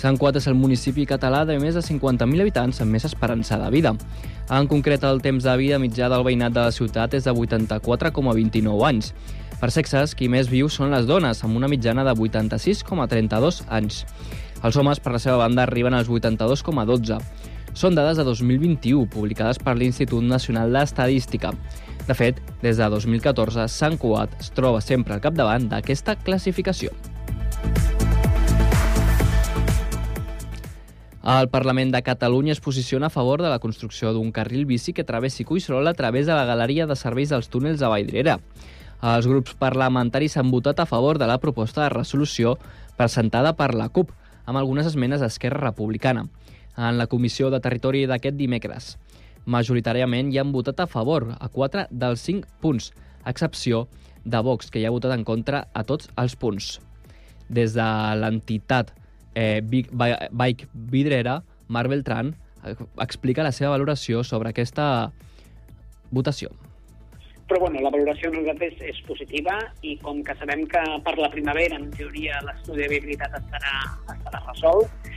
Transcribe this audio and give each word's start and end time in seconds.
Sant 0.00 0.16
Cuat 0.16 0.38
és 0.38 0.46
el 0.48 0.54
municipi 0.56 1.04
català 1.04 1.42
de 1.44 1.58
més 1.60 1.74
de 1.76 1.82
50.000 1.84 2.40
habitants 2.40 2.78
amb 2.80 2.94
més 2.96 3.04
esperança 3.04 3.58
de 3.60 3.66
vida. 3.68 3.90
En 4.48 4.68
concret, 4.70 5.02
el 5.04 5.20
temps 5.20 5.44
de 5.44 5.56
vida 5.60 5.76
mitjà 5.82 6.08
del 6.08 6.24
veïnat 6.24 6.54
de 6.56 6.62
la 6.64 6.72
ciutat 6.72 7.12
és 7.18 7.26
de 7.28 7.34
84,29 7.36 8.86
anys. 8.88 9.10
Per 9.60 9.68
sexes, 9.68 10.14
qui 10.16 10.30
més 10.32 10.48
viu 10.48 10.72
són 10.72 10.94
les 10.94 11.04
dones, 11.04 11.44
amb 11.44 11.60
una 11.60 11.68
mitjana 11.68 12.06
de 12.08 12.16
86,32 12.16 13.60
anys. 13.68 14.06
Els 14.64 14.80
homes, 14.80 15.04
per 15.04 15.12
la 15.12 15.20
seva 15.20 15.36
banda, 15.42 15.68
arriben 15.68 15.92
als 15.92 16.08
82,12. 16.08 17.20
Són 17.76 17.94
dades 17.94 18.16
de 18.16 18.24
2021, 18.24 19.04
publicades 19.12 19.60
per 19.60 19.76
l'Institut 19.76 20.24
Nacional 20.24 20.72
d'Estadística. 20.72 21.52
De 22.08 22.16
fet, 22.16 22.40
des 22.64 22.80
de 22.80 22.88
2014, 22.88 23.68
Sant 23.68 24.00
Cuat 24.00 24.32
es 24.40 24.48
troba 24.56 24.80
sempre 24.80 25.12
al 25.12 25.20
capdavant 25.20 25.68
d'aquesta 25.68 26.16
classificació. 26.24 26.96
El 31.30 31.46
Parlament 31.48 31.92
de 31.94 32.02
Catalunya 32.02 32.50
es 32.50 32.60
posiciona 32.60 33.06
a 33.06 33.14
favor 33.14 33.40
de 33.40 33.48
la 33.48 33.60
construcció 33.62 34.10
d'un 34.10 34.32
carril 34.34 34.64
bici 34.66 34.90
que 34.92 35.04
travessi 35.06 35.44
Cuixrol 35.46 35.86
a 35.86 35.92
través 35.94 36.26
de 36.26 36.34
la 36.34 36.46
galeria 36.48 36.88
de 36.90 36.96
serveis 36.98 37.30
dels 37.30 37.46
túnels 37.52 37.78
de 37.78 37.86
Valldirera. 37.86 38.40
Els 39.12 39.28
grups 39.30 39.54
parlamentaris 39.60 40.34
han 40.40 40.50
votat 40.50 40.80
a 40.82 40.88
favor 40.90 41.20
de 41.22 41.28
la 41.30 41.38
proposta 41.38 41.84
de 41.84 41.92
resolució 41.94 42.56
presentada 42.98 43.52
per 43.54 43.76
la 43.78 43.86
CUP, 43.94 44.10
amb 44.44 44.58
algunes 44.58 44.90
esmenes 44.90 45.22
d'Esquerra 45.22 45.62
Republicana, 45.68 46.26
en 46.76 46.98
la 46.98 47.06
Comissió 47.06 47.52
de 47.54 47.62
Territori 47.62 48.06
d'aquest 48.10 48.34
dimecres. 48.34 48.96
Majoritàriament 49.46 50.32
hi 50.32 50.42
han 50.42 50.50
votat 50.50 50.82
a 50.82 50.90
favor 50.90 51.28
a 51.38 51.46
4 51.46 51.86
dels 51.92 52.26
5 52.26 52.58
punts, 52.58 52.90
a 53.22 53.30
excepció 53.30 53.86
de 54.24 54.42
Vox, 54.42 54.66
que 54.66 54.82
hi 54.82 54.88
ha 54.88 54.96
votat 54.98 55.14
en 55.14 55.22
contra 55.22 55.68
a 55.74 55.86
tots 55.86 56.10
els 56.16 56.34
punts. 56.34 56.80
Des 57.46 57.78
de 57.78 57.86
l'entitat 58.18 58.96
eh, 59.40 59.60
Big 59.64 59.88
Bike 59.92 60.68
Vidrera, 60.72 61.42
Marc 61.68 61.88
Beltran 61.88 62.34
eh, 62.64 62.74
explica 63.00 63.46
la 63.46 63.52
seva 63.56 63.72
valoració 63.72 64.24
sobre 64.26 64.52
aquesta 64.52 65.10
votació. 66.10 66.52
Però 67.48 67.64
bueno, 67.64 67.80
la 67.82 67.90
valoració 67.90 68.30
nosaltres 68.30 68.76
és, 68.76 68.92
és 68.92 68.98
positiva 69.08 69.56
i 69.82 69.96
com 70.04 70.20
que 70.26 70.36
sabem 70.38 70.66
que 70.70 70.82
per 71.06 71.16
la 71.18 71.30
primavera, 71.32 71.80
en 71.80 71.88
teoria, 71.96 72.38
l'estudi 72.46 72.84
de 72.84 72.90
viabilitat 72.92 73.34
estarà, 73.40 73.72
estarà 74.14 74.42
resolt, 74.44 75.10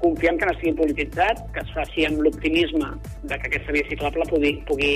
confiem 0.00 0.38
que 0.38 0.46
no 0.46 0.54
estigui 0.54 0.76
polititzat, 0.78 1.42
que 1.54 1.64
es 1.64 1.74
faci 1.74 2.06
amb 2.06 2.22
l'optimisme 2.24 2.92
de 3.24 3.36
que 3.40 3.50
aquesta 3.50 3.74
via 3.74 3.88
ciclable 3.90 4.28
pugui, 4.30 4.54
pugui 4.70 4.92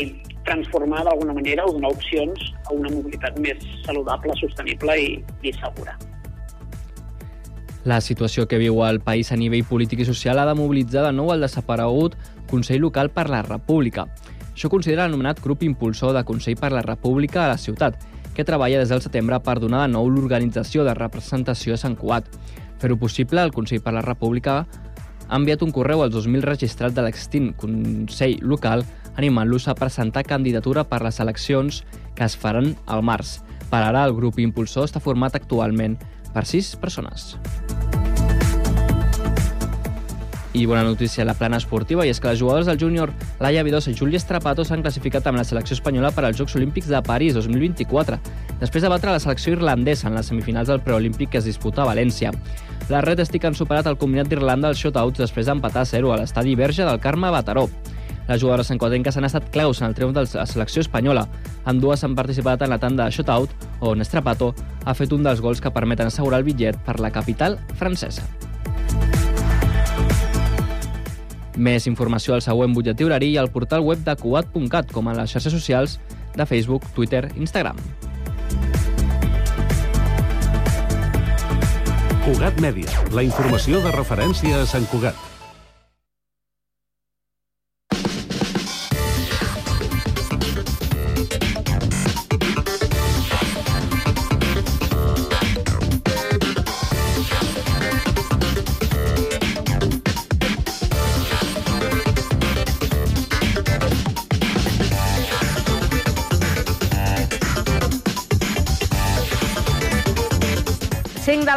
transformar 0.47 1.03
d'alguna 1.09 1.35
manera 1.41 1.67
o 1.67 1.75
donar 1.75 1.93
opcions 1.97 2.47
a 2.65 2.77
una 2.77 2.93
mobilitat 2.95 3.41
més 3.43 3.67
saludable, 3.89 4.37
sostenible 4.41 4.97
i, 5.03 5.11
i 5.43 5.53
segura. 5.59 5.99
La 7.85 8.01
situació 8.01 8.47
que 8.49 8.57
viu 8.57 8.79
el 8.87 9.03
país 9.05 9.29
a 9.29 9.37
nivell 9.37 9.67
polític 9.69 10.01
i 10.01 10.07
social 10.09 10.39
ha 10.41 10.47
de 10.49 10.55
mobilitzar 10.57 11.03
de 11.05 11.11
nou 11.13 11.35
el 11.35 11.43
desaparegut 11.45 12.15
Consell 12.49 12.81
Local 12.81 13.11
per 13.13 13.27
la 13.29 13.43
República. 13.45 14.07
Això 14.55 14.71
considera 14.73 15.05
l'anomenat 15.05 15.43
grup 15.45 15.63
impulsor 15.67 16.15
de 16.17 16.23
Consell 16.25 16.57
per 16.57 16.71
la 16.73 16.81
República 16.81 17.43
a 17.45 17.51
la 17.51 17.59
ciutat, 17.61 17.99
que 18.33 18.47
treballa 18.49 18.79
des 18.81 18.89
del 18.89 19.03
setembre 19.05 19.37
per 19.45 19.59
donar 19.61 19.83
de 19.85 19.93
nou 19.93 20.09
l'organització 20.09 20.87
de 20.87 20.95
representació 20.97 21.75
a 21.75 21.83
Sant 21.83 21.99
Cuat. 22.01 22.31
Fer-ho 22.81 22.97
possible, 22.97 23.45
el 23.45 23.53
Consell 23.53 23.85
per 23.85 23.93
la 23.93 24.05
República 24.07 24.63
ha 25.29 25.37
enviat 25.37 25.61
un 25.67 25.73
correu 25.73 26.01
als 26.03 26.17
2.000 26.17 26.41
registrats 26.41 26.97
de 26.97 27.05
l'extint 27.05 27.53
Consell 27.61 28.41
Local 28.41 28.87
animant-los 29.17 29.69
a 29.69 29.77
presentar 29.77 30.25
candidatura 30.25 30.87
per 30.89 31.03
les 31.05 31.21
eleccions 31.21 31.85
que 32.17 32.25
es 32.25 32.37
faran 32.37 32.73
al 32.87 33.05
març. 33.05 33.43
Per 33.69 33.83
ara, 33.83 34.07
el 34.09 34.17
grup 34.17 34.41
impulsor 34.41 34.89
està 34.89 35.05
format 35.05 35.37
actualment 35.37 35.99
per 36.33 36.49
sis 36.49 36.75
persones. 36.81 37.35
I 40.55 40.67
bona 40.67 40.85
notícia 40.85 41.25
a 41.25 41.27
la 41.27 41.35
plana 41.35 41.59
esportiva, 41.59 42.05
i 42.07 42.13
és 42.13 42.21
que 42.23 42.31
les 42.31 42.39
jugadores 42.39 42.69
del 42.71 42.79
júnior 42.79 43.11
Laia 43.43 43.65
Vidosa 43.67 43.91
i 43.91 43.97
Júlia 43.99 44.21
Strapato 44.23 44.63
s'han 44.63 44.85
classificat 44.85 45.27
amb 45.27 45.41
la 45.41 45.45
selecció 45.45 45.75
espanyola 45.75 46.13
per 46.15 46.23
als 46.29 46.39
Jocs 46.39 46.55
Olímpics 46.55 46.87
de 46.87 47.01
París 47.03 47.35
2024, 47.35 48.21
després 48.61 48.87
de 48.87 48.93
batre 48.93 49.11
la 49.11 49.19
selecció 49.19 49.57
irlandesa 49.57 50.07
en 50.07 50.15
les 50.15 50.31
semifinals 50.31 50.71
del 50.71 50.79
preolímpic 50.87 51.33
que 51.33 51.41
es 51.43 51.49
disputa 51.51 51.83
a 51.83 51.89
València. 51.89 52.31
Les 52.87 53.03
Red 53.03 53.25
Stick 53.27 53.49
han 53.49 53.59
superat 53.59 53.91
el 53.91 53.99
combinat 53.99 54.31
d'Irlanda 54.31 54.71
als 54.71 54.79
shotouts 54.79 55.25
després 55.25 55.51
d'empatar 55.51 55.83
a 55.83 55.91
0 55.91 56.15
a 56.15 56.21
l'estadi 56.23 56.55
Verge 56.55 56.87
del 56.87 57.03
Carme 57.03 57.35
Bataró. 57.35 57.67
Les 58.29 58.41
jugadores 58.41 58.71
enquadrenques 58.71 59.19
han 59.19 59.27
estat 59.27 59.51
claus 59.51 59.83
en 59.83 59.89
el 59.89 59.99
triomf 59.99 60.15
de 60.15 60.23
la 60.23 60.47
selecció 60.47 60.87
espanyola. 60.87 61.27
Amb 61.67 61.83
dues 61.83 62.07
han 62.07 62.15
participat 62.15 62.63
en 62.63 62.71
la 62.71 62.79
tanda 62.79 63.11
de 63.11 63.11
shootout, 63.11 63.51
on 63.81 64.07
Strapato 64.07 64.55
ha 64.85 64.95
fet 64.95 65.13
un 65.13 65.27
dels 65.27 65.43
gols 65.43 65.61
que 65.61 65.75
permeten 65.75 66.07
assegurar 66.07 66.45
el 66.45 66.47
bitllet 66.47 66.79
per 66.87 67.01
la 67.01 67.11
capital 67.11 67.59
francesa. 67.75 68.23
Més 71.57 71.87
informació 71.87 72.35
al 72.35 72.43
següent 72.43 72.75
butlletí 72.75 73.07
horari 73.07 73.31
i 73.35 73.39
al 73.39 73.51
portal 73.55 73.85
web 73.87 74.03
de 74.07 74.17
cuat.cat, 74.19 74.91
com 74.93 75.09
a 75.09 75.15
les 75.15 75.31
xarxes 75.31 75.55
socials 75.55 75.99
de 76.35 76.47
Facebook, 76.47 76.87
Twitter 76.97 77.29
Instagram. 77.37 77.79
Cugat 82.25 82.59
Mèdia, 82.65 82.89
la 83.13 83.23
informació 83.23 83.85
de 83.85 83.93
referència 83.93 84.63
a 84.63 84.67
Sant 84.67 84.89
Cugat. 84.91 85.34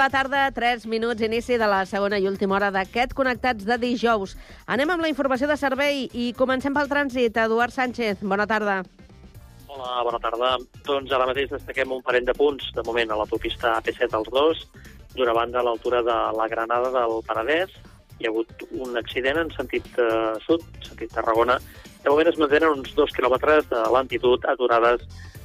La 0.07 0.12
tarda, 0.23 0.51
3 0.56 0.85
minuts, 0.88 1.22
inici 1.22 1.57
de 1.59 1.68
la 1.68 1.81
segona 1.85 2.16
i 2.16 2.28
última 2.29 2.56
hora 2.56 2.69
d'aquest 2.72 3.12
Connectats 3.12 3.66
de 3.68 3.75
dijous. 3.81 4.38
Anem 4.72 4.94
amb 4.94 5.03
la 5.03 5.09
informació 5.12 5.50
de 5.50 5.57
servei 5.59 6.06
i 6.16 6.29
comencem 6.38 6.72
pel 6.72 6.88
trànsit. 6.88 7.35
Eduard 7.44 7.75
Sánchez, 7.75 8.22
bona 8.23 8.45
tarda. 8.47 8.78
Hola, 9.68 10.06
bona 10.07 10.22
tarda. 10.23 10.53
Doncs 10.88 11.12
ara 11.12 11.28
mateix 11.28 11.51
destaquem 11.51 11.91
un 11.91 12.06
parell 12.07 12.23
de 12.23 12.38
punts, 12.38 12.69
de 12.78 12.85
moment, 12.88 13.12
a 13.12 13.18
l'autopista 13.19 13.73
AP7 13.81 14.16
als 14.16 14.31
dos, 14.31 14.63
d'una 15.18 15.35
banda 15.35 15.59
a 15.59 15.66
l'altura 15.68 16.00
de 16.00 16.18
la 16.39 16.47
Granada 16.47 16.94
del 16.95 17.19
Penedès. 17.28 17.75
Hi 18.22 18.29
ha 18.29 18.31
hagut 18.31 18.63
un 18.79 18.95
accident 18.95 19.41
en 19.44 19.51
sentit 19.59 19.91
uh, 20.00 20.39
sud, 20.47 20.63
sentit 20.88 21.12
Tarragona. 21.12 21.59
De 22.07 22.12
moment 22.12 22.29
es 22.31 22.38
mantenen 22.40 22.69
uns 22.72 22.94
dos 22.95 23.12
quilòmetres 23.12 23.66
de 23.68 23.79
lentitud 23.91 24.45
aturades 24.47 25.01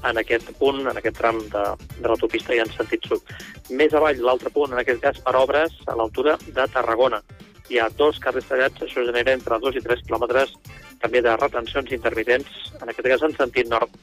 en 0.07 0.21
aquest 0.21 0.53
punt, 0.61 0.77
en 0.87 1.01
aquest 1.01 1.17
tram 1.19 1.41
de, 1.51 1.63
de 1.97 2.05
l'autopista 2.07 2.55
i 2.55 2.61
en 2.63 2.71
sentit 2.71 3.09
sud. 3.11 3.33
Més 3.81 3.97
avall, 3.99 4.21
l'altre 4.23 4.53
punt, 4.55 4.71
en 4.71 4.79
aquest 4.79 5.01
cas 5.03 5.19
per 5.25 5.35
obres, 5.41 5.75
a 5.91 5.97
l'altura 5.99 6.37
de 6.47 6.69
Tarragona. 6.77 7.19
Hi 7.67 7.83
ha 7.83 7.89
dos 7.99 8.23
carrers 8.23 8.47
tallats, 8.47 8.79
això 8.87 9.03
genera 9.09 9.35
entre 9.35 9.59
2 9.59 9.81
i 9.81 9.83
3 9.89 10.07
quilòmetres 10.07 10.55
també 11.03 11.25
de 11.27 11.35
retencions 11.35 11.91
intermitents, 11.99 12.55
en 12.79 12.95
aquest 12.95 13.11
cas 13.11 13.27
en 13.27 13.35
sentit 13.41 13.75
nord, 13.75 13.99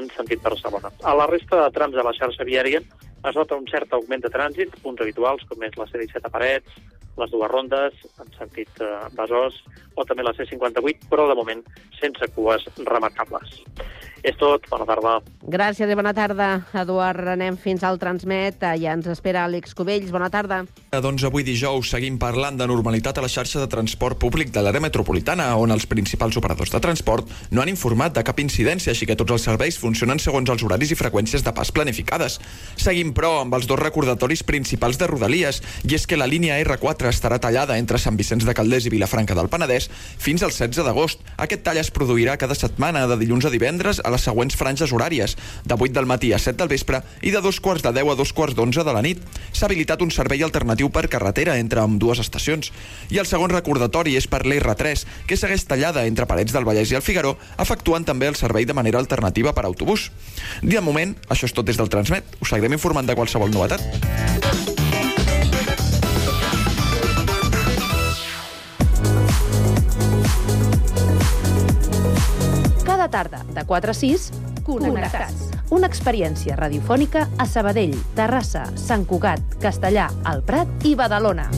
en 0.00 0.08
sentit 0.16 0.40
Barcelona. 0.40 0.88
A 1.04 1.12
la 1.12 1.28
resta 1.28 1.60
de 1.60 1.70
trams 1.76 1.98
de 1.98 2.08
la 2.08 2.16
xarxa 2.16 2.48
viària 2.48 2.80
es 2.80 3.36
nota 3.36 3.60
un 3.60 3.68
cert 3.68 3.92
augment 3.92 4.24
de 4.24 4.32
trànsit, 4.32 4.80
punts 4.80 5.04
habituals 5.04 5.44
com 5.44 5.68
és 5.68 5.76
la 5.76 5.90
C-17 5.92 6.24
a 6.24 6.32
Parets, 6.32 6.80
les 7.20 7.30
dues 7.34 7.50
rondes, 7.50 7.94
en 8.22 8.32
sentit 8.38 8.82
eh, 8.84 8.92
Besòs, 9.18 9.60
o 9.98 10.06
també 10.08 10.26
la 10.26 10.34
C-58, 10.36 11.08
però 11.10 11.26
de 11.28 11.38
moment 11.38 11.64
sense 11.98 12.30
cues 12.36 12.66
remarcables. 12.86 13.58
És 14.26 14.34
tot, 14.38 14.64
bona 14.70 14.86
tarda. 14.88 15.18
Gràcies 15.46 15.90
i 15.90 15.96
bona 15.96 16.10
tarda, 16.14 16.48
Eduard. 16.80 17.28
Anem 17.36 17.56
fins 17.60 17.84
al 17.86 18.00
Transmet. 18.02 18.64
Ja 18.80 18.94
ens 18.96 19.06
espera 19.10 19.44
Àlex 19.46 19.76
Cubells. 19.78 20.10
Bona 20.10 20.26
tarda. 20.32 20.64
Doncs 20.90 21.22
avui 21.28 21.44
dijous 21.46 21.92
seguim 21.92 22.18
parlant 22.18 22.58
de 22.58 22.66
normalitat 22.66 23.20
a 23.20 23.24
la 23.24 23.30
xarxa 23.30 23.62
de 23.62 23.68
transport 23.70 24.18
públic 24.18 24.50
de 24.54 24.64
l'àrea 24.64 24.82
metropolitana, 24.82 25.46
on 25.60 25.70
els 25.70 25.86
principals 25.86 26.36
operadors 26.40 26.74
de 26.74 26.80
transport 26.82 27.30
no 27.54 27.62
han 27.62 27.70
informat 27.70 28.16
de 28.16 28.24
cap 28.26 28.42
incidència, 28.42 28.92
així 28.92 29.06
que 29.06 29.16
tots 29.18 29.36
els 29.36 29.46
serveis 29.46 29.78
funcionen 29.78 30.18
segons 30.18 30.50
els 30.50 30.66
horaris 30.66 30.92
i 30.92 30.98
freqüències 30.98 31.46
de 31.46 31.54
pas 31.54 31.70
planificades. 31.70 32.40
Seguim, 32.76 33.14
però, 33.14 33.38
amb 33.44 33.54
els 33.54 33.70
dos 33.70 33.78
recordatoris 33.78 34.42
principals 34.42 34.98
de 34.98 35.06
Rodalies, 35.06 35.62
i 35.86 35.94
és 35.94 36.08
que 36.10 36.18
la 36.18 36.26
línia 36.26 36.58
R4 36.64 37.07
estarà 37.10 37.38
tallada 37.42 37.78
entre 37.78 37.98
Sant 37.98 38.16
Vicenç 38.18 38.44
de 38.46 38.54
Calders 38.54 38.86
i 38.88 38.92
Vilafranca 38.92 39.36
del 39.36 39.50
Penedès 39.52 39.88
fins 40.18 40.42
al 40.42 40.52
16 40.54 40.84
d'agost. 40.86 41.22
Aquest 41.36 41.62
tall 41.66 41.80
es 41.80 41.90
produirà 41.94 42.36
cada 42.40 42.56
setmana, 42.58 43.06
de 43.08 43.18
dilluns 43.20 43.46
a 43.48 43.52
divendres, 43.52 44.00
a 44.04 44.12
les 44.14 44.24
següents 44.24 44.56
franges 44.56 44.92
horàries, 44.92 45.36
de 45.64 45.74
8 45.74 45.94
del 45.96 46.08
matí 46.10 46.32
a 46.32 46.38
7 46.38 46.58
del 46.60 46.72
vespre 46.72 47.02
i 47.22 47.32
de 47.34 47.42
dos 47.44 47.60
quarts 47.60 47.84
de 47.86 47.92
10 47.92 48.12
a 48.12 48.16
dos 48.18 48.32
quarts 48.32 48.56
d'11 48.56 48.84
de 48.84 48.94
la 48.94 49.02
nit. 49.04 49.22
S'ha 49.52 49.66
habilitat 49.66 50.02
un 50.02 50.12
servei 50.14 50.42
alternatiu 50.42 50.90
per 50.90 51.08
carretera 51.08 51.58
entre 51.58 51.82
amb 51.82 52.00
dues 52.00 52.20
estacions. 52.22 52.72
I 53.10 53.20
el 53.22 53.28
segon 53.30 53.52
recordatori 53.54 54.16
és 54.18 54.28
per 54.30 54.44
l'R3, 54.46 55.04
que 55.26 55.36
segueix 55.36 55.66
tallada 55.68 56.06
entre 56.06 56.26
Parets 56.26 56.54
del 56.54 56.66
Vallès 56.68 56.92
i 56.92 56.98
el 56.98 57.04
Figaró, 57.04 57.36
efectuant 57.58 58.06
també 58.08 58.30
el 58.30 58.38
servei 58.38 58.66
de 58.68 58.76
manera 58.76 58.98
alternativa 59.02 59.54
per 59.54 59.66
autobús. 59.66 60.10
De 60.62 60.80
moment, 60.80 61.16
això 61.28 61.48
és 61.48 61.56
tot 61.56 61.66
des 61.66 61.78
del 61.78 61.90
Transmet. 61.92 62.38
Us 62.40 62.52
seguirem 62.54 62.78
informant 62.78 63.08
de 63.08 63.18
qualsevol 63.18 63.52
novetat. 63.54 64.77
Cada 73.08 73.28
tarda, 73.28 73.44
de 73.54 73.64
4 73.64 73.90
a 73.90 73.94
6, 73.94 74.32
Connectats. 74.64 75.48
Una 75.72 75.88
experiència 75.88 76.56
radiofònica 76.56 77.24
a 77.40 77.46
Sabadell, 77.48 77.94
Terrassa, 78.16 78.66
Sant 78.76 79.06
Cugat, 79.08 79.56
Castellà, 79.62 80.08
El 80.28 80.42
Prat 80.44 80.68
i 80.84 80.94
Badalona. 80.94 81.48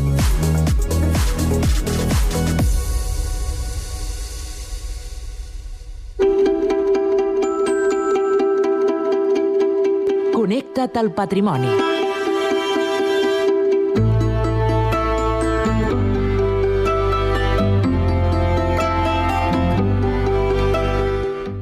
Connecta't 10.34 11.02
al 11.02 11.10
patrimoni. 11.18 11.99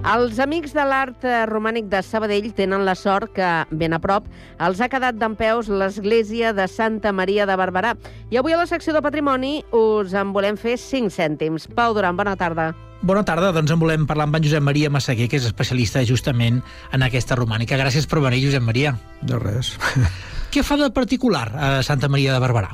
Els 0.08 0.38
amics 0.40 0.72
de 0.72 0.84
l'art 0.88 1.24
eh, 1.28 1.42
romànic 1.44 1.90
de 1.92 1.98
Sabadell 2.00 2.46
tenen 2.56 2.86
la 2.86 2.94
sort 2.96 3.34
que, 3.36 3.48
ben 3.76 3.92
a 3.92 3.98
prop, 4.00 4.24
els 4.64 4.78
ha 4.80 4.86
quedat 4.88 5.18
d'en 5.20 5.34
peus 5.36 5.66
l'església 5.68 6.54
de 6.56 6.64
Santa 6.64 7.12
Maria 7.12 7.44
de 7.44 7.56
Barberà. 7.60 7.90
I 8.32 8.38
avui 8.40 8.56
a 8.56 8.60
la 8.62 8.64
secció 8.70 8.94
de 8.96 9.02
Patrimoni 9.04 9.66
us 9.76 10.14
en 10.16 10.32
volem 10.32 10.56
fer 10.56 10.78
5 10.80 11.12
cèntims. 11.12 11.66
Pau 11.76 11.92
Duran, 11.92 12.16
bona 12.16 12.38
tarda. 12.40 12.70
Bona 13.02 13.20
tarda, 13.28 13.50
doncs 13.52 13.74
en 13.74 13.82
volem 13.82 14.06
parlar 14.08 14.30
amb 14.30 14.40
en 14.40 14.48
Josep 14.48 14.64
Maria 14.64 14.88
Massaguer, 14.88 15.28
que 15.28 15.36
és 15.42 15.50
especialista 15.50 16.00
justament 16.08 16.62
en 16.96 17.04
aquesta 17.04 17.36
romànica. 17.36 17.76
Gràcies 17.76 18.08
per 18.08 18.24
venir, 18.24 18.40
Josep 18.46 18.64
Maria. 18.64 18.94
De 19.20 19.36
res. 19.36 19.74
Què 20.54 20.64
fa 20.64 20.80
de 20.80 20.88
particular 20.88 21.44
a 21.52 21.70
Santa 21.84 22.08
Maria 22.08 22.32
de 22.32 22.40
Barberà? 22.40 22.72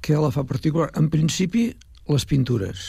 Què 0.00 0.16
la 0.16 0.32
fa 0.32 0.48
particular? 0.48 0.88
En 0.96 1.12
principi, 1.12 1.68
les 2.08 2.24
pintures 2.24 2.88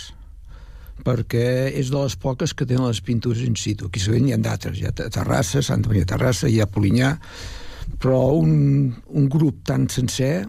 perquè 1.05 1.71
és 1.77 1.91
de 1.91 2.01
les 2.01 2.15
poques 2.19 2.53
que 2.53 2.67
tenen 2.67 2.87
les 2.87 3.01
pintures 3.05 3.43
in 3.45 3.57
situ. 3.59 3.89
Aquí 3.89 4.01
sabent 4.03 4.29
hi 4.29 4.35
ha 4.35 4.39
d'altres, 4.41 4.79
hi 4.79 4.87
ha 4.87 4.93
Terrassa, 5.01 5.63
Santa 5.65 5.91
Maria 5.91 6.07
Terrassa, 6.09 6.49
hi 6.49 6.59
ha 6.61 6.69
Polinyà, 6.69 7.15
però 8.01 8.21
un, 8.37 8.91
un 9.09 9.29
grup 9.31 9.63
tan 9.67 9.87
sencer, 9.89 10.45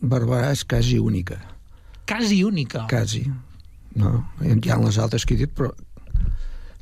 Barberà 0.00 0.52
és 0.54 0.62
quasi 0.68 1.00
única. 1.00 1.40
Quasi 2.06 2.42
única? 2.44 2.84
Quasi. 2.90 3.24
No? 3.96 4.12
Hi 4.44 4.70
ha 4.70 4.78
les 4.82 5.00
altres 5.02 5.24
que 5.26 5.34
he 5.34 5.42
dit, 5.44 5.52
però 5.56 5.72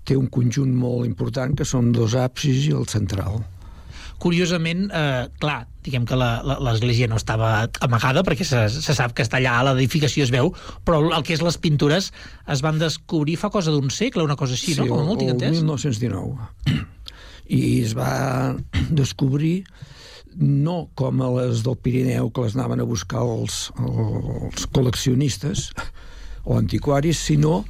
té 0.04 0.16
un 0.18 0.28
conjunt 0.28 0.74
molt 0.76 1.06
important 1.08 1.54
que 1.56 1.64
són 1.64 1.92
dos 1.96 2.16
absis 2.18 2.66
i 2.68 2.74
el 2.76 2.88
central 2.90 3.40
curiosament, 4.22 4.88
eh, 4.92 5.26
clar, 5.40 5.64
diguem 5.84 6.06
que 6.08 6.16
l'església 6.16 7.08
no 7.10 7.18
estava 7.20 7.68
amagada 7.84 8.24
perquè 8.24 8.46
se, 8.48 8.66
se 8.72 8.96
sap 8.96 9.12
que 9.16 9.24
està 9.26 9.40
allà, 9.40 9.58
l'edificació 9.68 10.24
es 10.24 10.32
veu, 10.32 10.52
però 10.86 11.02
el 11.04 11.24
que 11.26 11.36
és 11.36 11.44
les 11.44 11.58
pintures 11.60 12.10
es 12.54 12.64
van 12.64 12.80
descobrir 12.80 13.36
fa 13.40 13.52
cosa 13.52 13.74
d'un 13.74 13.90
segle, 13.92 14.24
una 14.24 14.38
cosa 14.40 14.56
així, 14.56 14.72
sí, 14.72 14.80
no? 14.80 14.88
Com 14.88 15.10
molt 15.12 15.24
el 15.26 15.36
1919. 15.36 16.48
I 17.54 17.62
es 17.84 17.92
va 17.96 18.54
descobrir 18.88 19.64
no 20.34 20.88
com 20.98 21.20
a 21.22 21.30
les 21.36 21.62
del 21.62 21.76
Pirineu 21.78 22.30
que 22.34 22.42
les 22.46 22.56
anaven 22.56 22.82
a 22.82 22.88
buscar 22.88 23.22
els, 23.22 23.68
els 23.78 24.66
col·leccionistes 24.74 25.68
o 26.44 26.56
antiquaris, 26.58 27.20
sinó 27.20 27.62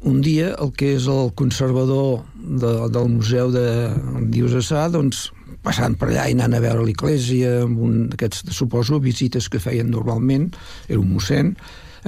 un 0.00 0.22
dia 0.24 0.54
el 0.56 0.72
que 0.72 0.94
és 0.96 1.06
el 1.12 1.34
conservador 1.36 2.22
de, 2.34 2.72
del 2.94 3.10
Museu 3.12 3.50
de 3.52 3.66
Diocesà 4.32 4.88
doncs, 4.92 5.28
passant 5.64 5.96
per 5.98 6.10
allà 6.10 6.26
i 6.30 6.36
anant 6.36 6.56
a 6.56 6.62
veure 6.62 6.84
l'església, 6.86 7.60
amb 7.64 7.80
un 7.86 7.96
d'aquests, 8.12 8.50
suposo, 8.56 9.00
visites 9.02 9.48
que 9.50 9.62
feien 9.62 9.90
normalment, 9.92 10.50
era 10.88 11.00
un 11.00 11.10
mossèn, 11.14 11.54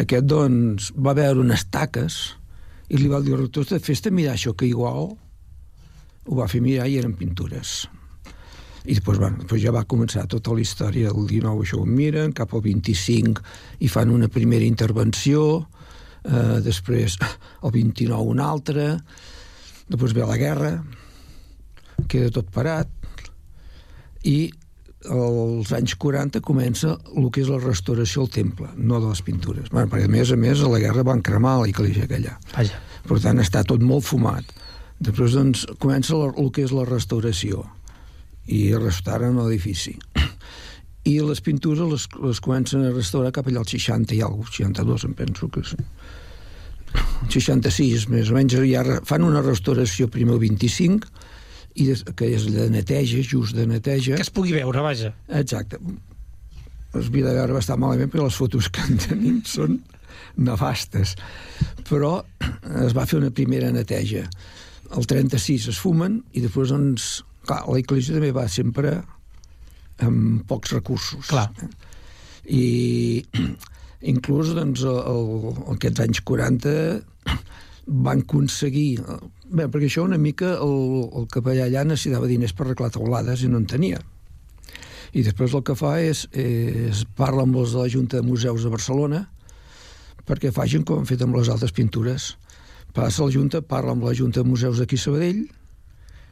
aquest, 0.01 0.29
doncs, 0.29 0.93
va 0.97 1.17
veure 1.17 1.43
unes 1.43 1.67
taques 1.71 2.21
i 2.93 3.01
li 3.01 3.09
va 3.09 3.23
dir 3.25 3.35
al 3.37 3.47
rector, 3.47 3.69
fes-te 3.81 4.13
mirar 4.13 4.37
això, 4.37 4.55
que 4.57 4.69
igual 4.69 5.13
ho 6.23 6.39
va 6.39 6.49
fer 6.49 6.63
mirar 6.65 6.87
i 6.89 6.99
eren 7.01 7.17
pintures. 7.19 7.83
I 8.83 8.97
després, 8.97 9.19
bueno, 9.21 9.39
després 9.43 9.63
ja 9.63 9.73
va 9.75 9.85
començar 9.87 10.25
tota 10.31 10.55
la 10.55 10.63
història 10.63 11.13
del 11.13 11.29
19, 11.31 11.63
això 11.63 11.79
ho 11.83 11.87
miren, 11.87 12.33
cap 12.35 12.55
al 12.55 12.65
25 12.65 13.43
i 13.81 13.91
fan 13.91 14.11
una 14.11 14.29
primera 14.33 14.67
intervenció, 14.67 15.69
eh, 16.25 16.59
després 16.65 17.19
el 17.63 17.75
29 17.75 18.35
una 18.35 18.49
altra, 18.51 18.89
després 19.89 20.17
ve 20.17 20.27
la 20.27 20.41
guerra, 20.41 20.73
queda 22.09 22.33
tot 22.35 22.51
parat, 22.51 22.91
i 24.23 24.53
als 25.11 25.73
anys 25.75 25.97
40 25.99 26.41
comença 26.47 26.95
el 27.17 27.29
que 27.35 27.43
és 27.43 27.51
la 27.51 27.59
restauració 27.63 28.23
al 28.23 28.31
temple, 28.31 28.69
no 28.77 29.01
de 29.03 29.11
les 29.11 29.23
pintures. 29.27 29.71
Bueno, 29.73 29.91
perquè, 29.91 30.07
a 30.07 30.13
més 30.13 30.31
a 30.31 30.39
més, 30.39 30.63
a 30.63 30.71
la 30.71 30.81
guerra 30.83 31.03
van 31.07 31.23
cremar 31.27 31.59
la 31.61 31.71
iglesia 31.71 32.07
aquella. 32.07 32.37
Vaja. 32.55 32.79
Per 33.09 33.19
tant, 33.23 33.41
està 33.43 33.65
tot 33.67 33.83
molt 33.83 34.07
fumat. 34.07 34.47
Després, 35.03 35.35
doncs, 35.35 35.65
comença 35.83 36.15
la, 36.15 36.31
el 36.39 36.53
que 36.55 36.63
és 36.67 36.75
la 36.75 36.87
restauració 36.87 37.65
i 38.47 38.65
restauren 38.79 39.41
l'edifici. 39.41 39.97
I 41.11 41.17
les 41.27 41.43
pintures 41.43 41.89
les, 41.91 42.07
les 42.23 42.41
comencen 42.43 42.87
a 42.87 42.93
restaurar 42.95 43.33
cap 43.35 43.49
allà 43.51 43.65
al 43.65 43.71
60 43.71 44.15
i 44.15 44.23
alguna 44.23 44.51
62, 44.55 45.09
em 45.09 45.17
penso 45.19 45.51
que 45.51 45.65
sí. 45.67 45.81
66, 47.35 48.07
més 48.13 48.31
o 48.31 48.39
menys, 48.39 48.55
ja 48.71 49.01
fan 49.09 49.27
una 49.27 49.43
restauració 49.43 50.07
primer 50.13 50.37
el 50.37 50.45
25, 50.47 51.11
i 51.75 51.87
des, 51.89 52.03
que 52.17 52.29
és 52.37 52.47
de 52.53 52.69
neteja, 52.73 53.23
just 53.25 53.57
de 53.57 53.67
neteja. 53.69 54.17
Que 54.19 54.27
es 54.27 54.33
pugui 54.33 54.55
veure, 54.57 54.83
vaja. 54.85 55.13
Exacte. 55.41 55.81
Es 56.93 57.09
havia 57.09 57.31
de 57.31 57.37
veure 57.39 57.57
bastant 57.57 57.81
malament, 57.81 58.11
perquè 58.13 58.27
les 58.27 58.37
fotos 58.37 58.69
que 58.73 58.85
en 58.85 59.01
tenim 59.01 59.41
són 59.49 59.79
nefastes. 60.37 61.15
Però 61.89 62.19
es 62.85 62.97
va 62.97 63.07
fer 63.09 63.23
una 63.23 63.33
primera 63.35 63.73
neteja. 63.73 64.27
El 64.93 65.09
36 65.09 65.71
es 65.73 65.81
fumen 65.81 66.21
i 66.37 66.43
després, 66.45 66.75
doncs, 66.75 67.23
clar, 67.49 67.63
la 67.65 67.81
Iglesia 67.81 68.19
també 68.19 68.33
va 68.37 68.45
sempre 68.53 68.99
amb 70.05 70.45
pocs 70.49 70.75
recursos. 70.77 71.31
Clar. 71.31 71.49
I 72.45 73.23
inclús, 74.13 74.53
doncs, 74.57 74.85
el, 74.85 75.01
el, 75.01 75.49
aquests 75.77 76.05
anys 76.05 76.21
40 76.29 76.75
van 77.87 78.23
aconseguir 78.23 79.01
Bé, 79.53 79.67
perquè 79.69 79.85
això 79.91 80.07
una 80.07 80.17
mica 80.17 80.55
el, 80.65 80.77
el 81.19 81.27
capellà 81.29 81.67
allà 81.69 81.83
necessitava 81.85 82.29
diners 82.31 82.55
per 82.57 82.65
arreglar 82.65 82.89
teulades 82.95 83.43
i 83.45 83.51
no 83.53 83.59
en 83.61 83.67
tenia. 83.69 83.99
I 85.13 85.25
després 85.27 85.53
el 85.53 85.65
que 85.69 85.77
fa 85.77 85.99
és, 86.01 86.25
és 86.33 87.03
parla 87.19 87.45
amb 87.45 87.59
els 87.61 87.75
de 87.75 87.83
la 87.83 87.91
Junta 87.93 88.21
de 88.21 88.25
Museus 88.25 88.65
de 88.65 88.73
Barcelona 88.73 89.27
perquè 90.25 90.53
facin 90.55 90.87
com 90.89 91.03
han 91.03 91.09
fet 91.11 91.21
amb 91.27 91.37
les 91.37 91.51
altres 91.53 91.75
pintures. 91.77 92.31
Passa 92.97 93.27
la 93.27 93.35
Junta, 93.35 93.61
parla 93.61 93.93
amb 93.93 94.07
la 94.07 94.15
Junta 94.17 94.41
de 94.41 94.49
Museus 94.49 94.81
d'aquí 94.81 94.97
Sabadell 94.97 95.43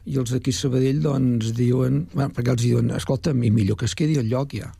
i 0.09 0.17
els 0.17 0.33
d'aquí 0.33 0.49
Sabadell 0.55 1.03
doncs 1.03 1.51
diuen, 1.53 2.07
bueno, 2.15 2.33
perquè 2.33 2.55
els 2.55 2.65
diuen, 2.65 2.89
escolta, 2.97 3.35
i 3.37 3.53
millor 3.53 3.77
que 3.77 3.85
es 3.85 3.93
quedi 3.93 4.17
el 4.17 4.31
lloc 4.33 4.57
ja 4.57 4.71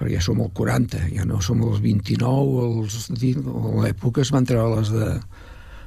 perquè 0.00 0.16
ja 0.16 0.24
som 0.24 0.40
el 0.42 0.50
40, 0.50 1.04
ja 1.14 1.22
no 1.28 1.38
som 1.44 1.60
els 1.62 1.78
29, 1.84 2.66
els, 2.66 2.96
l'època 3.84 4.24
es 4.24 4.32
van 4.34 4.48
treure 4.48 4.80
les 4.80 4.90
de, 4.90 5.10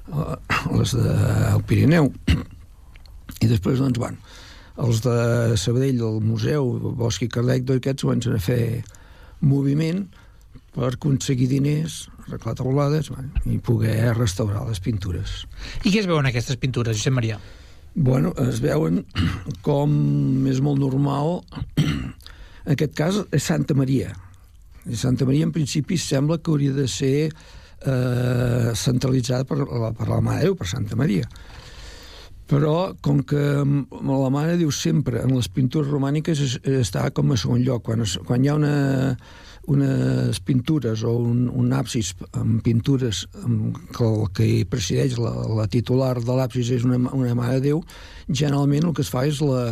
les 0.09 0.95
del 0.95 1.63
Pirineu. 1.67 2.11
I 3.41 3.49
després, 3.49 3.79
doncs, 3.81 3.99
bueno, 3.99 4.17
els 4.81 5.01
de 5.05 5.55
Sabadell, 5.59 6.01
el 6.03 6.21
museu, 6.23 6.67
Bosch 6.99 7.25
i 7.25 7.31
Cardec, 7.31 7.65
d'aquests 7.67 8.05
comencen 8.05 8.37
a 8.37 8.43
fer 8.43 8.83
moviment 9.45 10.05
per 10.75 10.91
aconseguir 10.91 11.47
diners, 11.51 12.05
arreglar 12.25 12.55
taulades 12.59 13.09
bueno, 13.13 13.31
i 13.47 13.59
poder 13.63 14.13
restaurar 14.17 14.65
les 14.67 14.81
pintures. 14.83 15.43
I 15.83 15.91
què 15.91 16.01
es 16.01 16.09
veuen 16.09 16.27
aquestes 16.27 16.59
pintures, 16.59 16.97
Josep 16.99 17.15
Maria? 17.15 17.39
Bueno, 17.95 18.33
es 18.43 18.59
veuen 18.59 19.05
com 19.63 19.91
és 20.51 20.59
molt 20.59 20.81
normal 20.81 21.39
en 21.79 22.73
aquest 22.73 22.95
cas 22.97 23.21
és 23.31 23.45
Santa 23.45 23.77
Maria. 23.77 24.11
Santa 24.91 25.25
Maria 25.25 25.47
en 25.47 25.53
principi 25.55 25.97
sembla 25.97 26.41
que 26.41 26.51
hauria 26.51 26.75
de 26.75 26.89
ser 26.91 27.31
eh, 27.85 28.73
centralitzada 28.75 29.45
per, 29.47 29.61
per 29.65 30.09
la 30.09 30.21
Mare 30.23 30.45
Déu, 30.47 30.57
per 30.57 30.67
Santa 30.69 30.97
Maria. 30.99 31.29
Però, 32.45 32.93
com 33.01 33.23
que 33.25 33.41
la 33.41 34.29
Mare 34.29 34.59
Déu 34.59 34.69
sempre, 34.69 35.23
en 35.25 35.33
les 35.33 35.49
pintures 35.49 35.89
romàniques, 35.89 36.41
es, 36.45 36.59
està 36.85 37.07
com 37.15 37.33
a 37.33 37.39
segon 37.41 37.63
lloc. 37.65 37.87
Quan, 37.87 38.03
es, 38.05 38.19
quan 38.27 38.45
hi 38.45 38.51
ha 38.51 38.57
una, 38.59 38.75
unes 39.71 40.39
pintures 40.45 41.01
o 41.03 41.15
un, 41.17 41.47
un 41.49 41.73
absis 41.73 42.13
amb 42.37 42.61
pintures 42.65 43.23
amb, 43.41 43.79
que 43.95 44.05
el 44.05 44.27
que 44.37 44.49
presideix 44.69 45.17
la, 45.17 45.33
la 45.57 45.65
titular 45.71 46.13
de 46.21 46.35
l'absis 46.37 46.69
és 46.77 46.85
una, 46.85 46.99
una 47.17 47.33
Mare 47.37 47.63
Déu, 47.65 47.81
generalment 48.29 48.91
el 48.91 48.93
que 48.93 49.05
es 49.05 49.09
fa 49.09 49.25
és 49.25 49.41
la, 49.41 49.65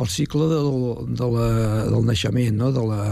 el 0.00 0.08
cicle 0.12 0.48
del, 0.48 0.72
de 1.20 1.30
la, 1.36 1.50
del 1.92 2.08
naixement, 2.08 2.56
no? 2.56 2.72
de 2.72 2.86
la... 2.88 3.02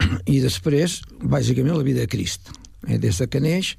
i 0.34 0.40
després, 0.40 1.02
bàsicament, 1.20 1.76
la 1.76 1.84
vida 1.84 2.00
de 2.00 2.08
Crist 2.08 2.54
eh, 2.88 2.98
des 2.98 3.18
de 3.20 3.26
que 3.30 3.42
neix 3.42 3.74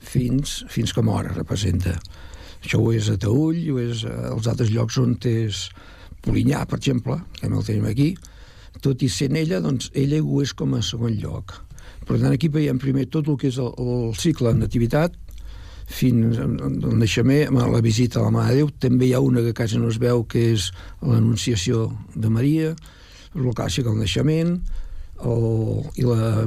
fins, 0.00 0.62
fins 0.72 0.92
que 0.92 1.04
mor, 1.04 1.28
representa. 1.34 1.96
Això 2.62 2.80
ho 2.82 2.92
és 2.94 3.10
a 3.12 3.18
Taüll, 3.20 3.60
ho 3.70 3.78
és 3.82 4.04
als 4.06 4.48
altres 4.50 4.72
llocs 4.74 4.98
on 4.98 5.16
és 5.28 5.68
Polinyà, 6.26 6.64
per 6.66 6.80
exemple, 6.80 7.20
que 7.38 7.46
el 7.46 7.62
tenim 7.62 7.84
aquí, 7.86 8.08
tot 8.82 9.02
i 9.02 9.08
sent 9.12 9.36
ella, 9.38 9.60
doncs 9.62 9.92
ella 9.94 10.18
ho 10.22 10.40
és 10.42 10.52
com 10.56 10.74
a 10.74 10.82
segon 10.82 11.14
lloc. 11.20 11.54
Per 12.06 12.18
tant, 12.18 12.32
aquí 12.32 12.48
veiem 12.52 12.80
primer 12.82 13.06
tot 13.10 13.28
el 13.30 13.38
que 13.38 13.48
és 13.52 13.60
el, 13.62 13.70
el 13.78 14.16
cicle 14.18 14.52
de 14.52 14.64
nativitat, 14.64 15.14
fins 15.86 16.38
al 16.42 16.56
naixement, 16.98 17.60
a 17.62 17.68
la 17.70 17.80
visita 17.80 18.18
a 18.20 18.26
la 18.26 18.32
Mare 18.34 18.54
de 18.54 18.62
Déu. 18.62 18.72
També 18.82 19.06
hi 19.06 19.14
ha 19.14 19.22
una 19.22 19.44
que 19.44 19.54
quasi 19.54 19.78
no 19.78 19.90
es 19.92 20.00
veu, 20.02 20.24
que 20.26 20.48
és 20.56 20.72
l'Anunciació 21.02 21.92
de 22.14 22.30
Maria, 22.32 22.74
el 23.36 23.52
clàssic 23.54 23.86
al 23.86 23.98
naixement, 24.00 24.56
el, 25.24 25.84
i 25.96 26.04
la- 26.06 26.46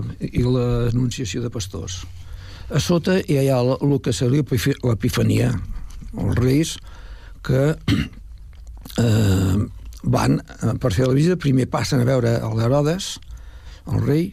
l'Anunciació 0.50 1.42
de 1.42 1.50
Pastors. 1.50 2.04
A 2.70 2.80
sota 2.80 3.18
hi 3.20 3.40
ha 3.50 3.60
el 3.62 3.96
que 4.02 4.14
seria 4.14 4.44
l'Epifania, 4.84 5.54
els 6.14 6.36
reis, 6.38 6.76
que 7.46 7.76
eh, 9.04 9.58
van, 10.04 10.40
eh, 10.40 10.76
per 10.80 10.94
fer 10.94 11.08
la 11.08 11.16
visita, 11.18 11.40
primer 11.40 11.68
passen 11.72 12.04
a 12.04 12.08
veure 12.08 12.38
l'Herodes, 12.56 13.18
el 13.90 14.04
rei, 14.06 14.30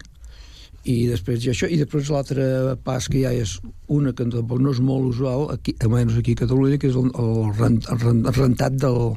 i 0.87 1.09
després 1.11 1.43
hi 1.43 1.51
ha 1.51 1.55
això, 1.55 1.67
i 1.67 1.79
després 1.81 2.11
l'altre 2.15 2.77
pas 2.87 3.09
que 3.11 3.25
ha 3.27 3.33
és 3.35 3.57
una 3.91 4.13
que 4.15 4.27
no 4.29 4.71
és 4.71 4.81
molt 4.85 5.09
usual, 5.09 5.49
aquí, 5.55 5.75
almenys 5.83 6.19
aquí 6.21 6.37
a 6.37 6.43
Catalunya, 6.45 6.79
que 6.79 6.91
és 6.93 6.99
el, 6.99 7.09
el, 7.19 7.33
el, 7.49 7.55
rent, 7.59 7.81
el 8.29 8.37
rentat 8.37 8.77
del, 8.85 9.17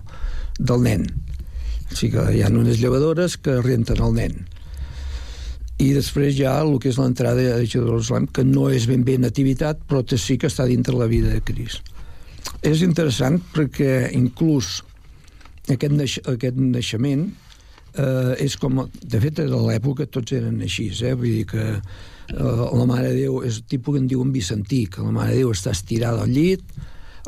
del 0.58 0.82
nen. 0.88 1.06
O 1.92 1.98
sigui 1.98 2.16
que 2.16 2.26
hi 2.38 2.42
ha 2.46 2.50
unes 2.50 2.80
llevadores 2.82 3.38
que 3.38 3.60
renten 3.62 4.02
el 4.02 4.16
nen. 4.18 4.40
I 5.80 5.94
després 5.96 6.36
ha 6.44 6.58
el 6.66 6.74
que 6.84 6.90
és 6.92 6.98
l'entrada 7.00 7.54
a 7.56 7.64
Jerusalem, 7.64 8.28
que 8.36 8.44
no 8.44 8.68
és 8.74 8.86
ben 8.90 9.06
bé 9.08 9.16
nativitat, 9.18 9.80
però 9.88 10.02
té- 10.04 10.20
sí 10.20 10.38
que 10.38 10.50
està 10.52 10.66
dintre 10.68 10.98
la 11.00 11.08
vida 11.08 11.32
de 11.32 11.40
Crist. 11.42 11.82
És 12.62 12.82
interessant 12.84 13.40
perquè 13.54 14.10
inclús 14.18 14.82
aquest, 15.70 15.94
naix, 15.96 16.18
aquest 16.28 16.58
naixement 16.60 17.30
eh, 17.96 18.36
és 18.44 18.58
com... 18.60 18.84
De 18.92 19.20
fet, 19.24 19.40
a 19.40 19.48
l'època 19.48 20.08
tots 20.12 20.36
eren 20.36 20.60
així, 20.66 20.90
eh? 20.92 21.14
Vull 21.16 21.32
dir 21.40 21.46
que 21.48 21.66
eh, 21.72 21.80
la 22.36 22.86
Mare 22.90 23.14
de 23.14 23.24
Déu 23.24 23.40
és 23.48 23.62
tipus 23.70 23.96
que 23.96 24.04
en 24.04 24.08
diuen 24.12 24.34
Vicentí, 24.36 24.86
que 24.92 25.06
la 25.06 25.14
Mare 25.16 25.32
de 25.38 25.44
Déu 25.46 25.54
està 25.56 25.72
estirada 25.72 26.26
al 26.28 26.34
llit, 26.36 26.66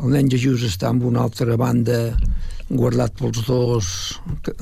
el 0.02 0.12
nen 0.12 0.30
Jesús 0.32 0.64
està 0.68 0.90
en 0.92 1.02
una 1.08 1.24
altra 1.24 1.56
banda 1.60 2.18
guardat 2.78 3.16
pels 3.20 3.42
dos 3.48 3.88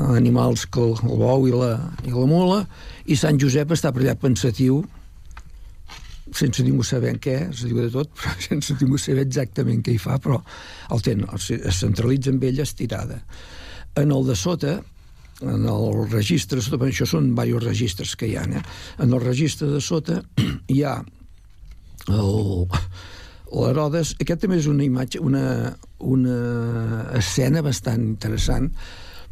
animals 0.09 0.65
que 0.71 0.81
el, 0.81 0.95
el 1.05 1.19
bou 1.19 1.47
i 1.49 1.53
la, 1.53 1.73
i 2.05 2.13
la 2.13 2.25
mula 2.29 2.63
i 3.05 3.17
Sant 3.19 3.39
Josep 3.41 3.73
està 3.75 3.91
per 3.93 4.03
allà 4.03 4.15
pensatiu 4.19 4.83
sense 6.35 6.63
ningú 6.63 6.83
saber 6.85 7.15
què, 7.21 7.35
es 7.49 7.63
diu 7.65 7.79
de 7.81 7.89
tot, 7.93 8.11
però 8.17 8.35
sense 8.43 8.75
ningú 8.79 8.99
saber 9.01 9.25
exactament 9.25 9.81
què 9.85 9.95
hi 9.95 10.01
fa, 10.01 10.19
però 10.21 10.39
el 10.93 11.03
ten, 11.05 11.25
es 11.33 11.81
centralitza 11.81 12.33
amb 12.33 12.45
ella 12.45 12.65
estirada. 12.67 13.19
En 13.97 14.13
el 14.13 14.27
de 14.27 14.35
sota, 14.37 14.77
en 15.41 15.65
el 15.71 15.85
registre, 16.11 16.61
sota, 16.61 16.85
això 16.85 17.07
són 17.09 17.31
diversos 17.31 17.65
registres 17.65 18.15
que 18.19 18.29
hi 18.29 18.35
ha, 18.37 18.45
eh? 18.45 18.63
en 18.99 19.13
el 19.13 19.23
registre 19.23 19.69
de 19.71 19.81
sota 19.81 20.21
hi 20.73 20.83
ha 20.85 20.99
l'Herodes, 23.49 24.15
aquest 24.21 24.45
també 24.45 24.57
és 24.59 24.69
una 24.69 24.85
imatge, 24.85 25.21
una, 25.25 25.75
una 25.99 27.05
escena 27.19 27.63
bastant 27.65 28.03
interessant, 28.05 28.71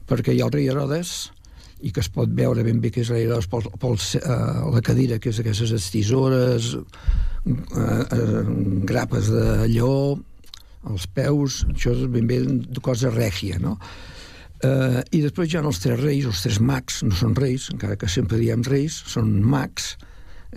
perquè 0.07 0.33
hi 0.33 0.41
ha 0.41 0.47
el 0.47 0.55
rei 0.55 0.69
Herodes, 0.71 1.31
i 1.86 1.91
que 1.93 2.01
es 2.01 2.09
pot 2.09 2.31
veure 2.33 2.63
ben 2.65 2.79
bé 2.81 2.89
que 2.93 3.03
és 3.03 3.12
rei 3.13 3.27
Herodes 3.27 3.50
pel, 3.51 3.67
pel, 3.81 3.97
uh, 3.97 4.63
la 4.74 4.81
cadira, 4.86 5.19
que 5.21 5.29
és 5.29 5.41
aquestes 5.43 5.89
tisores, 5.93 6.74
uh, 6.74 7.53
uh, 7.77 8.41
grapes 8.89 9.29
de 9.33 9.47
lleó, 9.69 10.17
els 10.88 11.07
peus, 11.12 11.63
això 11.74 11.93
és 11.93 12.05
ben 12.12 12.27
bé 12.29 12.41
de 12.47 12.83
cosa 12.83 13.12
règia, 13.13 13.59
no? 13.62 13.77
Uh, 14.57 15.03
I 15.13 15.21
després 15.21 15.51
hi 15.51 15.59
ha 15.59 15.62
els 15.62 15.79
tres 15.83 16.00
reis, 16.01 16.25
els 16.25 16.41
tres 16.41 16.57
mags, 16.63 17.03
no 17.05 17.13
són 17.13 17.36
reis, 17.38 17.67
encara 17.74 17.97
que 18.00 18.09
sempre 18.09 18.39
diem 18.41 18.63
reis, 18.65 18.95
són 19.05 19.36
mags, 19.45 19.95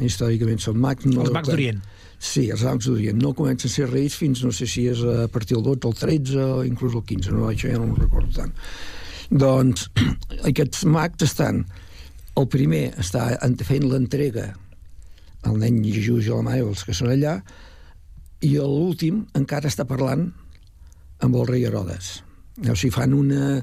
històricament 0.00 0.62
són 0.62 0.78
mags. 0.80 1.04
No 1.04 1.26
Els 1.26 1.34
mags 1.34 1.50
d'Orient. 1.50 1.82
Sí, 2.20 2.50
els 2.52 2.62
mags 2.66 2.84
d'Orient. 2.84 3.16
No 3.16 3.32
comencen 3.36 3.70
a 3.70 3.72
ser 3.72 3.88
reis 3.88 4.16
fins, 4.20 4.42
no 4.44 4.52
sé 4.52 4.68
si 4.68 4.84
és 4.92 5.00
a 5.00 5.26
partir 5.32 5.56
del 5.56 5.64
12, 5.64 5.88
el 5.88 5.94
13 6.20 6.42
o 6.44 6.64
inclús 6.68 6.98
el 6.98 7.06
15, 7.08 7.32
no, 7.32 7.46
això 7.48 7.70
ja 7.72 7.80
no 7.80 7.88
ho 7.88 7.96
recordo 7.96 8.34
tant. 8.36 8.52
Doncs 9.30 9.88
aquests 10.52 10.84
mags 10.84 11.28
estan... 11.28 11.64
El 12.38 12.46
primer 12.48 12.92
està 13.02 13.24
fent 13.66 13.82
l'entrega 13.90 14.44
al 15.44 15.56
nen 15.60 15.80
Jesús 15.82 16.28
i 16.28 16.30
la 16.30 16.44
mare, 16.46 16.62
els 16.62 16.84
que 16.86 16.94
són 16.96 17.10
allà, 17.12 17.34
i 18.46 18.54
l'últim 18.56 19.24
encara 19.36 19.68
està 19.68 19.84
parlant 19.84 20.28
amb 21.20 21.36
el 21.36 21.48
rei 21.50 21.66
Herodes. 21.68 22.20
O 22.60 22.76
sigui, 22.76 22.92
fan 22.94 23.12
una, 23.16 23.58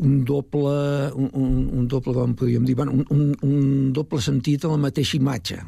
un 0.00 0.18
doble, 0.28 0.74
un, 1.14 1.30
un, 1.38 1.54
un 1.80 1.88
doble, 1.88 2.14
com 2.16 2.34
podríem 2.36 2.66
dir, 2.68 2.76
bueno, 2.76 2.98
un, 2.98 3.06
un, 3.14 3.32
un 3.46 3.92
doble 3.96 4.20
sentit 4.24 4.66
a 4.66 4.72
la 4.74 4.80
mateixa 4.80 5.16
imatge. 5.16 5.60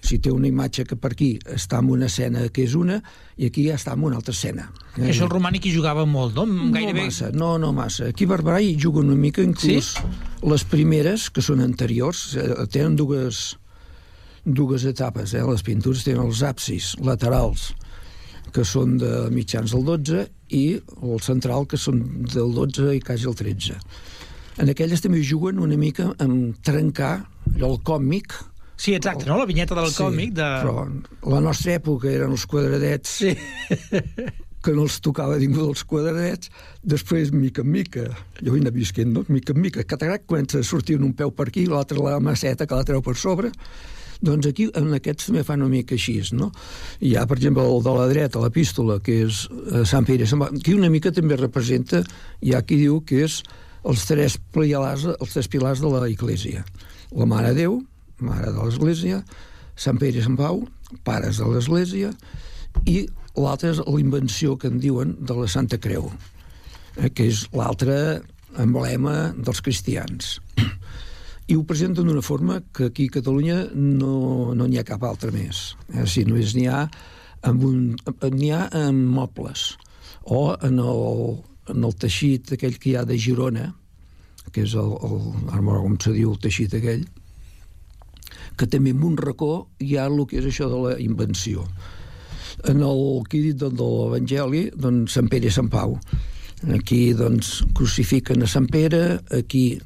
Sigui, 0.00 0.20
té 0.24 0.32
una 0.32 0.48
imatge 0.48 0.84
que 0.88 0.96
per 1.00 1.12
aquí 1.14 1.30
està 1.54 1.80
en 1.82 1.90
una 1.94 2.06
escena 2.06 2.46
que 2.54 2.64
és 2.64 2.74
una 2.78 3.00
i 3.36 3.48
aquí 3.48 3.66
ja 3.68 3.78
està 3.78 3.94
en 3.96 4.04
una 4.08 4.18
altra 4.20 4.34
escena. 4.36 4.68
Que 4.94 5.10
això 5.10 5.26
el 5.26 5.32
romànic 5.32 5.68
hi 5.68 5.74
jugava 5.74 6.06
molt, 6.06 6.38
no? 6.38 6.46
Gairebé... 6.74 7.06
No 7.06 7.10
massa, 7.10 7.30
no, 7.34 7.50
no 7.58 7.72
massa. 7.76 8.10
Aquí 8.12 8.28
a 8.28 8.32
Barberà 8.32 8.60
hi 8.62 8.76
juga 8.80 9.02
una 9.04 9.16
mica, 9.18 9.42
inclús 9.42 9.94
sí? 9.96 10.06
les 10.46 10.64
primeres, 10.68 11.28
que 11.34 11.44
són 11.44 11.62
anteriors, 11.64 12.30
eh, 12.38 12.48
tenen 12.72 12.96
dues, 12.98 13.58
dues 14.44 14.86
etapes, 14.88 15.34
eh? 15.34 15.44
les 15.46 15.64
pintures 15.66 16.06
tenen 16.06 16.26
els 16.26 16.42
absis 16.46 16.94
laterals, 17.04 17.72
que 18.54 18.64
són 18.64 18.96
de 19.00 19.28
mitjans 19.34 19.74
del 19.74 19.84
12, 19.84 20.28
i 20.56 20.62
el 20.80 21.20
central, 21.20 21.66
que 21.68 21.76
són 21.80 22.00
del 22.24 22.54
12 22.56 22.94
i 22.96 23.02
quasi 23.04 23.28
el 23.28 23.36
13. 23.36 23.76
En 24.58 24.70
aquelles 24.72 25.02
també 25.04 25.20
juguen 25.22 25.60
una 25.62 25.76
mica 25.78 26.08
amb 26.18 26.56
trencar 26.66 27.12
allò, 27.52 27.74
el 27.74 27.82
còmic, 27.86 28.34
Sí, 28.78 28.94
exacte, 28.94 29.26
no? 29.26 29.36
La 29.40 29.46
vinyeta 29.48 29.74
del 29.74 29.90
Sí, 29.90 29.98
còmic 29.98 30.36
de... 30.38 30.48
Però 30.62 30.84
la 31.34 31.40
nostra 31.42 31.74
època 31.80 32.10
eren 32.12 32.30
els 32.36 32.46
quadradets 32.46 33.16
Sí. 33.24 33.32
que 34.62 34.74
no 34.74 34.84
els 34.86 34.98
tocava 35.02 35.36
ningú 35.38 35.64
dels 35.68 35.84
quadradets, 35.86 36.50
després, 36.82 37.30
mica 37.34 37.62
en 37.62 37.70
mica, 37.72 38.08
jo 38.42 38.54
he 38.56 38.62
anat 38.62 38.74
visquent, 38.74 39.12
no? 39.14 39.22
mica 39.30 39.54
en 39.54 39.60
mica, 39.62 39.84
catarac 39.86 40.24
comença 40.26 40.58
a 40.58 40.66
sortir 40.66 40.98
un 40.98 41.12
peu 41.16 41.30
per 41.34 41.46
aquí, 41.48 41.66
l'altre 41.70 42.02
la 42.02 42.18
maceta 42.22 42.66
que 42.66 42.78
la 42.78 42.86
treu 42.86 43.02
per 43.02 43.14
sobre, 43.16 43.52
doncs 44.20 44.48
aquí 44.50 44.66
en 44.74 44.90
aquests 44.96 45.28
també 45.30 45.44
fan 45.46 45.62
una 45.62 45.70
mica 45.70 45.94
així, 45.94 46.16
no? 46.34 46.50
Hi 47.06 47.14
ha, 47.14 47.22
per 47.30 47.38
exemple, 47.38 47.62
el 47.62 47.84
de 47.86 47.94
la 47.94 48.08
dreta, 48.10 48.42
l'epístola, 48.42 48.98
que 48.98 49.20
és 49.28 49.44
eh, 49.46 49.84
Sant 49.86 50.08
Pere, 50.08 50.26
aquí 50.48 50.74
una 50.74 50.90
mica 50.90 51.14
també 51.14 51.38
representa, 51.38 52.02
hi 52.42 52.54
ha 52.54 52.64
qui 52.66 52.80
diu 52.82 52.98
que 53.06 53.22
és 53.28 53.38
els 53.86 54.08
tres 54.10 54.40
pilars, 54.52 55.06
els 55.14 55.36
tres 55.36 55.46
pilars 55.48 55.78
de 55.80 55.92
la 55.94 56.08
Iglésia. 56.10 56.64
La 57.14 57.30
Mare 57.30 57.54
Déu, 57.54 57.78
Mare 58.24 58.52
de 58.52 58.64
l'Església, 58.64 59.22
Sant 59.78 59.98
Pere 60.00 60.18
i 60.18 60.24
Sant 60.24 60.38
Pau, 60.38 60.64
pares 61.06 61.38
de 61.40 61.48
l'Església, 61.48 62.12
i 62.86 63.04
l'altre 63.38 63.72
és 63.74 63.82
l'invenció 63.86 64.56
que 64.58 64.70
en 64.70 64.80
diuen 64.82 65.14
de 65.20 65.36
la 65.38 65.48
Santa 65.50 65.78
Creu, 65.82 66.10
eh, 66.96 67.10
que 67.10 67.28
és 67.30 67.44
l'altre 67.54 68.20
emblema 68.58 69.32
dels 69.36 69.62
cristians. 69.64 70.38
I 71.48 71.56
ho 71.56 71.64
presenten 71.64 72.08
d'una 72.08 72.24
forma 72.24 72.58
que 72.76 72.90
aquí 72.90 73.06
a 73.08 73.14
Catalunya 73.18 73.60
no 73.72 74.52
n'hi 74.52 74.74
no 74.74 74.80
ha 74.80 74.88
cap 74.88 75.04
altra 75.08 75.32
més. 75.32 75.76
Eh? 75.94 76.04
Si 76.04 76.26
només 76.28 76.52
n'hi 76.56 76.66
ha 76.68 76.82
amb 77.48 77.64
un, 77.64 77.78
n'hi 78.34 78.50
ha 78.52 78.66
en 78.76 79.04
mobles 79.08 79.70
o 80.24 80.52
en 80.60 80.80
el, 80.82 81.38
en 81.72 81.86
el 81.88 81.94
teixit 81.96 82.52
aquell 82.52 82.76
que 82.76 82.90
hi 82.90 82.96
ha 82.98 83.06
de 83.08 83.16
Girona, 83.16 83.70
que 84.52 84.64
és 84.66 84.74
el, 84.76 84.92
el 84.98 85.64
no 85.64 85.80
com 85.84 85.96
se 86.02 86.12
diu 86.16 86.34
el 86.34 86.42
teixit 86.42 86.74
aquell, 86.76 87.06
que 88.58 88.66
també 88.70 88.92
en 88.94 89.04
un 89.06 89.16
racó 89.16 89.68
hi 89.80 89.96
ha 89.96 90.08
el 90.10 90.24
que 90.28 90.40
és 90.40 90.48
això 90.50 90.68
de 90.70 90.80
la 90.82 90.96
invenció. 91.02 91.66
En 92.66 92.82
el 92.82 93.04
que 93.30 93.38
he 93.38 93.44
dit 93.50 93.60
de, 93.60 93.70
de 93.70 93.86
l'Evangeli, 93.86 94.64
doncs 94.74 95.14
Sant 95.14 95.30
Pere 95.30 95.46
i 95.46 95.54
Sant 95.54 95.70
Pau. 95.70 95.94
Aquí 96.74 97.12
doncs 97.14 97.60
crucifiquen 97.78 98.42
a 98.42 98.50
Sant 98.50 98.66
Pere, 98.72 99.20
aquí 99.38 99.78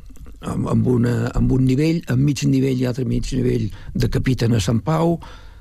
amb, 0.49 0.87
una, 0.89 1.17
amb 1.37 1.53
un 1.53 1.67
nivell, 1.69 2.01
amb 2.11 2.25
mig 2.25 2.43
nivell 2.49 2.81
i 2.81 2.89
altre 2.89 3.05
mig 3.07 3.29
nivell 3.37 3.69
decapiten 3.95 4.57
a 4.57 4.63
Sant 4.65 4.81
Pau, 4.87 5.19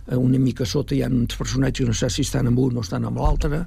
eh, 0.07 0.15
una 0.15 0.39
mica 0.39 0.65
sota 0.65 0.95
hi 0.95 1.03
ha 1.03 1.11
uns 1.11 1.35
personatges 1.37 1.83
que 1.83 1.91
no 1.91 1.97
sé 1.97 2.09
si 2.09 2.25
estan 2.25 2.47
amb 2.49 2.63
un 2.63 2.79
o 2.79 2.85
estan 2.85 3.05
amb 3.09 3.19
l'altre, 3.21 3.65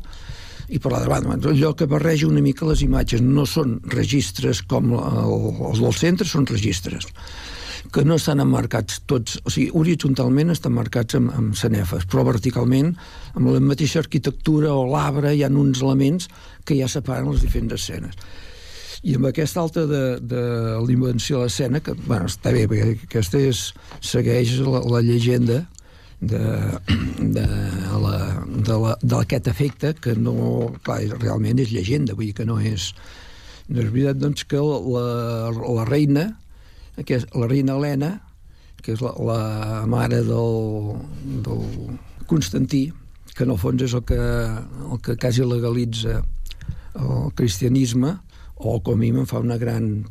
i 0.73 0.81
per 0.81 0.95
l'altra 0.95 1.21
banda, 1.21 1.51
allò 1.53 1.75
que 1.77 1.87
barreja 1.87 2.27
una 2.27 2.41
mica 2.41 2.65
les 2.65 2.81
imatges 2.87 3.21
no 3.21 3.45
són 3.45 3.77
registres 3.93 4.63
com 4.65 4.95
el, 4.97 5.35
els 5.69 5.85
del 5.85 5.93
centre, 6.01 6.27
són 6.27 6.49
registres 6.49 7.13
que 7.95 8.03
no 8.03 8.17
estan 8.19 8.43
emmarcats 8.43 9.05
tots, 9.07 9.37
o 9.47 9.53
sigui, 9.55 9.69
horitzontalment 9.79 10.51
estan 10.51 10.75
marcats 10.75 11.15
amb, 11.15 11.31
amb 11.35 11.55
sanefes, 11.59 12.09
però 12.11 12.25
verticalment, 12.27 12.91
amb 13.39 13.53
la 13.53 13.61
mateixa 13.63 14.01
arquitectura 14.03 14.73
o 14.75 14.83
l'arbre, 14.91 15.31
hi 15.31 15.45
ha 15.47 15.53
uns 15.53 15.83
elements 15.85 16.27
que 16.67 16.75
ja 16.81 16.91
separen 16.91 17.31
les 17.31 17.45
diferents 17.47 17.77
escenes. 17.79 18.19
I 19.05 19.15
amb 19.19 19.29
aquesta 19.29 19.61
alta 19.63 19.85
de, 19.87 20.03
de 20.25 20.43
l'invenció 20.89 21.39
de 21.39 21.47
l'escena, 21.47 21.83
que 21.85 21.95
bueno, 22.07 22.27
està 22.27 22.51
bé, 22.57 22.65
perquè 22.71 22.97
aquesta 23.07 23.39
és, 23.39 23.69
segueix 24.03 24.57
la, 24.65 24.81
la 24.91 25.03
llegenda 25.05 25.61
de, 26.25 26.45
de, 27.37 27.49
la, 28.01 28.15
de, 28.49 28.79
la, 28.87 28.95
d'aquest 29.03 29.51
efecte, 29.53 29.93
que 30.01 30.17
no, 30.19 30.73
clar, 30.83 31.03
realment 31.21 31.61
és 31.63 31.71
llegenda, 31.75 32.17
vull 32.17 32.33
dir 32.33 32.41
que 32.41 32.49
no 32.49 32.59
és... 32.59 32.95
No 33.65 33.81
és 33.81 33.87
veritat, 33.89 34.19
doncs, 34.21 34.43
que 34.45 34.59
la, 34.61 35.05
la 35.49 35.85
reina, 35.89 36.27
que 37.03 37.19
és 37.19 37.27
la 37.35 37.49
reina 37.51 37.75
Helena, 37.75 38.11
que 38.85 38.95
és 38.95 39.03
la, 39.03 39.15
la 39.19 39.41
mare 39.91 40.21
del, 40.27 40.93
del 41.47 41.65
Constantí, 42.31 42.87
que 43.35 43.47
en 43.47 43.55
el 43.55 43.59
fons 43.59 43.83
és 43.83 43.95
el 43.97 44.05
que, 44.07 44.19
el 44.19 45.01
que 45.03 45.17
quasi 45.19 45.47
legalitza 45.47 46.21
el 46.95 47.33
cristianisme, 47.35 48.15
o 48.55 48.79
com 48.85 48.95
a 48.95 49.01
mi 49.01 49.11
em 49.11 49.27
fa 49.27 49.43
una 49.43 49.59
gran 49.59 50.05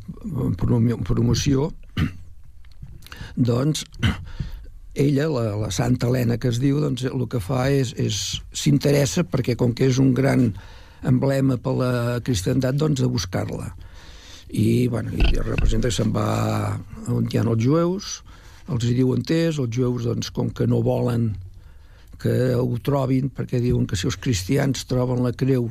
promoció, 0.58 1.70
doncs 3.50 3.86
ella, 5.06 5.28
la, 5.32 5.44
la 5.64 5.70
Santa 5.72 6.10
Helena 6.10 6.36
que 6.38 6.52
es 6.52 6.60
diu, 6.62 6.82
doncs 6.82 7.06
el 7.08 7.24
que 7.30 7.40
fa 7.42 7.66
és, 7.72 7.94
és 7.96 8.20
s'interessa 8.52 9.24
perquè 9.24 9.56
com 9.58 9.72
que 9.74 9.88
és 9.88 9.98
un 10.02 10.12
gran 10.14 10.52
emblema 11.04 11.56
per 11.60 11.74
la 11.78 11.92
cristiandat, 12.24 12.76
doncs 12.80 13.02
a 13.02 13.10
buscar-la. 13.10 13.72
I, 14.50 14.86
bueno, 14.88 15.12
i 15.14 15.24
representa 15.40 15.88
que 15.88 15.96
se'n 15.96 16.12
va 16.14 16.76
on 17.12 17.26
hi 17.30 17.40
ha 17.40 17.44
els 17.46 17.64
jueus, 17.64 18.20
els 18.72 18.84
hi 18.86 18.94
diuen 18.96 19.24
tés, 19.26 19.58
els 19.58 19.72
jueus, 19.72 20.04
doncs, 20.08 20.30
com 20.34 20.50
que 20.50 20.66
no 20.68 20.82
volen 20.84 21.32
que 22.20 22.54
ho 22.56 22.78
trobin, 22.84 23.28
perquè 23.32 23.60
diuen 23.60 23.88
que 23.88 23.98
si 23.98 24.08
els 24.08 24.16
cristians 24.16 24.86
troben 24.88 25.22
la 25.24 25.34
creu, 25.36 25.68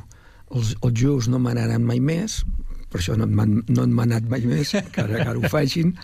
els, 0.54 0.74
els 0.80 0.94
jueus 1.00 1.28
no 1.30 1.40
me 1.42 1.54
n'anaran 1.54 1.86
mai 1.86 2.02
més, 2.02 2.42
per 2.92 3.00
això 3.00 3.16
no, 3.18 3.26
no 3.26 3.82
han 3.82 3.94
manat 3.94 4.28
mai 4.30 4.44
més, 4.46 4.74
que 4.94 5.02
ara, 5.02 5.22
que 5.22 5.30
ara 5.32 5.40
ho 5.40 5.50
facin, 5.50 5.94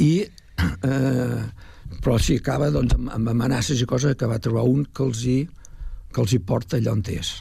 i 0.00 0.12
eh, 0.24 1.42
però 2.00 2.16
si 2.22 2.38
acaba 2.40 2.70
doncs, 2.72 2.96
amb, 2.96 3.10
amb 3.12 3.34
amenaces 3.34 3.82
i 3.82 3.88
coses 3.88 4.16
que 4.18 4.28
va 4.30 4.40
trobar 4.42 4.64
un 4.68 4.86
que 4.86 5.04
els 5.04 5.22
hi, 5.28 5.38
que 6.12 6.24
els 6.24 6.32
hi 6.32 6.40
porta 6.40 6.80
allà 6.80 6.96
on 6.96 7.04
és. 7.12 7.36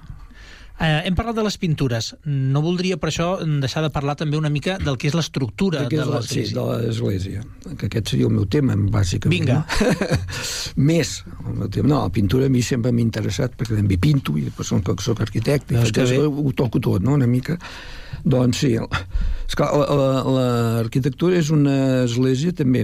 Eh, 0.76 1.08
hem 1.08 1.16
parlat 1.16 1.38
de 1.38 1.44
les 1.46 1.56
pintures. 1.56 2.10
No 2.28 2.60
voldria, 2.64 2.98
per 3.00 3.08
això, 3.08 3.38
deixar 3.64 3.82
de 3.86 3.90
parlar 3.96 4.18
també 4.20 4.36
una 4.36 4.52
mica 4.52 4.76
del 4.82 4.98
que 5.00 5.08
és 5.08 5.16
l'estructura 5.16 5.86
de 5.88 6.04
l'església. 6.04 6.50
Sí, 6.50 6.54
de 6.58 6.66
l'església. 6.84 7.44
Que 7.80 7.88
aquest 7.88 8.12
seria 8.12 8.28
el 8.28 8.36
meu 8.36 8.46
tema, 8.52 8.76
bàsicament. 8.76 9.32
Vinga. 9.32 9.64
No? 9.64 9.66
Més, 10.90 11.24
el 11.46 11.56
meu 11.62 11.70
tema. 11.72 11.88
No, 11.94 12.02
la 12.04 12.12
pintura 12.12 12.50
a 12.50 12.52
mi 12.52 12.62
sempre 12.66 12.92
m'ha 12.92 13.06
interessat, 13.06 13.56
perquè 13.56 13.80
també 13.80 13.96
pinto, 14.02 14.36
i 14.36 14.44
després 14.50 14.68
soc, 14.74 14.92
soc 15.06 15.24
arquitecte, 15.24 15.72
i 15.76 15.78
faig, 15.80 15.96
ho 16.28 16.52
toco 16.58 16.84
tot, 16.84 17.00
no?, 17.06 17.16
una 17.16 17.30
mica. 17.30 17.56
Doncs 18.26 18.58
sí, 18.66 18.76
l'arquitectura 19.56 21.40
és 21.40 21.52
una 21.56 22.04
església 22.04 22.52
també 22.58 22.84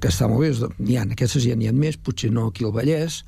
que 0.00 0.08
està 0.08 0.28
molt 0.30 0.44
bé, 0.44 0.50
n'hi 0.78 0.96
ha, 0.96 1.04
aquestes 1.12 1.44
ja 1.44 1.56
n'hi 1.58 1.68
ha 1.68 1.74
més, 1.74 1.96
potser 1.98 2.30
no 2.32 2.46
aquí 2.50 2.64
al 2.64 2.72
Vallès, 2.76 3.22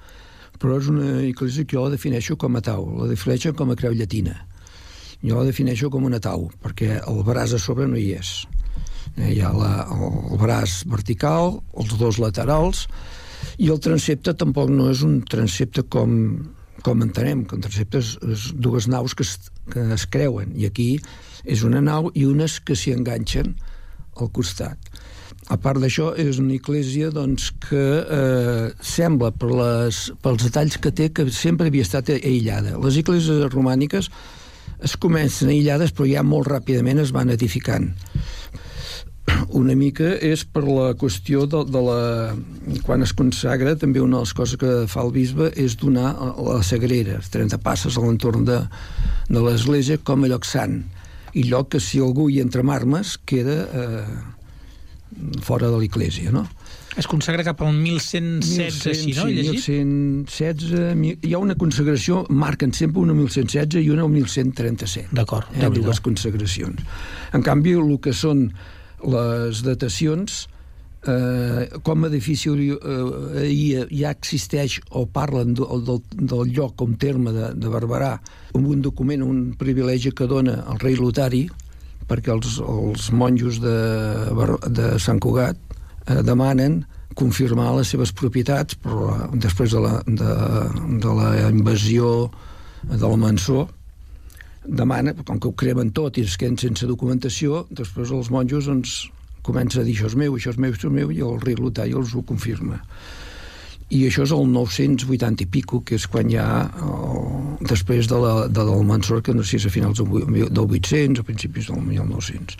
però 0.60 0.78
és 0.80 0.88
una 0.90 1.20
església 1.22 1.66
que 1.66 1.76
jo 1.76 1.84
la 1.86 1.94
defineixo 1.94 2.36
com 2.40 2.56
a 2.56 2.62
tau, 2.64 2.86
la 3.00 3.08
defineixo 3.10 3.54
com 3.56 3.72
a 3.72 3.78
creu 3.78 3.94
llatina. 3.96 4.36
Jo 5.24 5.40
la 5.40 5.48
defineixo 5.48 5.90
com 5.90 6.04
una 6.04 6.20
tau, 6.20 6.50
perquè 6.62 6.98
el 7.00 7.22
braç 7.26 7.56
a 7.56 7.60
sobre 7.62 7.86
no 7.88 7.98
hi 8.00 8.12
és. 8.18 8.32
Eh, 9.16 9.32
hi 9.34 9.40
ha 9.40 9.52
la, 9.54 9.72
el 9.94 10.38
braç 10.40 10.82
vertical, 10.90 11.60
els 11.80 11.94
dos 12.00 12.20
laterals, 12.22 12.86
i 13.58 13.70
el 13.72 13.80
transepte 13.82 14.34
tampoc 14.40 14.70
no 14.72 14.90
és 14.92 15.04
un 15.06 15.20
transepte 15.28 15.84
com, 15.92 16.14
com 16.84 17.04
entenem, 17.04 17.44
que 17.48 17.56
un 17.58 17.64
transepte 17.64 18.00
és, 18.02 18.14
és 18.34 18.48
dues 18.54 18.88
naus 18.90 19.14
que 19.16 19.26
es, 19.26 19.36
que 19.72 19.84
es 19.94 20.06
creuen, 20.10 20.54
i 20.56 20.68
aquí 20.68 20.90
és 21.44 21.64
una 21.64 21.82
nau 21.84 22.10
i 22.14 22.24
unes 22.28 22.58
que 22.64 22.76
s'hi 22.76 22.94
enganxen 22.96 23.54
al 24.20 24.30
costat 24.32 24.92
a 25.52 25.58
part 25.60 25.80
d'això, 25.82 26.12
és 26.16 26.38
una 26.40 26.54
església 26.56 27.10
doncs, 27.12 27.50
que 27.66 27.84
eh, 28.00 28.70
sembla, 28.80 29.30
per 29.36 29.50
les, 29.52 30.06
pels 30.24 30.46
detalls 30.46 30.78
que 30.80 30.92
té, 30.94 31.10
que 31.12 31.26
sempre 31.34 31.68
havia 31.68 31.84
estat 31.84 32.14
aïllada. 32.16 32.78
Les 32.80 33.00
esglésies 33.02 33.52
romàniques 33.52 34.08
es 34.84 34.96
comencen 35.00 35.52
aïllades, 35.52 35.92
però 35.92 36.08
ja 36.08 36.24
molt 36.24 36.48
ràpidament 36.48 37.02
es 37.02 37.12
van 37.14 37.32
edificant. 37.34 37.92
Una 39.56 39.72
mica 39.76 40.10
és 40.20 40.42
per 40.44 40.62
la 40.66 40.90
qüestió 41.00 41.46
de, 41.48 41.62
de 41.68 41.80
la... 41.80 42.00
Quan 42.84 43.04
es 43.04 43.14
consagra, 43.16 43.74
també 43.80 44.02
una 44.04 44.18
de 44.18 44.26
les 44.26 44.34
coses 44.36 44.60
que 44.60 44.72
fa 44.90 45.04
el 45.04 45.12
bisbe 45.14 45.50
és 45.60 45.76
donar 45.80 46.12
la 46.36 46.60
sagrera, 46.66 47.20
30 47.32 47.60
passes 47.64 47.96
a 47.96 48.04
l'entorn 48.04 48.44
de, 48.48 48.60
de 49.28 49.44
l'església, 49.44 50.00
com 50.00 50.24
a 50.24 50.32
lloc 50.32 50.48
sant. 50.48 50.82
I 51.34 51.48
lloc 51.48 51.72
que 51.74 51.80
si 51.82 52.00
algú 52.04 52.28
hi 52.30 52.40
entra 52.44 52.64
amb 52.64 52.76
armes 52.76 53.18
queda... 53.28 53.60
Eh, 53.72 54.32
fora 55.42 55.70
de 55.70 55.80
l'Eglésia, 55.80 56.32
no? 56.34 56.44
Es 56.94 57.08
consagra 57.10 57.42
cap 57.42 57.58
al 57.66 57.72
1116, 57.74 58.86
així, 58.92 59.14
no? 59.16 59.26
Sí, 59.26 59.80
1116... 59.82 61.24
Hi 61.26 61.34
ha 61.34 61.42
una 61.42 61.56
consagració, 61.58 62.22
marquen 62.30 62.74
sempre 62.76 63.02
una 63.02 63.16
1116 63.18 63.82
i 63.82 63.90
una 63.90 64.06
1137. 64.06 65.10
D'acord. 65.18 65.50
Eh, 65.58 65.70
dues 65.74 66.02
consagracions. 66.04 66.84
En 67.34 67.42
canvi, 67.42 67.74
el 67.80 67.96
que 68.02 68.14
són 68.14 68.46
les 69.02 69.64
datacions, 69.66 70.44
eh, 71.10 71.66
com 71.82 72.04
a 72.04 72.12
edifici 72.12 72.52
eh, 72.52 72.78
ja, 73.50 73.84
ja 73.90 74.14
existeix 74.14 74.78
o 74.90 75.04
parlen 75.10 75.56
de, 75.58 75.66
del, 75.88 76.00
del 76.14 76.54
lloc 76.54 76.78
com 76.80 76.94
terme 76.94 77.34
de, 77.34 77.50
de 77.58 77.74
Barberà, 77.74 78.14
amb 78.54 78.70
un 78.70 78.86
document, 78.86 79.26
un 79.26 79.44
privilegi 79.58 80.14
que 80.14 80.30
dona 80.30 80.60
el 80.70 80.80
rei 80.82 80.96
Lotari, 81.00 81.48
perquè 82.08 82.32
els, 82.34 82.58
els 82.60 83.10
monjos 83.12 83.60
de, 83.62 83.76
de 84.68 84.90
Sant 85.02 85.20
Cugat 85.22 85.56
eh, 86.08 86.20
demanen 86.26 86.82
confirmar 87.14 87.70
les 87.76 87.92
seves 87.94 88.12
propietats 88.16 88.76
però 88.82 89.30
després 89.32 89.74
de 89.74 89.82
la, 89.84 89.94
de, 90.06 90.34
de 91.04 91.14
la 91.20 91.30
invasió 91.48 92.30
del 92.84 93.16
Mansó 93.20 93.68
demana, 94.64 95.12
com 95.24 95.38
que 95.38 95.48
ho 95.48 95.56
cremen 95.56 95.92
tot 95.92 96.16
i 96.18 96.24
es 96.24 96.38
queden 96.40 96.56
sense 96.60 96.86
documentació, 96.88 97.66
després 97.70 98.12
els 98.16 98.30
monjos 98.32 98.68
doncs, 98.70 98.94
comença 99.44 99.82
a 99.82 99.84
dir 99.84 99.92
això 99.98 100.08
és 100.08 100.16
meu, 100.16 100.38
això 100.38 100.54
és 100.54 100.60
meu, 100.60 100.72
això 100.72 100.88
és 100.88 100.94
meu, 100.94 101.12
i 101.12 101.20
el 101.24 101.36
rei 101.44 101.58
Lotari 101.60 101.92
els 101.96 102.14
ho 102.16 102.24
confirma 102.24 102.80
i 103.92 104.04
això 104.08 104.24
és 104.24 104.32
el 104.32 104.46
980 104.50 105.44
i 105.44 105.48
pico, 105.50 105.82
que 105.84 105.98
és 105.98 106.06
quan 106.10 106.30
ja 106.32 106.46
el, 106.80 107.58
després 107.68 108.08
de, 108.10 108.20
la, 108.20 108.46
de 108.48 108.64
del 108.64 108.86
Mansor, 108.88 109.20
que 109.22 109.34
no 109.36 109.44
sé 109.44 109.58
si 109.58 109.62
és 109.62 109.68
a 109.68 109.74
finals 109.74 110.00
del 110.00 110.64
800 110.64 111.20
a 111.20 111.26
principis 111.26 111.68
del 111.68 111.82
1900. 111.84 112.56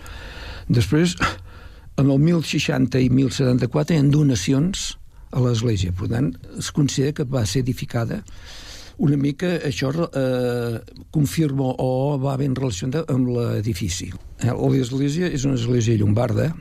Després, 0.69 1.15
en 1.97 2.11
el 2.11 2.21
1060 2.21 3.01
i 3.01 3.09
1074 3.09 3.95
hi 3.95 3.99
ha 3.99 4.05
donacions 4.13 4.93
a 5.35 5.41
l'església, 5.43 5.95
per 5.97 6.11
tant, 6.13 6.29
es 6.59 6.69
considera 6.71 7.17
que 7.17 7.27
va 7.27 7.43
ser 7.49 7.65
edificada 7.65 8.21
una 8.97 9.17
mica 9.19 9.57
això 9.67 9.89
eh, 9.91 10.77
confirma 11.11 11.73
o 11.83 12.15
va 12.21 12.37
ben 12.39 12.55
relacionat 12.55 13.09
amb 13.11 13.27
l'edifici. 13.35 14.11
Eh, 14.39 14.53
l'església 14.53 15.27
és 15.27 15.43
una 15.43 15.59
església 15.59 15.97
llombarda 15.99 16.53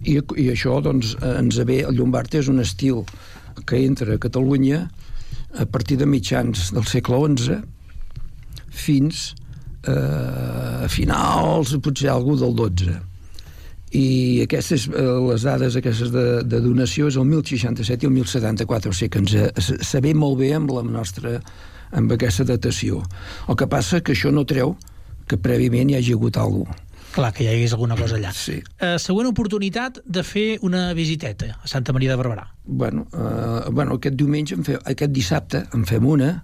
i, 0.00 0.16
i 0.16 0.46
això 0.52 0.78
doncs, 0.80 1.16
ens 1.20 1.58
ve, 1.68 1.82
el 1.84 1.98
llombard 1.98 2.32
és 2.38 2.48
un 2.48 2.62
estil 2.62 3.02
que 3.64 3.80
entra 3.84 4.14
a 4.14 4.20
Catalunya 4.22 4.86
a 5.56 5.66
partir 5.66 5.96
de 5.96 6.06
mitjans 6.06 6.70
del 6.74 6.86
segle 6.86 7.18
XI 7.36 7.60
fins 8.68 9.34
eh, 9.86 10.84
a 10.84 10.88
finals, 10.92 11.76
potser 11.82 12.10
algú 12.12 12.36
del 12.36 12.56
XII. 12.56 12.96
I 13.96 14.06
aquestes, 14.44 14.88
eh, 14.90 15.06
les 15.30 15.46
dades 15.46 15.78
aquestes 15.78 16.12
de, 16.12 16.26
de 16.44 16.60
donació 16.60 17.08
és 17.08 17.16
el 17.16 17.28
1067 17.30 18.04
i 18.04 18.10
el 18.10 18.16
1074, 18.18 18.92
o 18.92 18.96
sigui 18.96 19.14
que 19.14 19.22
ens 19.24 19.36
eh, 19.38 19.78
sabem 19.86 20.18
molt 20.20 20.40
bé 20.42 20.52
amb 20.58 20.74
la 20.76 20.84
nostra 20.84 21.38
amb 21.96 22.12
aquesta 22.12 22.44
datació. 22.44 23.00
El 23.48 23.56
que 23.56 23.70
passa 23.70 24.02
que 24.02 24.12
això 24.12 24.34
no 24.34 24.44
treu 24.44 24.74
que 25.26 25.38
prèviament 25.40 25.90
hi 25.90 25.96
hagi 26.00 26.18
hagut 26.18 26.36
alguna 26.36 26.74
cosa 26.74 26.85
Clar, 27.16 27.30
que 27.32 27.46
hi 27.46 27.48
hagués 27.48 27.72
alguna 27.72 27.96
cosa 27.96 28.18
allà. 28.18 28.30
Sí. 28.36 28.58
Uh, 28.76 28.98
següent 29.00 29.30
oportunitat 29.30 30.02
de 30.04 30.20
fer 30.26 30.58
una 30.66 30.90
visiteta 30.96 31.54
a 31.56 31.70
Santa 31.70 31.94
Maria 31.96 32.12
de 32.12 32.18
Barberà. 32.20 32.44
Bueno, 32.64 33.06
uh, 33.16 33.70
bueno 33.72 33.96
aquest 33.96 34.18
diumenge, 34.20 34.58
en 34.58 34.66
fem, 34.66 34.76
aquest 34.84 35.14
dissabte, 35.16 35.62
en 35.72 35.86
fem 35.88 36.04
una. 36.04 36.34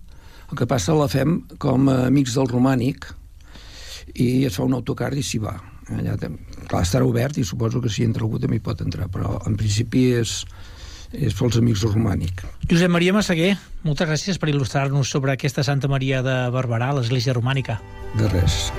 El 0.49 0.57
que 0.57 0.69
passa 0.69 0.97
la 0.97 1.11
fem 1.13 1.43
com 1.61 1.91
a 1.93 2.07
amics 2.07 2.39
del 2.39 2.49
romànic 2.49 3.11
i 4.17 4.47
es 4.49 4.57
fa 4.57 4.65
un 4.65 4.73
autocar 4.79 5.13
i 5.13 5.25
s'hi 5.27 5.43
va. 5.45 5.59
Allà, 5.93 6.17
clar, 6.17 6.81
estarà 6.81 7.05
obert 7.05 7.37
i 7.37 7.45
suposo 7.45 7.83
que 7.85 7.93
si 7.93 8.07
entra 8.09 8.25
algú 8.25 8.41
també 8.41 8.57
hi 8.57 8.65
pot 8.65 8.81
entrar, 8.81 9.11
però 9.13 9.43
en 9.49 9.61
principi 9.61 10.07
és, 10.23 10.39
és 11.13 11.37
pels 11.37 11.61
amics 11.61 11.85
del 11.85 11.93
romànic. 11.99 12.47
Josep 12.71 12.97
Maria 12.97 13.13
Massaguer, 13.13 13.53
moltes 13.85 14.09
gràcies 14.09 14.41
per 14.41 14.49
il·lustrar-nos 14.55 15.13
sobre 15.13 15.37
aquesta 15.37 15.67
Santa 15.69 15.93
Maria 15.93 16.25
de 16.25 16.39
Barberà, 16.55 16.95
l'església 16.97 17.37
romànica. 17.37 17.81
De 18.17 18.33
res. 18.33 18.71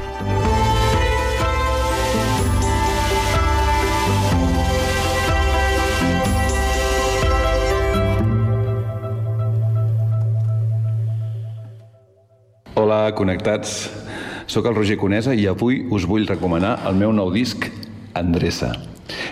Hola, 12.73 13.12
connectats. 13.13 13.83
Soc 14.49 14.65
el 14.65 14.73
Roger 14.73 14.95
Conesa 14.97 15.36
i 15.38 15.43
avui 15.45 15.83
us 15.93 16.07
vull 16.09 16.23
recomanar 16.25 16.71
el 16.89 16.95
meu 16.97 17.12
nou 17.13 17.29
disc, 17.29 17.67
Endreça. 18.15 18.73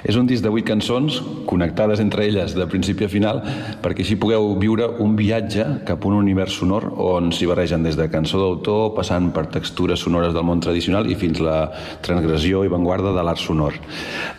És 0.04 0.17
un 0.20 0.28
disc 0.28 0.44
de 0.44 0.50
vuit 0.52 0.65
cançons, 0.67 1.22
connectades 1.48 2.02
entre 2.04 2.26
elles 2.28 2.54
de 2.58 2.65
principi 2.70 3.06
a 3.06 3.12
final, 3.12 3.39
perquè 3.84 4.04
així 4.04 4.17
pugueu 4.20 4.52
viure 4.60 4.88
un 5.04 5.15
viatge 5.15 5.63
cap 5.88 6.04
a 6.04 6.10
un 6.10 6.17
univers 6.17 6.58
sonor 6.60 6.89
on 7.02 7.32
s'hi 7.32 7.48
barregen 7.50 7.86
des 7.86 7.98
de 8.00 8.08
cançó 8.12 8.41
d'autor, 8.41 8.91
passant 8.98 9.32
per 9.34 9.46
textures 9.54 10.04
sonores 10.04 10.36
del 10.36 10.46
món 10.48 10.62
tradicional 10.63 11.08
i 11.10 11.15
fins 11.15 11.39
la 11.44 11.72
transgressió 12.04 12.65
i 12.65 12.72
vanguarda 12.72 13.13
de 13.15 13.26
l'art 13.26 13.41
sonor. 13.41 13.78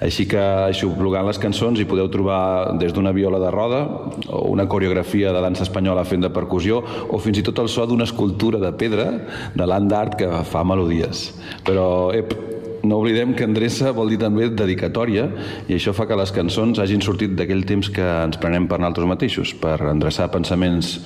Així 0.04 0.28
que, 0.28 0.42
aixoplugant 0.68 1.26
les 1.28 1.40
cançons, 1.42 1.80
hi 1.80 1.88
podeu 1.88 2.10
trobar 2.12 2.76
des 2.80 2.92
d'una 2.92 3.14
viola 3.16 3.40
de 3.42 3.50
roda, 3.54 3.82
o 4.28 4.44
una 4.52 4.68
coreografia 4.68 5.32
de 5.32 5.42
dansa 5.42 5.66
espanyola 5.66 6.04
fent 6.04 6.26
de 6.26 6.32
percussió, 6.34 6.82
o 7.08 7.18
fins 7.22 7.40
i 7.40 7.46
tot 7.46 7.62
el 7.62 7.72
so 7.72 7.86
d'una 7.86 8.06
escultura 8.06 8.60
de 8.62 8.72
pedra 8.78 9.08
de 9.56 9.66
land 9.66 9.92
art 9.96 10.18
que 10.20 10.28
fa 10.46 10.62
melodies. 10.66 11.30
Però, 11.66 12.12
ep, 12.14 12.51
no 12.82 12.98
oblidem 12.98 13.34
que 13.38 13.46
endreça 13.46 13.92
vol 13.94 14.10
dir 14.12 14.18
també 14.22 14.48
dedicatòria 14.50 15.28
i 15.68 15.76
això 15.76 15.94
fa 15.96 16.06
que 16.10 16.18
les 16.18 16.32
cançons 16.34 16.80
hagin 16.82 17.02
sortit 17.04 17.36
d'aquell 17.38 17.64
temps 17.68 17.90
que 17.94 18.02
ens 18.02 18.40
prenem 18.42 18.66
per 18.70 18.80
nosaltres 18.80 19.10
mateixos, 19.10 19.54
per 19.54 19.78
endreçar 19.92 20.30
pensaments 20.34 20.98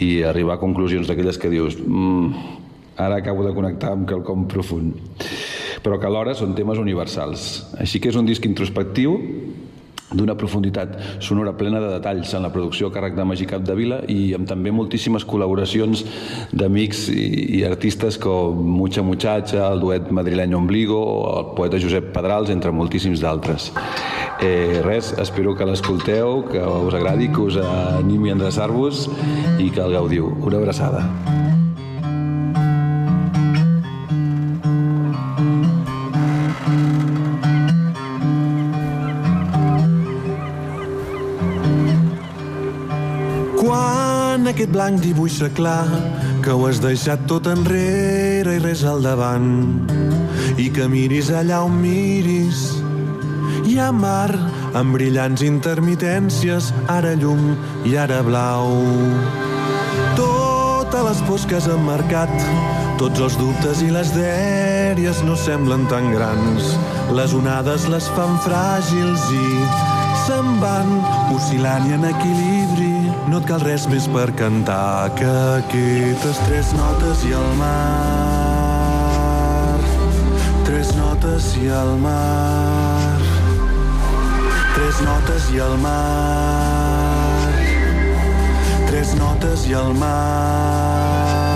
i 0.00 0.22
arribar 0.24 0.56
a 0.56 0.62
conclusions 0.62 1.08
d'aquelles 1.08 1.38
que 1.40 1.52
dius 1.52 1.78
mm, 1.80 2.32
ara 3.00 3.20
acabo 3.20 3.44
de 3.46 3.54
connectar 3.56 3.94
amb 3.94 4.08
quelcom 4.08 4.48
profund 4.48 4.96
però 5.84 5.96
que 6.00 6.08
alhora 6.08 6.34
són 6.36 6.52
temes 6.56 6.78
universals. 6.80 7.46
Així 7.80 8.00
que 8.00 8.10
és 8.12 8.18
un 8.20 8.26
disc 8.28 8.44
introspectiu 8.44 9.16
d'una 10.12 10.36
profunditat 10.38 10.96
sonora 11.22 11.54
plena 11.56 11.80
de 11.80 11.92
detalls 11.94 12.34
en 12.34 12.42
la 12.42 12.52
producció 12.52 12.88
a 12.88 12.94
càrrec 12.94 13.16
de 13.16 13.26
Magí 13.26 13.46
Capdevila 13.50 14.02
i 14.10 14.34
amb 14.34 14.48
també 14.50 14.72
moltíssimes 14.74 15.26
col·laboracions 15.28 16.04
d'amics 16.52 17.06
i, 17.14 17.26
i 17.60 17.64
artistes 17.68 18.18
com 18.20 18.58
Mucha 18.80 19.02
Muchacha, 19.06 19.68
el 19.70 19.82
duet 19.82 20.10
madrileny 20.10 20.54
Ombligo 20.58 21.00
el 21.38 21.50
poeta 21.56 21.80
Josep 21.80 22.12
Pedrals, 22.14 22.50
entre 22.50 22.72
moltíssims 22.74 23.22
d'altres. 23.22 23.70
Eh, 24.40 24.80
res, 24.84 25.12
espero 25.20 25.54
que 25.56 25.68
l'escolteu, 25.68 26.44
que 26.50 26.62
us 26.62 26.96
agradi, 26.96 27.28
que 27.32 27.44
us 27.44 27.60
animi 27.60 28.32
a 28.32 28.38
endreçar-vos 28.38 29.06
i 29.58 29.68
que 29.70 29.84
el 29.84 29.98
gaudiu. 29.98 30.32
Una 30.40 30.58
abraçada. 30.62 31.39
Blanc 44.80 45.02
dibuixa 45.04 45.50
clar 45.52 45.84
que 46.40 46.54
ho 46.56 46.62
has 46.64 46.78
deixat 46.80 47.26
tot 47.28 47.44
enrere 47.50 48.54
i 48.56 48.60
res 48.64 48.80
al 48.88 49.02
davant. 49.04 49.50
I 50.56 50.70
que 50.72 50.86
miris 50.88 51.28
allà 51.36 51.58
on 51.66 51.74
miris. 51.82 52.62
Hi 53.68 53.76
ha 53.76 53.90
mar 53.92 54.32
amb 54.80 54.96
brillants 54.96 55.44
intermitències 55.44 56.70
ara 56.88 57.12
llum 57.20 57.58
i 57.84 57.92
ara 58.00 58.22
blau. 58.24 58.72
Totes 60.16 61.04
les 61.10 61.20
pors 61.28 61.44
que 61.44 61.60
has 61.60 61.68
emmarcat 61.68 62.32
tots 63.02 63.20
els 63.26 63.36
dubtes 63.36 63.82
i 63.84 63.90
les 63.92 64.14
dèries 64.16 65.20
no 65.28 65.36
semblen 65.36 65.84
tan 65.92 66.08
grans. 66.14 66.72
Les 67.20 67.36
onades 67.36 67.84
les 67.92 68.08
fan 68.16 68.40
fràgils 68.48 69.28
i 69.36 69.50
se'n 70.24 70.56
van 70.64 70.96
oscil·lant 71.36 71.90
i 71.92 71.98
en 72.00 72.08
equilibri 72.14 72.89
no 73.30 73.38
et 73.38 73.44
cal 73.46 73.60
res 73.62 73.84
més 73.86 74.06
per 74.10 74.32
cantar 74.34 75.10
que 75.14 75.30
aquestes 75.60 76.38
tres 76.48 76.72
notes 76.74 77.20
i 77.28 77.32
el 77.38 77.50
mar. 77.60 78.90
Tres 80.66 80.90
notes 80.98 81.50
i 81.60 81.68
el 81.82 81.92
mar. 82.02 83.20
Tres 84.74 85.02
notes 85.06 85.46
i 85.54 85.62
el 85.68 85.76
mar. 85.84 87.52
Tres 88.90 89.14
notes 89.22 89.68
i 89.70 89.78
el 89.84 89.94
mar. 90.02 91.49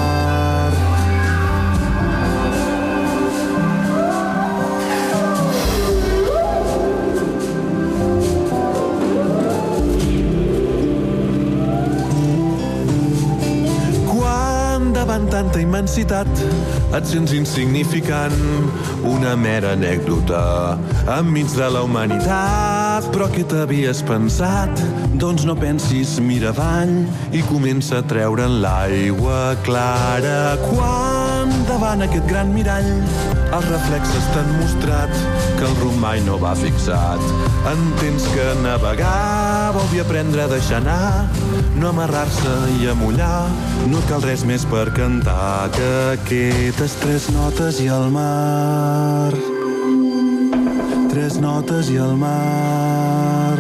Tanta 15.44 15.60
immensitat 15.60 16.28
et 16.96 17.04
sents 17.04 17.32
insignificant, 17.36 18.32
una 19.04 19.34
mera 19.36 19.74
anècdota 19.76 20.78
enmig 21.18 21.50
de 21.52 21.68
la 21.74 21.82
humanitat. 21.84 23.10
Però 23.12 23.28
què 23.32 23.44
t'havies 23.50 24.00
pensat? 24.08 24.80
Doncs 25.20 25.44
no 25.44 25.56
pensis, 25.58 26.16
mira 26.24 26.54
avall 26.54 26.94
i 27.36 27.44
comença 27.50 28.00
a 28.00 28.06
treure 28.08 28.46
en 28.48 28.60
l'aigua 28.64 29.54
clara. 29.66 30.56
Quan 30.64 31.52
davant 31.68 32.06
aquest 32.08 32.28
gran 32.30 32.54
mirall 32.56 32.88
els 33.54 33.66
reflexes 33.70 34.24
t'han 34.34 34.48
mostrat 34.58 35.12
que 35.58 35.66
el 35.68 35.76
rumb 35.78 36.00
mai 36.02 36.20
no 36.26 36.38
va 36.42 36.54
fixat. 36.58 37.22
Entens 37.70 38.26
que 38.34 38.46
navegar 38.64 39.70
vol 39.76 39.86
dir 39.92 40.02
aprendre 40.02 40.44
a 40.44 40.50
deixar 40.50 40.80
anar, 40.82 41.28
no 41.78 41.92
amarrar-se 41.92 42.54
i 42.80 42.90
amollar. 42.90 43.46
No 43.92 44.02
cal 44.10 44.24
res 44.26 44.44
més 44.48 44.66
per 44.70 44.88
cantar 44.96 45.70
que 45.76 45.90
aquestes 46.16 46.98
tres 47.04 47.30
notes 47.36 47.80
i 47.84 47.88
el 47.94 48.10
mar. 48.14 49.32
Tres 51.14 51.38
notes 51.38 51.94
i 51.94 52.00
el 52.02 52.16
mar. 52.18 53.58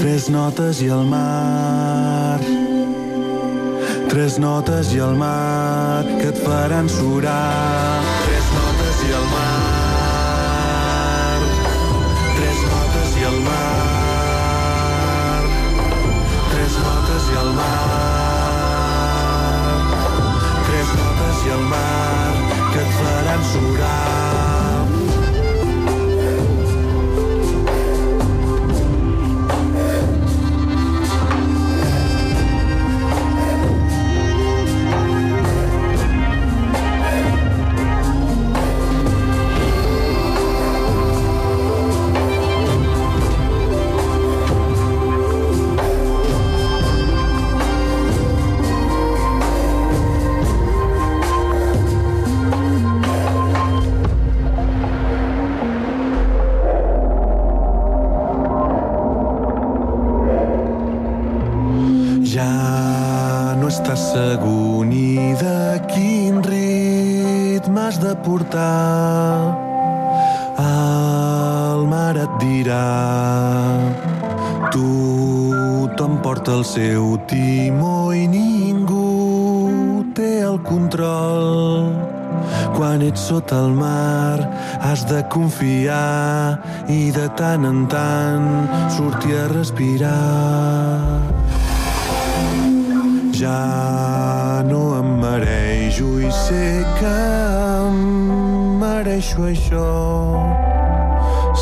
Tres 0.00 0.30
notes 0.32 0.80
i 0.80 0.92
el 0.96 1.04
mar. 1.12 2.63
Tres 4.14 4.36
notes 4.38 4.92
i 4.94 5.00
el 5.02 5.16
mar 5.18 6.04
que 6.06 6.28
et 6.30 6.36
faran 6.44 6.86
surar. 6.88 7.98
Tres 8.22 8.52
notes 8.54 9.00
i 9.08 9.10
el 9.18 9.24
mar. 9.32 9.48
Tres 12.36 12.60
notes 12.68 13.16
i 13.18 13.26
el 13.32 13.40
mar. 13.48 15.42
Tres 16.52 16.78
notes 16.84 17.26
i 17.32 17.36
el 17.42 17.50
mar. 17.58 17.82
Tres 20.70 20.94
notes 21.02 21.44
i 21.48 21.52
el 21.58 21.66
mar 21.74 21.93
portar. 68.24 69.54
El 70.64 71.86
mar 71.90 72.14
et 72.16 72.34
dirà 72.40 72.84
tothom 74.74 76.18
porta 76.22 76.56
el 76.58 76.64
seu 76.64 77.14
timó 77.30 78.12
i 78.14 78.26
ningú 78.30 80.04
té 80.16 80.40
el 80.42 80.58
control. 80.66 81.92
Quan 82.74 83.02
ets 83.06 83.28
sota 83.30 83.60
el 83.62 83.74
mar 83.78 84.42
has 84.82 85.04
de 85.06 85.22
confiar 85.30 86.58
i 86.90 87.10
de 87.14 87.28
tant 87.38 87.64
en 87.68 87.84
tant 87.86 88.48
sortir 88.96 89.38
a 89.38 89.46
respirar. 89.52 91.20
Ja 93.34 94.62
no 94.66 94.93
marejo 95.94 96.20
i 96.20 96.30
sé 96.32 96.84
que 96.98 97.14
em 97.86 98.78
mereixo 98.80 99.44
això 99.46 99.92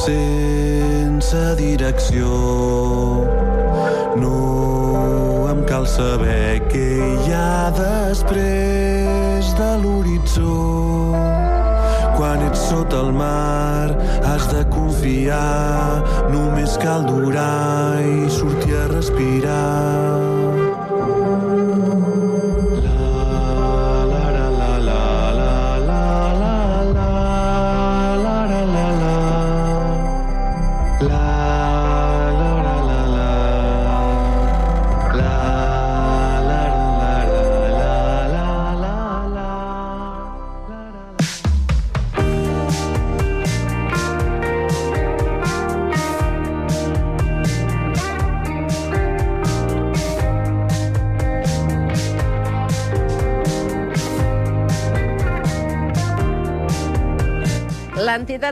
sense 0.05 1.42
direcció. 1.57 2.29
No 4.16 5.49
em 5.51 5.64
cal 5.68 5.87
saber 5.87 6.62
què 6.73 6.88
hi 7.27 7.33
ha 7.33 7.71
després 7.77 9.53
de 9.59 9.71
l'horitzó. 9.83 10.61
quan 12.16 12.38
ets 12.47 12.61
sota 12.71 13.01
el 13.01 13.12
mar 13.12 13.90
has 14.25 14.47
de 14.53 14.62
confiar, 14.71 16.05
només 16.31 16.77
cal 16.79 17.05
durar 17.05 17.99
i 18.01 18.31
sortir 18.31 18.77
a 18.77 18.87
respirar. 18.92 20.32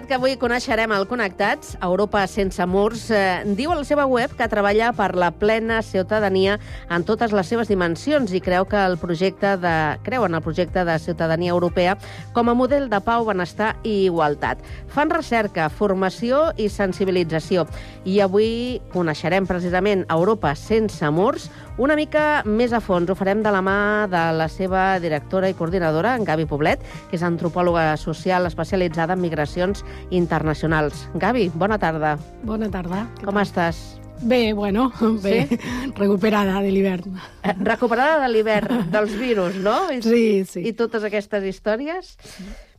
L'entitat 0.01 0.17
que 0.17 0.17
avui 0.17 0.37
coneixerem 0.41 0.93
al 0.97 1.05
Connectats, 1.05 1.75
Europa 1.85 2.23
sense 2.27 2.65
murs, 2.65 3.03
eh, 3.13 3.43
diu 3.45 3.69
a 3.69 3.75
la 3.77 3.85
seva 3.85 4.07
web 4.09 4.33
que 4.33 4.47
treballa 4.49 4.95
per 4.97 5.11
la 5.15 5.29
plena 5.31 5.83
ciutadania 5.85 6.55
en 6.89 7.05
totes 7.05 7.35
les 7.37 7.47
seves 7.47 7.69
dimensions 7.69 8.33
i 8.33 8.41
creu 8.41 8.65
que 8.65 8.81
el 8.81 8.97
projecte 8.97 9.59
de, 9.61 9.75
creu 10.03 10.25
en 10.25 10.35
el 10.35 10.41
projecte 10.41 10.87
de 10.89 10.97
ciutadania 10.99 11.53
europea 11.53 11.99
com 12.33 12.49
a 12.49 12.55
model 12.55 12.89
de 12.89 13.01
pau, 13.05 13.27
benestar 13.29 13.75
i 13.85 14.07
igualtat. 14.07 14.65
Fan 14.89 15.13
recerca, 15.13 15.69
formació 15.69 16.55
i 16.57 16.71
sensibilització. 16.73 17.67
I 18.09 18.23
avui 18.25 18.81
coneixerem 18.95 19.45
precisament 19.45 20.07
Europa 20.09 20.55
sense 20.57 21.13
murs, 21.13 21.51
una 21.79 21.97
mica 21.97 22.43
més 22.45 22.73
a 22.77 22.81
fons. 22.81 23.09
Ho 23.11 23.15
farem 23.17 23.43
de 23.45 23.51
la 23.55 23.63
mà 23.65 24.07
de 24.11 24.25
la 24.37 24.49
seva 24.53 24.99
directora 25.01 25.49
i 25.51 25.55
coordinadora, 25.57 26.15
en 26.19 26.25
Gavi 26.29 26.45
Poblet, 26.47 26.83
que 27.11 27.17
és 27.17 27.23
antropòloga 27.27 27.95
social 28.01 28.47
especialitzada 28.51 29.15
en 29.17 29.23
migracions 29.25 29.85
internacionals. 30.11 31.07
Gavi, 31.15 31.49
bona 31.55 31.79
tarda. 31.79 32.17
Bona 32.45 32.69
tarda. 32.71 33.07
Com 33.25 33.39
estàs? 33.41 33.81
Bé, 34.21 34.53
bueno, 34.53 34.91
bé, 35.25 35.47
Sí? 35.49 35.59
recuperada 35.97 36.61
de 36.61 36.71
l'hivern. 36.71 37.15
Eh, 37.43 37.55
Recuperada 37.65 38.19
de 38.21 38.29
l'hivern, 38.29 38.91
dels 38.93 39.15
virus, 39.17 39.55
no? 39.65 39.79
Sí, 40.05 40.45
sí. 40.45 40.67
I 40.69 40.75
totes 40.77 41.05
aquestes 41.09 41.45
històries. 41.49 42.19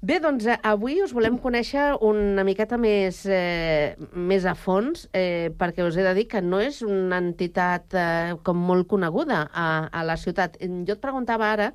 Bé, 0.02 0.16
doncs 0.18 0.48
eh, 0.50 0.56
avui 0.66 0.96
us 1.06 1.12
volem 1.14 1.36
conèixer 1.38 1.92
una 2.02 2.42
miqueta 2.42 2.74
més, 2.82 3.20
eh, 3.30 3.94
més 4.18 4.48
a 4.50 4.56
fons, 4.58 5.04
eh, 5.14 5.52
perquè 5.60 5.86
us 5.86 5.94
he 5.94 6.02
de 6.02 6.16
dir 6.18 6.24
que 6.32 6.42
no 6.42 6.58
és 6.58 6.80
una 6.82 7.20
entitat 7.22 7.94
eh, 7.94 8.32
com 8.42 8.58
molt 8.58 8.88
coneguda 8.90 9.44
a, 9.54 9.68
a 9.94 10.02
la 10.02 10.16
ciutat. 10.18 10.58
Jo 10.58 10.96
et 10.98 11.04
preguntava 11.06 11.52
ara, 11.54 11.70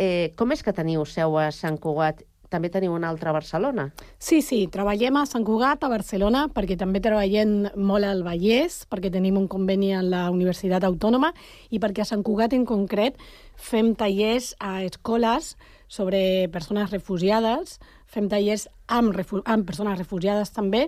eh, 0.00 0.32
com 0.40 0.56
és 0.56 0.64
que 0.64 0.72
teniu 0.72 1.04
seu 1.04 1.36
a 1.36 1.50
Sant 1.52 1.76
Cugat? 1.76 2.24
També 2.48 2.72
teniu 2.72 2.96
una 2.96 3.10
altra 3.12 3.28
a 3.28 3.36
Barcelona? 3.36 3.90
Sí, 4.16 4.40
sí, 4.40 4.62
treballem 4.72 5.20
a 5.20 5.28
Sant 5.28 5.44
Cugat, 5.44 5.84
a 5.84 5.92
Barcelona, 5.92 6.46
perquè 6.48 6.80
també 6.80 7.04
treballem 7.04 7.74
molt 7.76 8.08
al 8.08 8.24
Vallès, 8.24 8.86
perquè 8.88 9.12
tenim 9.12 9.36
un 9.36 9.50
conveni 9.52 9.92
amb 9.92 10.14
la 10.16 10.26
Universitat 10.32 10.88
Autònoma 10.88 11.34
i 11.68 11.82
perquè 11.82 12.06
a 12.06 12.08
Sant 12.08 12.24
Cugat 12.24 12.56
en 12.56 12.64
concret 12.64 13.20
fem 13.60 13.92
tallers 14.00 14.54
a 14.64 14.78
escoles 14.88 15.58
sobre 15.88 16.48
persones 16.52 16.90
refugiades, 16.90 17.78
fem 18.06 18.28
tallers 18.30 18.66
amb, 18.86 19.14
refu 19.14 19.42
amb 19.44 19.66
persones 19.66 19.98
refugiades 19.98 20.52
també, 20.54 20.86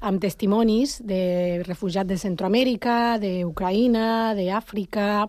amb 0.00 0.20
testimonis 0.22 0.98
de 1.04 1.62
refugiats 1.66 2.08
de 2.08 2.18
Centroamèrica, 2.20 3.18
d'Ucraïna, 3.22 4.34
d'Àfrica, 4.38 5.28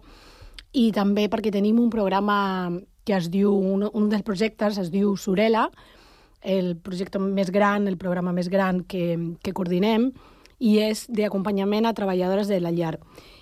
i 0.77 0.91
també 0.93 1.25
perquè 1.29 1.51
tenim 1.51 1.79
un 1.81 1.89
programa 1.89 2.71
que 3.05 3.15
es 3.17 3.29
diu, 3.33 3.51
un, 3.51 3.87
un 3.89 4.09
dels 4.11 4.25
projectes 4.25 4.77
es 4.77 4.91
diu 4.93 5.15
Surela, 5.17 5.69
el 6.41 6.75
projecte 6.77 7.19
més 7.19 7.49
gran, 7.51 7.87
el 7.89 7.97
programa 7.97 8.31
més 8.31 8.47
gran 8.49 8.83
que, 8.85 9.17
que 9.43 9.53
coordinem, 9.53 10.11
i 10.59 10.77
és 10.83 11.05
d'acompanyament 11.09 11.87
a 11.87 11.95
treballadores 11.95 12.47
de 12.51 12.59
la 12.61 12.71
llar. 12.75 12.97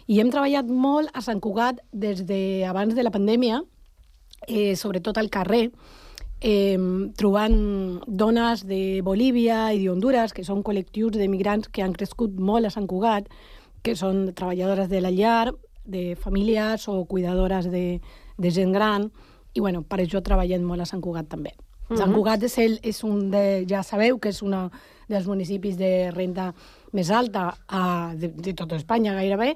I 0.08 0.22
hem 0.22 0.30
treballat 0.32 0.70
molt 0.70 1.12
a 1.14 1.24
Sant 1.26 1.42
Cugat 1.44 1.82
des 1.92 2.24
de 2.30 2.64
abans 2.70 2.96
de 2.96 3.04
la 3.04 3.12
pandèmia, 3.12 3.60
eh, 4.46 4.76
sobretot 4.76 5.18
al 5.18 5.30
carrer, 5.30 5.72
eh, 6.42 6.78
trobant 7.16 8.02
dones 8.08 8.66
de 8.68 9.02
Bolívia 9.02 9.74
i 9.74 9.86
d'Honduras, 9.86 10.34
que 10.34 10.46
són 10.46 10.64
col·lectius 10.64 11.18
de 11.18 11.28
migrants 11.28 11.70
que 11.70 11.82
han 11.82 11.96
crescut 11.98 12.38
molt 12.38 12.68
a 12.68 12.74
Sant 12.74 12.88
Cugat, 12.88 13.30
que 13.82 13.96
són 13.96 14.34
treballadores 14.36 14.90
de 14.90 15.02
la 15.02 15.12
llar, 15.12 15.54
de 15.88 16.18
famílies 16.20 16.88
o 16.92 17.06
cuidadores 17.06 17.72
de, 17.72 18.02
de 18.38 18.52
gent 18.52 18.74
gran, 18.76 19.10
i 19.56 19.64
bueno, 19.64 19.82
per 19.82 20.02
això 20.04 20.22
treballem 20.22 20.66
molt 20.68 20.84
a 20.84 20.90
Sant 20.90 21.02
Cugat 21.02 21.30
també. 21.30 21.54
Mm 21.56 21.96
-hmm. 21.96 21.98
Sant. 21.98 22.14
Cugat 22.14 22.44
és, 22.44 22.58
el, 22.58 22.80
és 22.84 23.04
un 23.04 23.32
de, 23.32 23.66
ja 23.68 23.84
sabeu 23.84 24.20
que 24.20 24.30
és 24.30 24.42
un 24.42 24.70
dels 25.08 25.28
municipis 25.28 25.78
de 25.78 26.12
renda 26.12 26.54
més 26.92 27.10
alta 27.10 27.58
a, 27.68 28.14
de, 28.16 28.28
de 28.28 28.54
tota 28.54 28.76
Espanya 28.76 29.14
gairebé, 29.14 29.56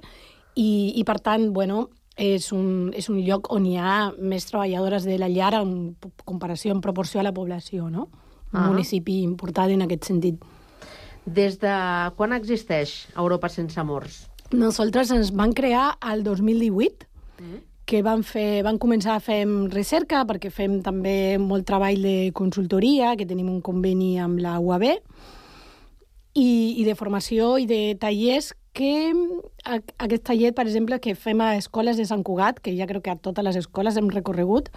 i, 0.56 0.94
i 0.96 1.04
per 1.04 1.20
tant, 1.20 1.54
bueno, 1.54 1.90
és 2.18 2.52
un, 2.52 2.92
és 2.94 3.08
un 3.10 3.20
lloc 3.26 3.52
on 3.54 3.66
hi 3.66 3.78
ha 3.78 4.12
més 4.20 4.46
treballadores 4.50 5.06
de 5.08 5.18
la 5.18 5.30
llar 5.30 5.54
en 5.62 5.96
comparació, 6.26 6.74
en 6.76 6.82
proporció 6.82 7.20
a 7.22 7.24
la 7.24 7.34
població, 7.34 7.90
no? 7.90 8.10
Un 8.54 8.60
Ah. 8.60 8.68
municipi 8.70 9.22
important 9.24 9.72
en 9.72 9.82
aquest 9.82 10.04
sentit. 10.06 10.42
Des 11.26 11.60
de 11.60 11.72
quan 12.18 12.34
existeix 12.34 13.08
Europa 13.16 13.48
sense 13.50 13.82
murs? 13.84 14.28
Nosaltres 14.52 15.12
ens 15.12 15.32
van 15.32 15.54
crear 15.54 15.98
el 16.12 16.24
2018, 16.24 17.08
que 17.86 18.02
van, 18.04 18.24
fer, 18.24 18.64
van 18.64 18.78
començar 18.78 19.16
a 19.16 19.20
fer 19.20 19.46
recerca 19.72 20.26
perquè 20.26 20.52
fem 20.52 20.82
també 20.82 21.38
molt 21.40 21.66
treball 21.66 22.02
de 22.02 22.32
consultoria, 22.34 23.16
que 23.16 23.26
tenim 23.26 23.50
un 23.50 23.62
conveni 23.62 24.18
amb 24.20 24.40
la 24.40 24.60
UAB, 24.60 24.84
i, 26.34 26.76
i 26.78 26.84
de 26.84 26.96
formació 26.96 27.58
i 27.60 27.66
de 27.68 27.96
tallers 28.00 28.54
que 28.74 29.12
a- 29.66 29.82
aquest 30.06 30.24
taller, 30.24 30.54
per 30.56 30.66
exemple, 30.68 31.00
que 31.00 31.16
fem 31.16 31.42
a 31.42 31.56
escoles 31.58 31.98
de 31.98 32.06
Sant 32.06 32.24
Cugat, 32.24 32.60
que 32.64 32.76
ja 32.78 32.88
crec 32.88 33.04
que 33.04 33.12
a 33.12 33.16
totes 33.20 33.44
les 33.44 33.56
escoles 33.60 33.98
hem 33.98 34.08
recorregut, 34.10 34.70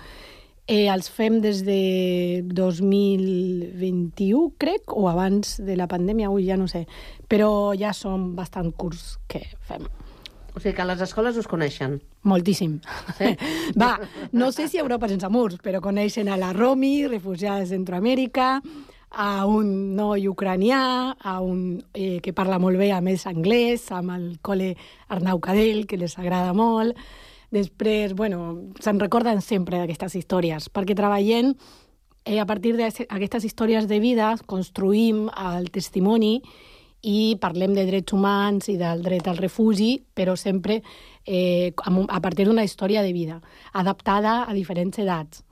eh, 0.66 0.88
els 0.88 1.10
fem 1.10 1.40
des 1.40 1.62
de 1.64 2.42
2021, 2.44 4.52
crec, 4.58 4.92
o 4.96 5.08
abans 5.08 5.58
de 5.64 5.76
la 5.76 5.86
pandèmia, 5.88 6.30
ui, 6.30 6.46
ja 6.46 6.56
no 6.56 6.66
sé, 6.68 6.86
però 7.28 7.74
ja 7.78 7.92
són 7.92 8.34
bastant 8.36 8.72
curts 8.72 9.18
que 9.28 9.42
fem. 9.68 9.86
O 10.54 10.60
sigui 10.62 10.74
que 10.76 10.84
les 10.86 11.00
escoles 11.02 11.36
us 11.36 11.48
coneixen. 11.50 11.96
Moltíssim. 12.22 12.76
Sí? 13.18 13.32
Va, 13.80 13.96
no 14.32 14.52
sé 14.54 14.68
si 14.70 14.78
Europa 14.78 15.08
sense 15.10 15.26
murs, 15.28 15.56
però 15.62 15.80
coneixen 15.82 16.28
a 16.30 16.36
la 16.38 16.52
Romi, 16.54 17.06
refugiada 17.10 17.60
de 17.64 17.72
Centroamèrica, 17.72 18.60
a 19.14 19.46
un 19.46 19.94
noi 19.96 20.26
ucranià, 20.28 21.14
a 21.18 21.38
un 21.40 21.84
eh, 21.94 22.18
que 22.20 22.34
parla 22.34 22.58
molt 22.58 22.78
bé, 22.80 22.90
a 22.92 23.00
més, 23.04 23.26
anglès, 23.30 23.86
amb 23.94 24.14
el 24.16 24.26
col·le 24.42 24.74
Arnau 25.14 25.40
Cadell, 25.40 25.84
que 25.86 25.98
les 26.00 26.18
agrada 26.18 26.52
molt. 26.56 26.98
Després, 27.54 28.16
bueno, 28.18 28.72
se'n 28.82 28.98
recorden 28.98 29.40
sempre 29.44 29.78
d'aquestes 29.78 30.18
històries, 30.18 30.68
perquè 30.74 30.96
treballem 30.98 31.54
eh, 32.24 32.40
a 32.40 32.46
partir 32.46 32.74
d'aquestes 32.76 33.46
històries 33.46 33.86
de 33.86 34.00
vida, 34.02 34.34
construïm 34.50 35.28
el 35.30 35.70
testimoni 35.70 36.40
i 37.04 37.36
parlem 37.40 37.74
de 37.76 37.84
drets 37.86 38.16
humans 38.16 38.68
i 38.72 38.78
del 38.80 39.04
dret 39.04 39.28
al 39.28 39.38
refugi, 39.38 39.98
però 40.14 40.34
sempre 40.40 40.80
eh, 41.26 41.72
a 41.76 42.20
partir 42.20 42.48
d'una 42.48 42.64
història 42.64 43.04
de 43.04 43.12
vida, 43.12 43.40
adaptada 43.72 44.42
a 44.48 44.54
diferents 44.56 44.98
edats. 44.98 45.43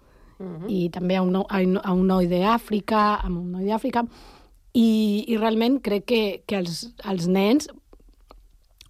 Uh 0.43 0.49
-huh. 0.49 0.69
I 0.69 0.91
també 0.91 1.17
a 1.17 1.23
un, 1.23 1.37
a 1.37 1.93
un- 1.93 2.07
noi 2.07 2.27
d'Àfrica, 2.27 3.21
amb 3.23 3.39
un 3.39 3.53
noi 3.53 3.65
d'Àfrica, 3.65 4.05
i, 4.75 5.25
i 5.29 5.37
realment 5.37 5.81
crec 5.81 6.05
que, 6.05 6.43
que 6.47 6.57
els, 6.57 6.91
els 7.05 7.29
nens 7.29 7.69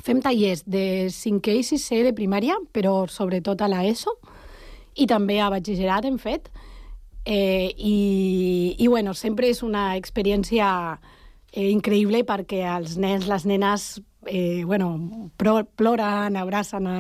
fem 0.02 0.20
tallers 0.20 0.64
de 0.66 1.06
5è 1.10 1.54
i 1.58 1.62
6è 1.62 2.02
de 2.02 2.12
primària, 2.12 2.56
però 2.72 3.06
sobretot 3.06 3.60
a 3.60 3.68
l'ESO, 3.68 4.16
i 4.94 5.06
també 5.06 5.40
a 5.40 5.50
batxillerat 5.50 6.04
hem 6.04 6.18
fet, 6.18 6.50
eh, 7.24 7.70
i, 7.76 8.74
i 8.78 8.88
bueno, 8.88 9.14
sempre 9.14 9.48
és 9.48 9.62
una 9.62 9.96
experiència 9.96 10.98
eh, 11.52 11.68
increïble 11.70 12.24
perquè 12.24 12.64
els 12.76 12.96
nens, 12.96 13.28
les 13.28 13.46
nenes, 13.46 14.02
eh, 14.26 14.64
bueno, 14.64 15.30
ploren, 15.36 16.36
abracen 16.36 16.86
a, 16.86 16.98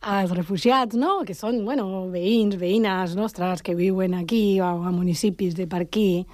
als 0.00 0.30
refugiats, 0.36 0.96
no? 0.98 1.22
que 1.26 1.34
són 1.34 1.62
bueno, 1.64 2.06
veïns, 2.12 2.58
veïnes 2.60 3.16
nostres 3.18 3.62
que 3.64 3.74
viuen 3.74 4.14
aquí 4.14 4.60
o 4.60 4.68
a 4.86 4.92
municipis 4.94 5.56
de 5.56 5.66
per 5.66 5.82
aquí, 5.86 6.26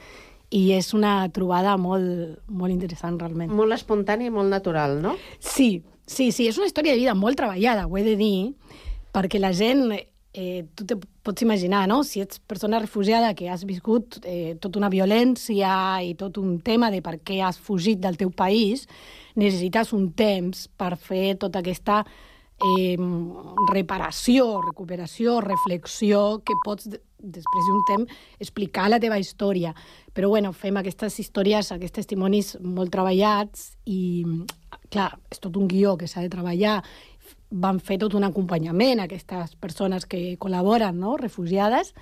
i 0.53 0.67
és 0.77 0.93
una 0.93 1.31
trobada 1.33 1.79
molt, 1.81 2.43
molt 2.53 2.73
interessant, 2.75 3.17
realment. 3.21 3.53
Molt 3.57 3.73
espontània 3.73 4.29
i 4.29 4.35
molt 4.35 4.53
natural, 4.53 4.99
no? 5.01 5.17
Sí, 5.41 5.81
sí, 6.05 6.31
sí, 6.31 6.49
és 6.51 6.59
una 6.61 6.69
història 6.69 6.93
de 6.93 7.01
vida 7.01 7.15
molt 7.17 7.41
treballada, 7.41 7.87
ho 7.89 7.97
he 7.97 8.05
de 8.05 8.19
dir, 8.21 8.53
perquè 9.17 9.41
la 9.41 9.55
gent 9.57 9.87
eh, 10.33 10.65
tu 10.75 10.85
te 10.85 10.99
pots 11.23 11.45
imaginar, 11.45 11.87
no? 11.89 12.03
Si 12.05 12.21
ets 12.21 12.41
persona 12.49 12.81
refugiada 12.81 13.33
que 13.35 13.49
has 13.49 13.65
viscut 13.69 14.19
eh, 14.25 14.57
tota 14.61 14.81
una 14.81 14.91
violència 14.93 16.03
i 16.05 16.15
tot 16.19 16.39
un 16.41 16.59
tema 16.61 16.91
de 16.93 17.03
per 17.05 17.19
què 17.25 17.41
has 17.45 17.61
fugit 17.61 18.01
del 18.01 18.19
teu 18.21 18.33
país, 18.33 18.87
necessites 19.37 19.93
un 19.97 20.11
temps 20.13 20.67
per 20.77 20.97
fer 21.01 21.39
tota 21.41 21.61
aquesta 21.61 22.03
eh, 22.63 22.97
reparació, 23.73 24.61
recuperació, 24.65 25.41
reflexió 25.45 26.43
que 26.45 26.57
pots 26.65 26.89
després 27.23 27.69
d'un 27.69 27.83
temps 27.89 28.23
explicar 28.43 28.89
la 28.91 29.01
teva 29.03 29.19
història. 29.19 29.75
Però 30.13 30.29
bueno, 30.29 30.53
fem 30.53 30.77
aquestes 30.77 31.19
històries, 31.23 31.73
aquests 31.73 32.03
testimonis 32.03 32.57
molt 32.61 32.93
treballats 32.93 33.73
i 33.87 34.25
clar, 34.93 35.13
és 35.31 35.41
tot 35.41 35.57
un 35.57 35.69
guió 35.71 35.97
que 35.97 36.09
s'ha 36.11 36.25
de 36.25 36.33
treballar 36.33 36.83
van 37.53 37.79
fer 37.81 37.99
tot 38.01 38.15
un 38.17 38.25
acompanyament 38.25 39.01
a 39.01 39.07
aquestes 39.09 39.57
persones 39.61 40.07
que 40.09 40.39
col·laboren, 40.41 40.97
no? 40.99 41.17
refugiades, 41.21 41.93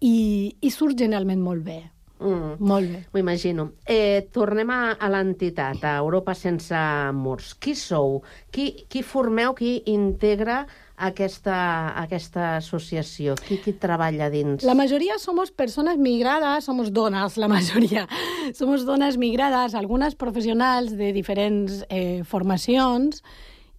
i, 0.00 0.56
i 0.60 0.70
surt 0.70 0.98
generalment 1.00 1.40
molt 1.40 1.64
bé. 1.64 1.80
Mm. 2.20 2.56
Molt 2.62 2.90
bé. 2.90 3.00
M'ho 3.12 3.20
imagino. 3.20 3.72
Eh, 3.90 4.28
tornem 4.32 4.70
a, 4.70 4.80
a 4.94 5.10
l'entitat, 5.10 5.82
a 5.84 5.96
Europa 5.98 6.34
sense 6.38 6.78
murs. 7.12 7.54
Qui 7.58 7.74
sou? 7.74 8.22
Qui, 8.54 8.86
qui 8.88 9.02
formeu, 9.02 9.54
qui 9.58 9.76
integra 9.90 10.62
aquesta, 10.96 11.56
aquesta 12.00 12.54
associació? 12.60 13.34
Qui, 13.44 13.58
qui 13.64 13.74
treballa 13.82 14.30
dins? 14.30 14.62
La 14.64 14.76
majoria 14.78 15.18
somos 15.18 15.50
personas 15.50 15.98
migradas, 15.98 16.64
somos 16.64 16.92
dones, 16.94 17.36
la 17.36 17.50
majoria. 17.50 18.06
Somos 18.54 18.86
dones 18.86 19.18
migrades, 19.18 19.74
algunes 19.74 20.14
professionals 20.14 20.94
de 20.96 21.10
diferents 21.16 21.82
eh, 21.88 22.22
formacions, 22.28 23.24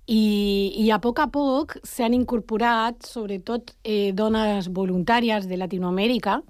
i, 0.06 0.74
i 0.86 0.92
a 0.94 1.00
poc 1.02 1.20
a 1.24 1.26
poc 1.34 1.80
s'han 1.86 2.14
incorporat, 2.14 3.00
sobretot, 3.08 3.74
eh, 3.82 4.12
dones 4.14 4.70
voluntàries 4.70 5.48
de 5.50 5.58
Latinoamèrica, 5.58 6.42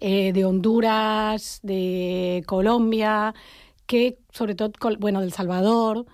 eh, 0.00 0.32
de 0.32 0.44
Honduras, 0.44 1.60
de 1.62 2.42
Colòmbia, 2.46 3.34
que 3.86 4.18
sobretot, 4.32 4.76
bueno, 4.98 5.20
del 5.20 5.32
Salvador, 5.32 6.06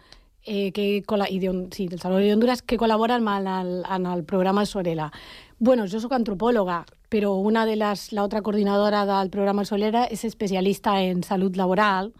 eh, 0.44 0.72
que, 0.72 1.02
i 1.28 1.38
de, 1.38 1.68
sí, 1.70 1.88
del 1.88 2.00
Salvador 2.00 2.24
i 2.24 2.32
Honduras, 2.32 2.62
que 2.62 2.78
col·laboren 2.78 3.26
en 3.28 3.46
el, 3.46 3.84
en 3.84 4.06
el 4.06 4.24
programa 4.24 4.66
Sorela. 4.66 5.12
Bueno, 5.58 5.86
jo 5.86 6.00
sóc 6.00 6.12
antropòloga, 6.16 6.84
però 7.10 7.34
una 7.36 7.66
de 7.66 7.76
les, 7.76 8.12
l'altra 8.16 8.40
coordinadora 8.42 9.04
del 9.04 9.30
programa 9.30 9.66
Solera 9.68 10.06
és 10.08 10.24
especialista 10.24 11.00
en 11.02 11.22
salut 11.22 11.58
laboral 11.58 12.14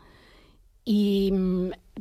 i 0.84 1.32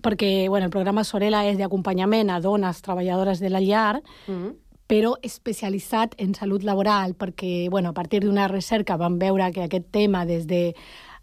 perquè 0.02 0.50
bueno, 0.50 0.68
el 0.68 0.74
programa 0.74 1.06
Sorela 1.06 1.46
és 1.48 1.58
d'acompanyament 1.60 2.32
a 2.32 2.40
dones 2.42 2.82
treballadores 2.82 3.40
de 3.40 3.50
la 3.50 3.62
llar, 3.62 4.02
mm 4.28 4.34
-hmm. 4.34 4.54
Però 4.90 5.14
especialitzat 5.22 6.16
en 6.18 6.34
salut 6.34 6.66
laboral, 6.66 7.14
perquè 7.14 7.70
bueno, 7.70 7.92
a 7.92 7.94
partir 7.94 8.24
d'una 8.24 8.48
recerca 8.50 8.98
vam 8.98 9.20
veure 9.22 9.52
que 9.54 9.68
aquest 9.68 9.92
tema 9.94 10.26
des 10.26 10.48
de... 10.50 10.74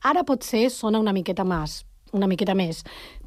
Ara 0.06 0.22
potser 0.22 0.68
sona 0.70 1.00
una 1.02 1.14
miqueta 1.16 1.42
més, 1.42 1.80
una 2.14 2.28
miqueta 2.30 2.54
més, 2.54 2.84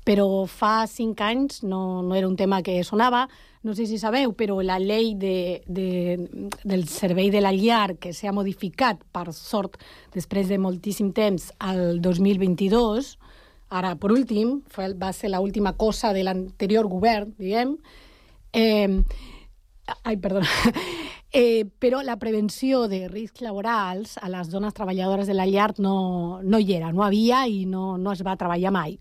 però 0.08 0.45
fa 0.47 0.88
cinc 0.88 1.19
anys 1.21 1.60
no, 1.67 2.02
no 2.02 2.15
era 2.15 2.30
un 2.30 2.38
tema 2.39 2.62
que 2.63 2.78
sonava. 2.88 3.28
No 3.67 3.73
sé 3.75 3.84
si 3.89 3.97
sabeu, 3.99 4.32
però 4.39 4.62
la 4.63 4.78
llei 4.80 5.12
de, 5.19 5.62
de, 5.67 6.15
del 6.63 6.88
servei 6.88 7.28
de 7.34 7.41
la 7.43 7.52
llar 7.52 7.97
que 7.99 8.13
s'ha 8.15 8.32
modificat, 8.32 9.02
per 9.12 9.34
sort, 9.36 9.75
després 10.15 10.47
de 10.47 10.62
moltíssim 10.62 11.12
temps, 11.12 11.52
al 11.60 11.99
2022, 11.99 13.17
Ara, 13.69 13.91
per 14.02 14.10
últim, 14.10 14.63
va 14.97 15.12
ser 15.13 15.30
l'última 15.30 15.75
cosa 15.78 16.10
de 16.15 16.23
l'anterior 16.25 16.88
govern, 16.89 17.36
diguem, 17.38 17.75
eh, 18.49 19.04
ai, 20.04 20.17
perdona, 20.17 20.47
eh, 21.32 21.65
però 21.80 22.02
la 22.02 22.17
prevenció 22.19 22.88
de 22.88 23.08
riscs 23.08 23.41
laborals 23.41 24.17
a 24.21 24.30
les 24.30 24.49
dones 24.49 24.73
treballadores 24.73 25.28
de 25.28 25.36
la 25.38 25.47
llar 25.47 25.73
no, 25.80 26.41
no 26.43 26.60
hi 26.60 26.73
era, 26.75 26.91
no 26.91 27.04
havia 27.04 27.45
i 27.47 27.65
no, 27.65 27.97
no 27.97 28.13
es 28.13 28.23
va 28.25 28.38
treballar 28.38 28.73
mai. 28.75 28.99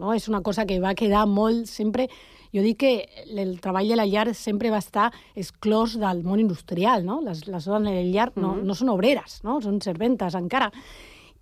No? 0.00 0.14
És 0.14 0.28
una 0.28 0.40
cosa 0.40 0.66
que 0.66 0.80
va 0.80 0.96
quedar 0.96 1.26
molt 1.28 1.68
sempre... 1.68 2.08
Jo 2.50 2.64
dic 2.64 2.80
que 2.80 2.92
el 3.30 3.60
treball 3.62 3.92
de 3.92 3.94
la 3.94 4.08
llar 4.10 4.32
sempre 4.34 4.72
va 4.74 4.80
estar 4.82 5.12
exclòs 5.38 5.92
del 6.02 6.24
món 6.26 6.40
industrial, 6.42 7.04
no? 7.06 7.20
Les, 7.22 7.44
les 7.46 7.68
dones 7.68 7.94
de 7.94 8.00
la 8.00 8.08
llar 8.10 8.32
no, 8.34 8.56
mm 8.56 8.58
-hmm. 8.58 8.64
no 8.66 8.74
són 8.74 8.88
obreres, 8.88 9.44
no? 9.44 9.60
Són 9.60 9.80
serventes 9.80 10.34
encara. 10.34 10.72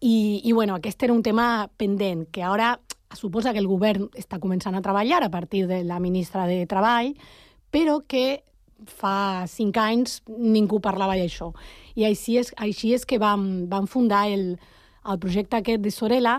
I, 0.00 0.42
i 0.44 0.52
bueno, 0.52 0.74
aquest 0.74 1.02
era 1.02 1.14
un 1.14 1.22
tema 1.22 1.70
pendent, 1.76 2.28
que 2.30 2.42
ara 2.42 2.78
suposa 3.16 3.52
que 3.52 3.58
el 3.58 3.66
govern 3.66 4.10
està 4.14 4.38
començant 4.38 4.74
a 4.76 4.82
treballar 4.82 5.22
a 5.24 5.30
partir 5.30 5.66
de 5.66 5.82
la 5.84 5.98
ministra 5.98 6.46
de 6.46 6.66
Treball, 6.66 7.14
però 7.70 8.02
que 8.06 8.44
fa 8.86 9.46
cinc 9.50 9.76
anys 9.76 10.22
ningú 10.28 10.80
parlava 10.80 11.16
d'això. 11.18 11.52
I 11.98 12.06
així 12.08 12.38
és, 12.38 12.52
així 12.56 12.94
és 12.94 13.06
que 13.06 13.18
vam, 13.18 13.66
vam 13.70 13.86
fundar 13.86 14.26
el, 14.30 14.58
el 15.04 15.18
projecte 15.18 15.58
aquest 15.58 15.82
de 15.82 15.90
Sorela, 15.90 16.38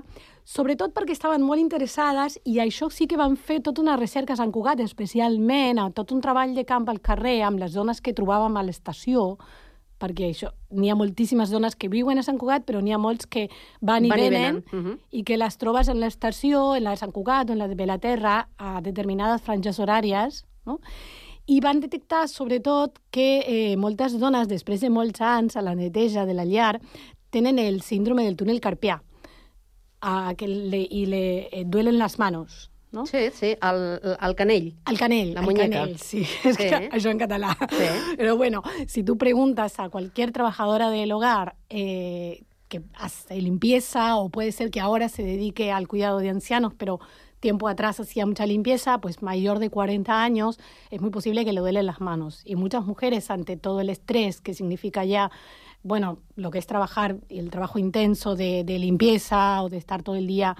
sobretot 0.49 0.95
perquè 0.95 1.13
estaven 1.13 1.43
molt 1.45 1.61
interessades 1.61 2.39
i 2.45 2.57
això 2.63 2.89
sí 2.89 3.05
que 3.07 3.19
van 3.19 3.35
fer 3.37 3.59
tota 3.65 3.83
una 3.83 3.97
recerca 3.99 4.33
a 4.33 4.39
Sant 4.39 4.53
Cugat, 4.55 4.81
especialment 4.81 5.79
a 5.79 5.89
tot 5.91 6.13
un 6.15 6.21
treball 6.21 6.55
de 6.55 6.65
camp 6.65 6.87
al 6.89 7.01
carrer 7.01 7.41
amb 7.45 7.61
les 7.61 7.75
dones 7.77 8.01
que 8.01 8.15
trobàvem 8.17 8.57
a 8.57 8.65
l'estació, 8.65 9.35
perquè 9.99 10.29
això, 10.31 10.53
n'hi 10.71 10.89
ha 10.89 10.95
moltíssimes 10.95 11.51
dones 11.51 11.75
que 11.75 11.89
viuen 11.91 12.17
a 12.17 12.23
Sant 12.23 12.39
Cugat, 12.39 12.63
però 12.65 12.81
n'hi 12.81 12.95
ha 12.95 13.01
molts 13.01 13.27
que 13.27 13.49
van 13.81 14.07
i 14.07 14.11
van 14.11 14.23
venen, 14.23 14.31
i, 14.31 14.33
venen. 14.33 14.63
Uh 14.71 14.79
-huh. 14.79 14.97
i 15.11 15.23
que 15.23 15.37
les 15.37 15.57
trobes 15.57 15.89
en 15.89 15.99
l'estació, 15.99 16.75
en 16.75 16.83
la 16.83 16.91
de 16.91 16.97
Sant 16.97 17.11
Cugat 17.11 17.49
o 17.49 17.53
en 17.53 17.59
la 17.59 17.67
de 17.67 17.75
Belaterra, 17.75 18.47
a 18.57 18.81
determinades 18.81 19.41
franges 19.41 19.79
horàries, 19.79 20.45
no? 20.65 20.79
I 21.49 21.59
van 21.65 21.79
detectar, 21.81 22.27
sobretot, 22.29 22.99
que 23.09 23.41
eh, 23.41 23.75
moltes 23.77 24.13
dones, 24.21 24.47
després 24.47 24.83
de 24.85 24.91
molts 24.93 25.21
anys 25.25 25.57
a 25.57 25.63
la 25.65 25.73
neteja 25.75 26.27
de 26.29 26.35
la 26.37 26.45
llar, 26.45 26.77
tenen 27.33 27.57
el 27.57 27.81
síndrome 27.81 28.23
del 28.27 28.37
túnel 28.37 28.61
carpià, 28.61 28.99
a, 30.01 30.33
que 30.37 30.47
le, 30.47 30.83
i 30.85 31.05
le 31.09 31.23
eh, 31.49 31.63
duelen 31.65 31.97
les 31.97 32.19
manos, 32.21 32.69
no? 32.91 33.05
Sí, 33.05 33.29
sí, 33.33 33.55
el, 33.61 33.81
el 34.13 34.35
canell. 34.35 34.75
El 34.89 34.97
canell, 34.97 35.33
la 35.33 35.41
el 35.41 35.45
muñeca. 35.45 35.79
canell, 35.79 35.97
sí. 35.97 36.21
Es 36.43 36.55
sí. 36.55 36.69
que 36.69 36.89
això 36.93 37.09
en 37.09 37.19
català. 37.21 37.55
Sí. 37.69 37.89
Pero 38.17 38.37
bueno, 38.37 38.63
si 38.87 39.03
tú 39.03 39.17
preguntas 39.17 39.79
a 39.79 39.89
cualquier 39.89 40.31
trabajadora 40.31 40.89
del 40.89 41.11
hogar 41.11 41.55
eh, 41.69 42.43
que 42.67 42.83
hace 42.95 43.41
limpieza 43.41 44.17
o 44.17 44.29
puede 44.29 44.51
ser 44.51 44.69
que 44.69 44.79
ahora 44.79 45.09
se 45.09 45.23
dedique 45.23 45.71
al 45.71 45.87
cuidado 45.87 46.19
de 46.19 46.29
ancianos, 46.29 46.73
pero 46.77 46.99
tiempo 47.39 47.67
atrás 47.67 47.99
hacía 47.99 48.25
mucha 48.25 48.45
limpieza, 48.45 48.99
pues 48.99 49.21
mayor 49.21 49.59
de 49.59 49.69
40 49.69 50.21
años, 50.21 50.59
es 50.91 51.01
muy 51.01 51.09
posible 51.09 51.45
que 51.45 51.53
le 51.53 51.61
duelen 51.61 51.85
las 51.85 52.01
manos. 52.01 52.41
Y 52.45 52.55
muchas 52.55 52.85
mujeres, 52.85 53.31
ante 53.31 53.57
todo 53.57 53.81
el 53.81 53.89
estrés 53.89 54.41
que 54.41 54.53
significa 54.53 55.05
ya, 55.05 55.31
bueno, 55.83 56.19
lo 56.35 56.51
que 56.51 56.59
es 56.59 56.67
trabajar, 56.67 57.17
el 57.29 57.49
trabajo 57.49 57.79
intenso 57.79 58.35
de, 58.35 58.63
limpieza 58.67 59.63
o 59.63 59.69
de 59.69 59.77
estar 59.77 60.03
todo 60.03 60.15
el 60.15 60.27
día 60.27 60.55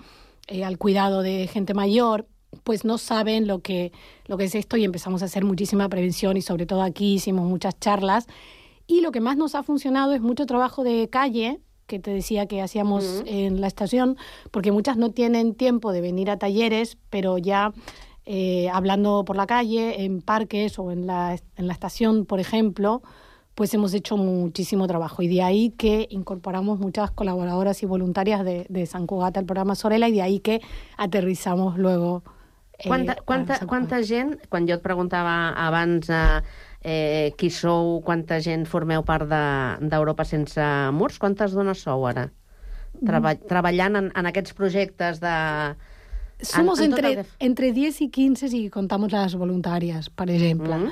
eh, 0.48 0.64
al 0.64 0.78
cuidado 0.78 1.22
de 1.22 1.48
gente 1.48 1.74
mayor, 1.74 2.28
pues 2.64 2.84
no 2.86 2.98
saben 2.98 3.48
lo 3.48 3.60
que, 3.60 3.92
lo 4.26 4.38
que 4.38 4.46
es 4.46 4.56
esto 4.56 4.78
y 4.78 4.84
empezamos 4.84 5.22
a 5.22 5.26
hacer 5.26 5.46
muchísima 5.46 5.88
prevención 5.90 6.38
y 6.38 6.42
sobre 6.42 6.66
todo 6.66 6.82
aquí 6.82 7.16
hicimos 7.16 7.48
muchas 7.48 7.80
charlas. 7.80 8.28
Y 8.88 9.02
lo 9.02 9.12
que 9.12 9.22
más 9.22 9.38
nos 9.38 9.54
ha 9.54 9.62
funcionado 9.62 10.14
es 10.14 10.22
mucho 10.22 10.46
trabajo 10.48 10.84
de 10.84 11.10
calle, 11.10 11.60
que 11.90 12.00
te 12.00 12.12
decía 12.12 12.46
que 12.46 12.62
hacíamos 12.62 13.04
uh 13.04 13.24
-huh. 13.24 13.24
en 13.26 13.60
la 13.60 13.68
estación, 13.68 14.16
porque 14.52 14.72
muchas 14.72 14.96
no 14.96 15.10
tienen 15.12 15.56
tiempo 15.56 15.92
de 15.92 16.00
venir 16.00 16.30
a 16.30 16.38
talleres, 16.38 16.98
pero 17.10 17.38
ya 17.38 17.74
eh, 18.26 18.70
hablando 18.70 19.26
por 19.26 19.36
la 19.36 19.48
calle, 19.48 20.06
en 20.06 20.22
parques 20.22 20.78
o 20.78 20.92
en 20.92 21.08
la, 21.08 21.36
en 21.58 21.66
la 21.68 21.74
estación, 21.74 22.26
por 22.26 22.40
ejemplo, 22.40 23.02
pues 23.56 23.74
hemos 23.74 23.94
hecho 23.94 24.16
muchísimo 24.16 24.88
trabajo 24.88 25.22
y 25.22 25.28
de 25.28 25.42
ahí 25.42 25.72
que 25.72 26.08
incorporamos 26.12 26.80
muchas 26.80 27.12
colaboradoras 27.12 27.84
y 27.84 27.86
voluntarias 27.88 28.46
de, 28.46 28.66
de 28.70 28.86
San 28.86 29.08
Cugat 29.08 29.36
al 29.36 29.46
programa 29.46 29.76
Sorela 29.76 30.08
y 30.08 30.14
de 30.14 30.22
ahí 30.22 30.40
que 30.40 30.62
aterrizamos 30.96 31.78
luego 31.78 32.24
eh, 32.78 32.88
quanta, 32.88 33.16
quanta, 33.26 33.60
quanta 33.68 34.02
gent, 34.04 34.40
quan 34.48 34.66
jo 34.68 34.78
et 34.78 34.82
preguntava 34.82 35.52
abans 35.60 36.08
eh, 36.08 36.40
eh, 36.84 37.34
qui 37.38 37.50
sou, 37.50 38.00
quanta 38.02 38.40
gent 38.40 38.66
formeu 38.68 39.04
part 39.04 39.28
d'Europa 39.28 40.24
de, 40.24 40.30
sense 40.30 40.66
murs, 40.94 41.20
quantes 41.20 41.54
dones 41.54 41.84
sou 41.86 42.08
ara? 42.08 42.30
Treba, 43.00 43.36
mm. 43.36 43.48
Treballant 43.48 43.96
en, 43.96 44.12
en 44.16 44.26
aquests 44.26 44.54
projectes 44.54 45.22
de... 45.24 45.36
Somos 46.42 46.80
en, 46.80 46.86
en 46.86 46.92
entre, 46.94 47.16
de... 47.16 47.26
entre 47.40 47.72
10 47.74 48.02
y 48.02 48.10
15 48.10 48.50
si 48.50 48.70
contamos 48.70 49.12
las 49.12 49.36
voluntarias, 49.36 50.10
por 50.10 50.30
ejemplo. 50.30 50.78
Mm 50.78 50.92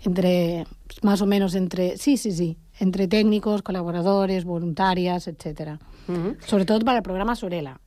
entre, 0.00 0.66
más 1.02 1.20
o 1.22 1.26
menos 1.26 1.54
entre, 1.54 1.96
sí, 1.96 2.16
sí, 2.16 2.32
sí, 2.32 2.58
entre 2.78 3.08
técnicos, 3.08 3.62
colaboradores, 3.62 4.44
voluntarias, 4.44 5.28
etc. 5.28 5.78
Uh 6.08 6.12
-huh. 6.12 6.36
Sobretot 6.44 6.84
per 6.84 6.96
al 6.96 7.02
programa 7.02 7.34
Sorela. 7.34 7.80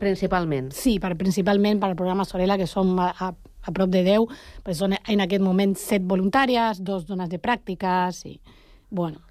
Principalment. 0.00 0.72
Sí, 0.74 0.96
per, 1.00 1.14
principalment 1.18 1.78
per 1.80 1.92
al 1.92 1.98
programa 1.98 2.26
Sorela, 2.26 2.56
que 2.58 2.66
som 2.66 2.96
a, 2.98 3.12
a, 3.14 3.30
a 3.34 3.74
prop 3.74 3.92
de 3.92 4.02
10, 4.06 4.26
perquè 4.64 4.78
són 4.78 4.96
en 4.98 5.22
aquest 5.24 5.44
moment 5.44 5.76
7 5.78 6.04
voluntàries, 6.10 6.82
dos 6.82 7.06
dones 7.06 7.30
de 7.30 7.40
pràctiques, 7.42 8.24
i, 8.30 8.38
bueno... 8.90 9.22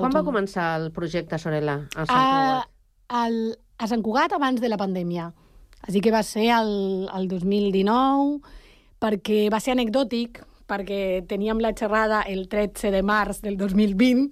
Quan 0.00 0.14
va 0.14 0.22
un... 0.22 0.28
començar 0.30 0.66
el 0.80 0.90
projecte 0.96 1.38
Sorela 1.40 1.82
a 1.92 2.06
Sant 2.06 2.12
Cugat? 2.12 2.68
A, 3.08 3.24
al, 3.24 3.40
a 3.76 3.88
Sant 3.90 4.04
Cugat 4.04 4.36
abans 4.36 4.60
de 4.62 4.70
la 4.70 4.78
pandèmia. 4.80 5.30
Així 5.88 6.00
que 6.04 6.12
va 6.12 6.22
ser 6.24 6.46
el, 6.54 7.08
el 7.16 7.26
2019, 7.28 8.40
perquè 9.00 9.48
va 9.52 9.60
ser 9.60 9.74
anecdòtic, 9.74 10.42
perquè 10.70 11.24
teníem 11.28 11.60
la 11.60 11.72
xerrada 11.76 12.22
el 12.28 12.46
13 12.48 12.92
de 12.94 13.02
març 13.02 13.40
del 13.42 13.56
2020 13.58 14.30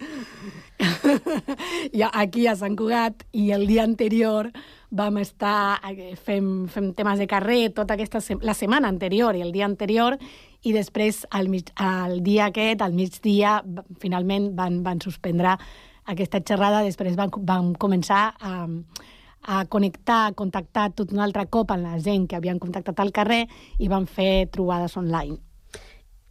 i 1.99 2.05
aquí 2.07 2.47
a 2.47 2.55
Sant 2.57 2.77
Cugat 2.79 3.25
i 3.33 3.51
el 3.57 3.67
dia 3.67 3.83
anterior 3.89 4.53
vam 4.91 5.19
estar 5.21 5.81
eh, 5.91 6.15
fent, 6.17 6.69
fent 6.73 6.93
temes 6.97 7.19
de 7.21 7.27
carrer 7.29 7.69
tota 7.77 7.95
aquesta 7.95 8.21
se 8.25 8.39
la 8.41 8.55
setmana 8.57 8.89
anterior 8.89 9.37
i 9.37 9.43
el 9.45 9.53
dia 9.53 9.67
anterior 9.69 10.17
i 10.63 10.73
després 10.73 11.25
al, 11.31 11.49
mig, 11.53 11.71
al 11.77 12.23
dia 12.25 12.49
aquest, 12.49 12.83
al 12.83 12.97
migdia, 12.97 13.59
finalment 14.01 14.55
van, 14.57 14.83
van 14.83 15.01
suspendre 15.01 15.59
aquesta 16.09 16.41
xerrada, 16.41 16.83
després 16.83 17.19
van, 17.19 17.31
van 17.47 17.75
començar 17.79 18.23
a, 18.41 18.55
a 19.45 19.65
connectar, 19.69 20.23
a 20.27 20.33
contactar 20.33 20.89
tot 20.97 21.13
un 21.13 21.21
altre 21.21 21.45
cop 21.53 21.71
amb 21.71 21.85
la 21.85 22.01
gent 22.03 22.27
que 22.27 22.39
havien 22.39 22.59
contactat 22.59 22.99
al 23.05 23.13
carrer 23.13 23.45
i 23.79 23.93
van 23.93 24.09
fer 24.09 24.49
trobades 24.51 24.97
online. 24.97 25.39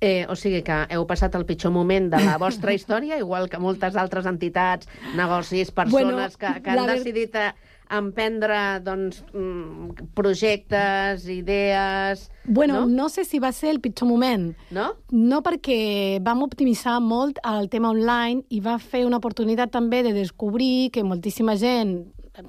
Eh, 0.01 0.27
o 0.29 0.35
sigui 0.37 0.59
que 0.61 0.75
heu 0.93 1.07
passat 1.09 1.33
el 1.39 1.45
pitjor 1.49 1.71
moment 1.73 2.11
de 2.11 2.19
la 2.21 2.35
vostra 2.41 2.73
història, 2.73 3.17
igual 3.17 3.47
que 3.49 3.57
moltes 3.57 3.95
altres 3.97 4.27
entitats, 4.29 4.89
negocis, 5.17 5.71
persones 5.71 6.03
bueno, 6.13 6.27
que, 6.37 6.61
que 6.61 6.69
han 6.69 6.85
ver... 6.85 6.99
decidit 6.99 7.37
a, 7.37 7.47
emprendre 7.89 8.79
doncs, 8.83 9.23
mm, 9.33 10.11
projectes, 10.13 11.27
idees... 11.27 12.29
Bueno, 12.45 12.81
no? 12.81 12.87
no 12.87 13.09
sé 13.09 13.25
si 13.25 13.39
va 13.39 13.51
ser 13.51 13.71
el 13.71 13.81
pitjor 13.81 14.09
moment. 14.09 14.53
No? 14.71 14.91
No, 15.11 15.41
perquè 15.43 16.19
vam 16.23 16.43
optimitzar 16.45 16.99
molt 17.03 17.41
el 17.47 17.69
tema 17.69 17.91
online 17.91 18.45
i 18.49 18.61
va 18.63 18.77
fer 18.79 19.05
una 19.07 19.19
oportunitat 19.21 19.71
també 19.73 20.03
de 20.03 20.13
descobrir 20.15 20.91
que 20.91 21.03
moltíssima 21.03 21.57
gent, 21.59 21.99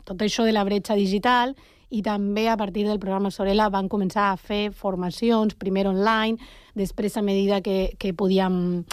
tot 0.05 0.23
això 0.23 0.45
de 0.45 0.53
la 0.53 0.65
bretxa 0.69 0.99
digital, 0.99 1.57
i 1.91 2.03
també 2.05 2.49
a 2.49 2.57
partir 2.57 2.85
del 2.87 3.01
programa 3.01 3.31
Sorella 3.33 3.71
van 3.73 3.89
començar 3.89 4.29
a 4.31 4.37
fer 4.37 4.69
formacions, 4.77 5.57
primer 5.57 5.87
online, 5.89 6.37
després 6.77 7.17
a 7.17 7.23
medida 7.25 7.63
que, 7.65 7.95
que 7.99 8.13
podíem, 8.13 8.85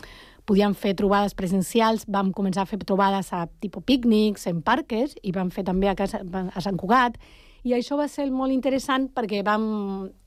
podíem 0.46 0.76
fer 0.78 0.94
trobades 0.98 1.34
presencials, 1.38 2.06
vam 2.08 2.32
començar 2.34 2.64
a 2.64 2.70
fer 2.70 2.80
trobades 2.84 3.32
a 3.34 3.46
tipus 3.62 3.84
pícnics, 3.84 4.46
en 4.48 4.62
parques, 4.66 5.16
i 5.24 5.34
vam 5.36 5.50
fer 5.54 5.66
també 5.66 5.90
a, 5.90 5.96
casa, 5.98 6.22
a 6.22 6.62
Sant 6.62 6.78
Cugat, 6.78 7.18
i 7.66 7.74
això 7.74 7.98
va 7.98 8.08
ser 8.08 8.30
molt 8.30 8.54
interessant 8.54 9.10
perquè 9.14 9.42
vam, 9.46 9.66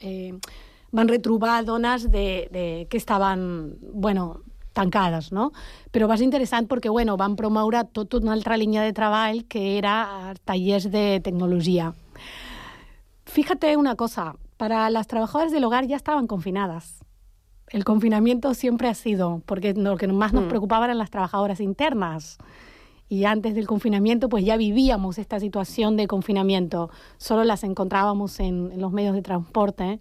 eh, 0.02 0.34
van 0.90 1.10
retrobar 1.10 1.62
dones 1.64 2.08
de, 2.10 2.48
de, 2.50 2.66
que 2.90 2.98
estaven, 2.98 3.78
bueno, 3.94 4.42
tancades, 4.74 5.30
no? 5.34 5.50
Però 5.94 6.08
va 6.10 6.18
ser 6.18 6.26
interessant 6.26 6.68
perquè, 6.70 6.90
bueno, 6.90 7.16
van 7.18 7.36
promoure 7.38 7.84
tota 7.94 8.18
una 8.18 8.34
altra 8.34 8.58
línia 8.58 8.84
de 8.86 8.94
treball 8.94 9.44
que 9.50 9.78
era 9.78 10.34
tallers 10.44 10.90
de 10.90 11.20
tecnologia. 11.24 11.92
Fíjate 13.26 13.76
una 13.76 13.94
cosa, 13.94 14.34
para 14.56 14.88
las 14.90 15.06
trabajadoras 15.06 15.52
del 15.52 15.64
hogar 15.64 15.86
ya 15.86 15.96
estaban 15.96 16.26
confinadas. 16.26 16.98
El 17.70 17.84
confinamiento 17.84 18.54
siempre 18.54 18.88
ha 18.88 18.94
sido, 18.94 19.42
porque 19.46 19.74
lo 19.74 19.96
que 19.96 20.08
más 20.08 20.32
nos 20.32 20.44
mm. 20.44 20.48
preocupaba 20.48 20.86
eran 20.86 20.98
las 20.98 21.10
trabajadoras 21.10 21.60
internas. 21.60 22.38
Y 23.08 23.24
antes 23.24 23.54
del 23.54 23.66
confinamiento, 23.66 24.28
pues 24.28 24.44
ya 24.44 24.56
vivíamos 24.56 25.18
esta 25.18 25.40
situación 25.40 25.96
de 25.96 26.06
confinamiento. 26.06 26.90
Solo 27.16 27.44
las 27.44 27.64
encontrábamos 27.64 28.38
en, 28.40 28.70
en 28.72 28.80
los 28.80 28.92
medios 28.92 29.14
de 29.14 29.22
transporte 29.22 30.00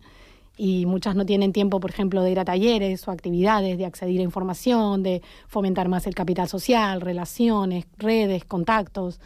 y 0.57 0.86
muchas 0.86 1.15
no 1.15 1.26
tienen 1.26 1.53
tiempo, 1.53 1.80
por 1.80 1.91
ejemplo, 1.91 2.22
de 2.22 2.32
ir 2.32 2.39
a 2.39 2.45
talleres 2.45 3.07
o 3.07 3.11
actividades, 3.11 3.78
de 3.78 3.86
acceder 3.86 4.20
a 4.20 4.24
información, 4.24 5.03
de 5.03 5.22
fomentar 5.47 5.88
más 5.88 6.07
el 6.07 6.15
capital 6.15 6.49
social, 6.49 6.99
relaciones, 6.99 7.86
redes, 7.97 8.43
contactos. 8.43 9.22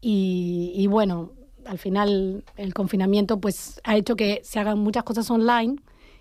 Y, 0.00 0.72
y 0.74 0.86
bueno, 0.86 1.32
al 1.66 1.78
final 1.78 2.44
el 2.56 2.72
confinamiento 2.72 3.40
pues 3.40 3.80
ha 3.84 3.96
hecho 3.96 4.16
que 4.16 4.40
se 4.42 4.58
hagan 4.58 4.78
muchas 4.78 5.02
cosas 5.02 5.30
online 5.30 5.76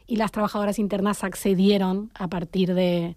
y 0.07 0.15
las 0.15 0.31
trabajadoras 0.31 0.79
internas 0.79 1.23
accedieron 1.23 2.11
a 2.15 2.27
partir 2.27 2.73
de 2.73 3.15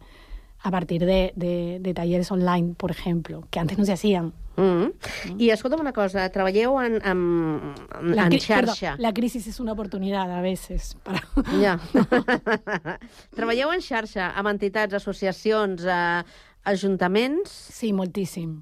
a 0.62 0.70
partir 0.70 1.06
de, 1.06 1.32
de, 1.36 1.78
de 1.80 1.94
talleres 1.94 2.30
online, 2.30 2.74
por 2.74 2.90
ejemplo, 2.90 3.46
que 3.50 3.58
antes 3.58 3.78
no 3.78 3.84
se 3.86 3.92
hacían. 3.92 4.34
Mm 4.56 4.62
-hmm. 4.62 4.92
Mm. 5.30 5.40
I 5.40 5.50
escolta'm 5.50 5.80
una 5.80 5.92
cosa, 5.92 6.28
treballeu 6.28 6.80
en, 6.80 6.94
en, 7.02 7.74
en, 8.00 8.16
la, 8.16 8.26
en 8.26 8.38
xarxa. 8.38 8.90
Perdó, 8.90 9.02
la 9.02 9.12
crisis 9.12 9.46
és 9.46 9.60
una 9.60 9.72
oportunitat 9.72 10.28
a 10.28 10.42
veces. 10.42 10.96
Para... 11.02 11.22
Ja. 11.62 11.80
treballeu 13.38 13.72
en 13.72 13.80
xarxa 13.80 14.34
amb 14.36 14.48
entitats, 14.48 14.94
associacions, 14.94 15.84
eh, 15.84 16.22
ajuntaments? 16.64 17.50
Sí, 17.50 17.92
moltíssim. 17.92 18.60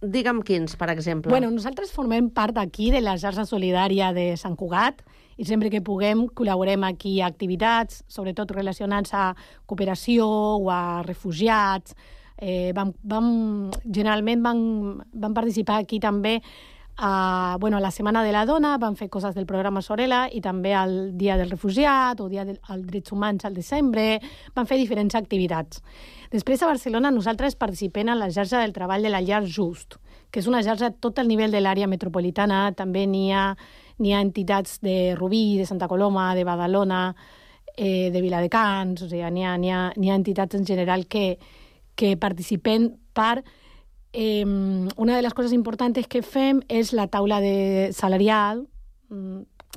Digue'm 0.00 0.40
quins, 0.42 0.74
per 0.76 0.88
exemple. 0.88 1.30
Bueno, 1.30 1.50
nosaltres 1.50 1.92
formem 1.92 2.30
part 2.30 2.56
aquí 2.56 2.90
de 2.90 3.02
la 3.02 3.18
xarxa 3.18 3.44
solidària 3.44 4.14
de 4.14 4.36
Sant 4.36 4.56
Cugat 4.56 5.02
i 5.36 5.44
sempre 5.44 5.70
que 5.72 5.82
puguem 5.84 6.26
col·laborem 6.36 6.84
aquí 6.88 7.20
a 7.20 7.30
activitats, 7.30 8.02
sobretot 8.08 8.54
relacionats 8.56 9.12
a 9.14 9.32
cooperació 9.66 10.28
o 10.60 10.70
a 10.72 11.02
refugiats. 11.06 11.96
Eh, 12.36 12.72
vam, 12.76 12.92
vam, 13.02 13.28
generalment 13.84 14.42
vam, 14.44 14.58
vam 15.12 15.36
participar 15.36 15.80
aquí 15.80 16.00
també 16.00 16.40
a, 16.98 17.56
bueno, 17.60 17.76
a 17.76 17.80
la 17.80 17.90
Setmana 17.90 18.24
de 18.24 18.32
la 18.32 18.46
Dona 18.46 18.76
van 18.80 18.96
fer 18.96 19.10
coses 19.12 19.34
del 19.36 19.46
programa 19.46 19.82
Sorela 19.84 20.26
i 20.32 20.40
també 20.40 20.72
al 20.74 21.16
Dia 21.16 21.36
del 21.36 21.50
Refugiat 21.50 22.20
o 22.24 22.28
Dia 22.32 22.46
dels 22.48 22.86
Drets 22.88 23.12
Humans 23.12 23.44
al 23.44 23.54
desembre, 23.54 24.18
van 24.56 24.66
fer 24.66 24.78
diferents 24.80 25.14
activitats. 25.14 25.82
Després 26.32 26.62
a 26.62 26.70
Barcelona 26.72 27.12
nosaltres 27.12 27.56
participem 27.56 28.08
en 28.08 28.18
la 28.18 28.30
xarxa 28.32 28.62
del 28.64 28.72
treball 28.72 29.04
de 29.04 29.12
la 29.12 29.20
llar 29.20 29.44
Just, 29.44 29.98
que 30.30 30.40
és 30.40 30.48
una 30.48 30.62
xarxa 30.64 30.88
a 30.88 30.94
tot 30.96 31.20
el 31.20 31.28
nivell 31.28 31.52
de 31.52 31.60
l'àrea 31.60 31.86
metropolitana, 31.86 32.72
també 32.72 33.04
n'hi 33.06 33.28
ha, 33.32 33.50
ha 33.98 34.20
entitats 34.20 34.80
de 34.80 35.14
Rubí, 35.16 35.58
de 35.58 35.66
Santa 35.66 35.88
Coloma, 35.88 36.34
de 36.34 36.44
Badalona, 36.44 37.16
eh, 37.76 38.10
de 38.10 38.20
Viladecans, 38.20 39.02
o 39.02 39.08
sigui, 39.08 39.24
n'hi 39.30 39.44
ha, 39.44 39.54
ha, 39.54 39.86
ha 39.92 40.16
entitats 40.16 40.56
en 40.56 40.66
general 40.66 41.06
que, 41.06 41.38
que 41.94 42.16
participen 42.16 42.96
per 43.12 43.44
eh, 44.12 44.44
una 44.44 45.16
de 45.16 45.22
las 45.22 45.34
cosas 45.34 45.52
importantes 45.52 46.08
que 46.08 46.22
FEM 46.22 46.62
es 46.68 46.92
la 46.92 47.08
tabla 47.08 47.40
de 47.40 47.90
salarial. 47.92 48.68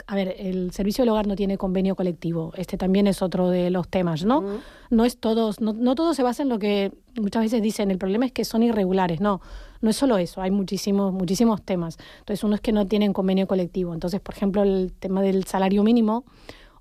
A 0.07 0.15
ver, 0.15 0.35
el 0.37 0.71
servicio 0.71 1.03
del 1.03 1.09
hogar 1.09 1.27
no 1.27 1.35
tiene 1.35 1.57
convenio 1.57 1.95
colectivo. 1.95 2.51
Este 2.55 2.77
también 2.77 3.07
es 3.07 3.21
otro 3.21 3.49
de 3.49 3.69
los 3.69 3.87
temas, 3.87 4.25
¿no? 4.25 4.43
No 4.89 5.05
es 5.05 5.17
todos, 5.17 5.61
no, 5.61 5.73
no 5.73 5.95
todo 5.95 6.13
se 6.13 6.23
basa 6.23 6.43
en 6.43 6.49
lo 6.49 6.59
que 6.59 6.91
muchas 7.19 7.43
veces 7.43 7.61
dicen. 7.61 7.91
El 7.91 7.97
problema 7.97 8.25
es 8.25 8.31
que 8.31 8.45
son 8.45 8.63
irregulares. 8.63 9.21
No, 9.21 9.41
no 9.81 9.89
es 9.89 9.95
solo 9.95 10.17
eso. 10.17 10.41
Hay 10.41 10.51
muchísimos, 10.51 11.13
muchísimos 11.13 11.61
temas. 11.61 11.97
Entonces, 12.19 12.43
uno 12.43 12.55
es 12.55 12.61
que 12.61 12.71
no 12.71 12.87
tienen 12.87 13.13
convenio 13.13 13.47
colectivo. 13.47 13.93
Entonces, 13.93 14.19
por 14.19 14.35
ejemplo, 14.35 14.63
el 14.63 14.93
tema 14.99 15.21
del 15.21 15.45
salario 15.45 15.83
mínimo 15.83 16.25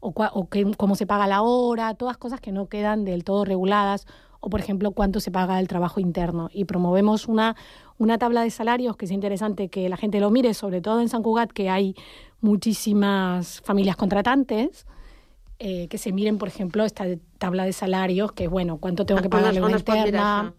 o, 0.00 0.12
o 0.16 0.48
que, 0.48 0.70
cómo 0.76 0.94
se 0.94 1.06
paga 1.06 1.26
la 1.26 1.42
hora, 1.42 1.94
todas 1.94 2.16
cosas 2.16 2.40
que 2.40 2.52
no 2.52 2.66
quedan 2.66 3.04
del 3.04 3.24
todo 3.24 3.44
reguladas 3.44 4.06
o, 4.40 4.50
por 4.50 4.60
ejemplo, 4.60 4.92
cuánto 4.92 5.20
se 5.20 5.30
paga 5.30 5.58
el 5.58 5.68
trabajo 5.68 6.00
interno. 6.00 6.48
Y 6.52 6.64
promovemos 6.64 7.26
una, 7.26 7.56
una 7.98 8.18
tabla 8.18 8.42
de 8.42 8.50
salarios 8.50 8.96
que 8.96 9.06
es 9.06 9.10
interesante 9.10 9.68
que 9.68 9.88
la 9.88 9.96
gente 9.96 10.20
lo 10.20 10.30
mire, 10.30 10.54
sobre 10.54 10.80
todo 10.80 11.00
en 11.00 11.08
San 11.08 11.22
Cugat, 11.22 11.50
que 11.50 11.68
hay 11.68 11.96
muchísimas 12.40 13.60
familias 13.62 13.96
contratantes, 13.96 14.86
eh, 15.58 15.88
que 15.88 15.98
se 15.98 16.12
miren, 16.12 16.38
por 16.38 16.48
ejemplo, 16.48 16.84
esta 16.84 17.04
tabla 17.38 17.64
de 17.64 17.72
salarios, 17.72 18.32
que 18.32 18.44
es, 18.44 18.50
bueno, 18.50 18.78
cuánto 18.78 19.04
tengo 19.04 19.20
que 19.20 19.28
pagar 19.28 19.54
la 19.54 19.70
interna. 19.70 20.54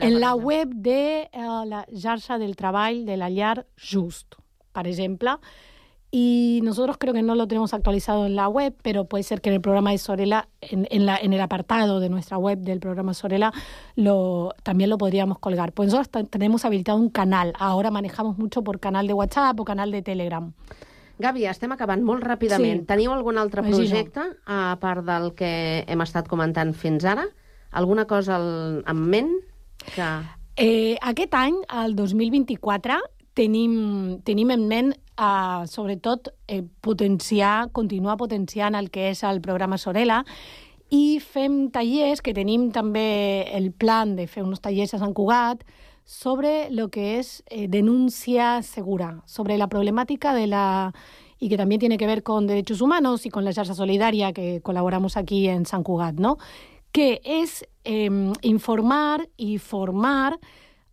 en 0.00 0.20
la 0.20 0.34
web 0.34 0.68
de 0.68 1.28
uh, 1.32 1.64
la 1.64 1.86
Xarxa 1.92 2.38
del 2.38 2.54
Treball 2.54 3.06
de 3.06 3.16
la 3.16 3.28
Llar 3.30 3.66
Just, 3.76 4.34
per 4.72 4.86
exemple, 4.86 5.30
y 6.16 6.60
nosotros 6.62 6.96
creo 6.96 7.12
que 7.12 7.22
no 7.22 7.34
lo 7.34 7.48
tenemos 7.48 7.74
actualizado 7.74 8.24
en 8.26 8.36
la 8.36 8.46
web, 8.46 8.72
pero 8.82 9.06
puede 9.06 9.24
ser 9.24 9.40
que 9.40 9.48
en 9.48 9.56
el 9.56 9.60
programa 9.60 9.90
de 9.90 9.98
Sorela, 9.98 10.46
en, 10.60 10.86
en, 10.92 11.06
la, 11.06 11.16
en 11.16 11.32
el 11.32 11.40
apartado 11.40 11.98
de 11.98 12.08
nuestra 12.08 12.38
web 12.38 12.60
del 12.60 12.78
programa 12.78 13.14
Sorela, 13.14 13.52
lo, 13.96 14.54
también 14.62 14.90
lo 14.90 14.96
podríamos 14.96 15.40
colgar. 15.40 15.72
Pues 15.72 15.92
nosotros 15.92 16.28
tenemos 16.30 16.64
habilitado 16.64 16.98
un 16.98 17.10
canal, 17.10 17.52
ahora 17.58 17.90
manejamos 17.90 18.38
mucho 18.38 18.62
por 18.62 18.78
canal 18.78 19.08
de 19.08 19.12
WhatsApp 19.12 19.58
o 19.58 19.64
canal 19.64 19.90
de 19.90 20.02
Telegram. 20.02 20.52
Gavi, 21.22 21.46
estem 21.46 21.72
acabant 21.74 22.02
molt 22.02 22.24
ràpidament. 22.26 22.82
Sí. 22.82 22.88
Teniu 22.88 23.12
algun 23.14 23.38
altre 23.38 23.62
Imagino. 23.62 23.84
projecte, 23.84 24.24
a 24.46 24.76
part 24.82 25.04
del 25.06 25.32
que 25.38 25.84
hem 25.86 26.02
estat 26.02 26.28
comentant 26.28 26.74
fins 26.74 27.04
ara? 27.04 27.26
Alguna 27.70 28.06
cosa 28.10 28.36
al, 28.36 28.82
en 28.86 29.04
ment? 29.10 29.30
Que... 29.94 30.08
Eh, 30.56 30.96
aquest 31.02 31.34
any, 31.34 31.56
el 31.82 31.94
2024, 31.98 32.98
tenim, 33.34 34.20
tenim 34.26 34.50
en 34.54 34.66
ment 34.70 34.92
a, 35.16 35.64
sobretot, 35.70 36.30
eh, 36.48 36.62
potenciar, 36.80 37.70
continuar 37.72 38.16
potenciant 38.18 38.74
el 38.78 38.90
que 38.90 39.10
és 39.10 39.22
el 39.26 39.40
programa 39.42 39.78
Sorela 39.78 40.22
i 40.94 41.18
fem 41.22 41.70
tallers, 41.74 42.22
que 42.22 42.34
tenim 42.34 42.68
també 42.74 43.46
el 43.54 43.72
plan 43.72 44.14
de 44.18 44.28
fer 44.30 44.44
uns 44.44 44.62
tallers 44.62 44.94
a 44.94 45.00
Sant 45.02 45.14
Cugat, 45.14 45.64
sobre 46.04 46.70
lo 46.70 46.88
que 46.88 47.18
es 47.18 47.42
eh, 47.46 47.66
denuncia 47.68 48.62
segura, 48.62 49.22
sobre 49.26 49.58
la 49.58 49.68
problemática 49.68 50.34
de 50.34 50.46
la 50.46 50.94
y 51.38 51.48
que 51.48 51.56
también 51.56 51.78
tiene 51.78 51.98
que 51.98 52.06
ver 52.06 52.22
con 52.22 52.46
derechos 52.46 52.80
humanos 52.80 53.26
y 53.26 53.30
con 53.30 53.44
la 53.44 53.52
Xarxa 53.52 53.74
Solidaria 53.74 54.32
que 54.32 54.60
colaboramos 54.62 55.16
aquí 55.16 55.48
en 55.48 55.66
San 55.66 55.82
Cugat, 55.82 56.14
¿no? 56.14 56.38
que 56.94 57.20
es 57.24 57.66
eh, 57.82 58.08
informar 58.42 59.28
y 59.36 59.58
formar 59.58 60.38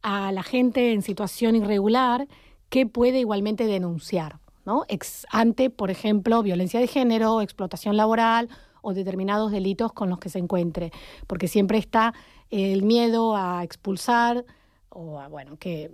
a 0.01 0.31
la 0.31 0.41
gente 0.41 0.93
en 0.93 1.03
situación 1.03 1.55
irregular 1.55 2.27
que 2.69 2.87
puede 2.87 3.19
igualmente 3.19 3.67
denunciar, 3.67 4.39
¿no? 4.65 4.83
Ex 4.87 5.27
ante, 5.29 5.69
por 5.69 5.91
ejemplo, 5.91 6.41
violencia 6.41 6.79
de 6.79 6.87
género, 6.87 7.39
explotación 7.41 7.97
laboral 7.97 8.49
o 8.81 8.95
determinados 8.95 9.51
delitos 9.51 9.93
con 9.93 10.09
los 10.09 10.17
que 10.17 10.29
se 10.29 10.39
encuentre, 10.39 10.91
porque 11.27 11.47
siempre 11.47 11.77
está 11.77 12.15
el 12.49 12.81
miedo 12.81 13.35
a 13.35 13.63
expulsar 13.63 14.43
o 14.91 15.19
a, 15.19 15.27
bueno, 15.27 15.57
que 15.57 15.91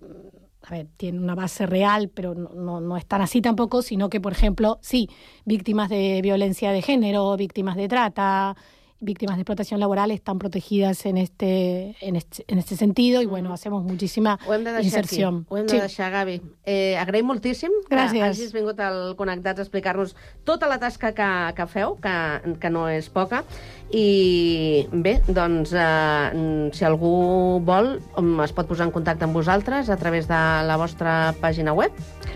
a 0.64 0.72
ver, 0.72 0.88
tiene 0.98 1.20
una 1.20 1.36
base 1.36 1.66
real, 1.66 2.10
pero 2.10 2.36
no, 2.36 2.50
no, 2.50 2.82
no, 2.82 2.98
es 2.98 3.06
tan 3.06 3.22
así 3.22 3.42
tampoco, 3.42 3.82
sino 3.82 4.10
que, 4.10 4.20
por 4.20 4.34
ejemplo, 4.34 4.80
sí, 4.82 5.10
víctimas 5.46 5.90
de 5.90 6.20
violencia 6.22 6.72
de 6.72 6.82
género, 6.82 7.38
víctimas 7.38 7.76
de 7.78 7.88
trata, 7.88 8.56
víctimas 9.00 9.36
de 9.38 9.42
explotación 9.42 9.80
laboral 9.80 10.12
están 10.12 10.40
protegides 10.40 11.06
en 11.06 11.18
este, 11.18 11.96
en 12.02 12.16
este, 12.16 12.44
en 12.48 12.58
este 12.58 12.76
sentido 12.76 13.22
i 13.22 13.26
bueno, 13.26 13.54
hacemos 13.54 13.84
Ho 13.86 14.54
hem 14.54 14.64
de 14.64 14.84
inserció. 14.84 15.28
Aquí. 15.30 15.46
Ho 15.50 15.58
hem 15.58 15.66
de 15.68 15.74
Sí. 15.74 15.80
deixar, 15.80 16.12
Gavi. 16.12 16.42
Eh, 16.66 16.98
agraïm 16.98 17.26
moltíssim 17.26 17.70
Gràcies. 17.90 18.12
que 18.12 18.24
hagis 18.24 18.54
vingut 18.54 18.80
al 18.80 19.16
Connectats 19.16 19.60
a 19.60 19.64
explicar-nos 19.64 20.16
tota 20.44 20.68
la 20.68 20.80
tasca 20.80 21.14
que, 21.14 21.54
que 21.56 21.68
feu, 21.68 21.96
que, 22.02 22.58
que 22.60 22.70
no 22.70 22.88
és 22.90 23.10
poca. 23.10 23.44
I 23.92 24.88
bé, 24.92 25.22
doncs, 25.28 25.72
eh, 25.74 26.70
si 26.74 26.84
algú 26.86 27.60
vol, 27.64 28.00
es 28.44 28.52
pot 28.54 28.68
posar 28.68 28.88
en 28.88 28.92
contacte 28.92 29.24
amb 29.26 29.34
vosaltres 29.34 29.90
a 29.90 29.98
través 29.98 30.28
de 30.28 30.34
la 30.68 30.78
vostra 30.78 31.34
pàgina 31.40 31.74
web. 31.74 31.92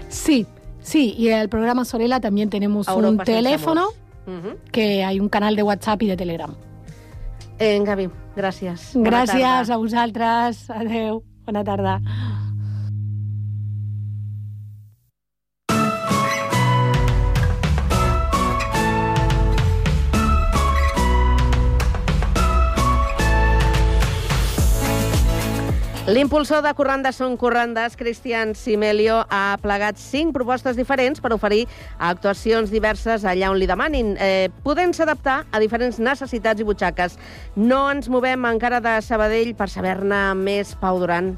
Sí, 0.09 0.45
sí, 0.81 1.13
y 1.17 1.29
el 1.29 1.49
programa 1.49 1.85
Sorela 1.85 2.19
también 2.19 2.49
tenemos 2.49 2.87
un 2.87 2.93
Europa 3.05 3.23
teléfono, 3.25 3.89
murs. 4.25 4.43
Mhm. 4.43 4.57
que 4.71 5.03
hay 5.03 5.19
un 5.19 5.29
canal 5.29 5.55
de 5.55 5.63
WhatsApp 5.63 6.01
y 6.03 6.07
de 6.07 6.17
Telegram. 6.17 6.55
Eh, 7.59 7.79
Gavi, 7.83 8.09
gràcies. 8.35 8.93
Bona 8.95 9.09
Gràcies 9.25 9.41
tarda. 9.41 9.73
a 9.73 9.77
vosaltres. 9.77 10.69
Adeu. 10.69 11.23
Bona 11.45 11.63
tarda. 11.63 12.01
L'impulsor 26.11 26.59
de 26.59 26.73
Corrandes 26.75 27.15
són 27.21 27.37
Corrandes, 27.39 27.93
Cristian 27.95 28.49
Simelio, 28.57 29.21
ha 29.31 29.55
plegat 29.63 29.95
cinc 30.01 30.33
propostes 30.35 30.75
diferents 30.75 31.21
per 31.23 31.29
oferir 31.31 31.61
actuacions 32.03 32.73
diverses 32.73 33.23
allà 33.23 33.47
on 33.47 33.55
li 33.61 33.69
demanin, 33.69 34.17
eh, 34.19 34.49
podent-se 34.65 35.05
adaptar 35.05 35.45
a 35.47 35.61
diferents 35.63 36.01
necessitats 36.03 36.59
i 36.59 36.67
butxaques. 36.67 37.15
No 37.55 37.85
ens 37.93 38.09
movem 38.11 38.43
encara 38.49 38.81
de 38.83 38.97
Sabadell 38.99 39.55
per 39.55 39.69
saber-ne 39.69 40.33
més, 40.35 40.75
Pau 40.75 40.99
Duran. 40.99 41.31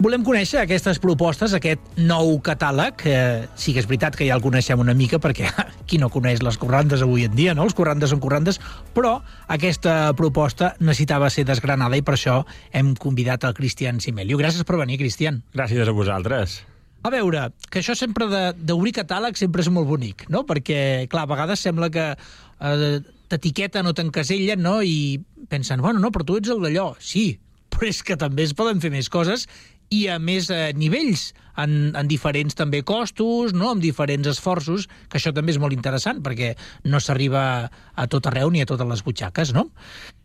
Volem 0.00 0.22
conèixer 0.24 0.62
aquestes 0.62 0.96
propostes, 0.96 1.52
aquest 1.52 1.98
nou 2.00 2.38
catàleg. 2.40 3.02
Eh, 3.04 3.42
sí 3.60 3.74
que 3.76 3.82
és 3.82 3.88
veritat 3.88 4.14
que 4.16 4.24
ja 4.24 4.32
el 4.38 4.40
coneixem 4.40 4.80
una 4.80 4.94
mica, 4.96 5.18
perquè 5.20 5.50
qui 5.90 5.98
no 6.00 6.08
coneix 6.08 6.40
les 6.40 6.56
corrandes 6.56 7.02
avui 7.04 7.26
en 7.26 7.34
dia, 7.36 7.52
no? 7.54 7.66
Els 7.68 7.74
corrandes 7.76 8.08
són 8.14 8.22
corrandes, 8.22 8.56
però 8.96 9.18
aquesta 9.52 10.14
proposta 10.16 10.70
necessitava 10.80 11.28
ser 11.28 11.44
desgranada 11.44 11.98
i 12.00 12.04
per 12.06 12.14
això 12.16 12.38
hem 12.72 12.94
convidat 12.96 13.44
el 13.44 13.52
Cristian 13.58 14.00
Simelio. 14.00 14.38
Gràcies 14.40 14.64
per 14.64 14.78
venir, 14.80 14.96
Cristian. 15.02 15.42
Gràcies 15.52 15.84
a 15.84 15.92
vosaltres. 15.92 16.62
A 17.04 17.12
veure, 17.12 17.50
que 17.68 17.80
això 17.82 17.92
sempre 17.96 18.26
de- 18.32 18.54
d'obrir 18.56 18.94
catàleg 18.96 19.36
sempre 19.36 19.60
és 19.60 19.68
molt 19.68 19.88
bonic, 19.88 20.24
no? 20.32 20.46
Perquè, 20.48 21.08
clar, 21.12 21.26
a 21.28 21.32
vegades 21.34 21.60
sembla 21.60 21.90
que 21.92 22.06
eh, 22.16 23.00
t'etiqueten 23.28 23.84
o 23.86 23.92
t'encasellen, 23.92 24.64
no? 24.64 24.78
I 24.80 25.20
pensen, 25.52 25.80
bueno, 25.84 26.00
no, 26.00 26.08
però 26.10 26.24
tu 26.24 26.40
ets 26.40 26.48
el 26.48 26.60
d'allò. 26.64 26.94
Sí, 27.00 27.34
però 27.68 27.84
és 27.88 28.00
que 28.02 28.16
també 28.16 28.48
es 28.48 28.56
poden 28.56 28.80
fer 28.80 28.90
més 28.92 29.08
coses 29.12 29.44
i 29.90 30.06
a 30.06 30.20
més 30.22 30.46
eh, 30.54 30.70
nivells, 30.78 31.32
en, 31.58 31.90
en 31.98 32.08
diferents 32.08 32.54
també 32.56 32.82
costos, 32.86 33.52
no? 33.56 33.72
amb 33.72 33.82
diferents 33.82 34.28
esforços, 34.30 34.86
que 35.10 35.18
això 35.18 35.32
també 35.34 35.52
és 35.54 35.58
molt 35.60 35.74
interessant, 35.74 36.22
perquè 36.22 36.54
no 36.86 37.00
s'arriba 37.02 37.42
a 37.68 38.06
tot 38.10 38.30
arreu 38.30 38.52
ni 38.54 38.62
a 38.62 38.68
totes 38.70 38.88
les 38.88 39.02
butxaques, 39.04 39.52
no? 39.56 39.66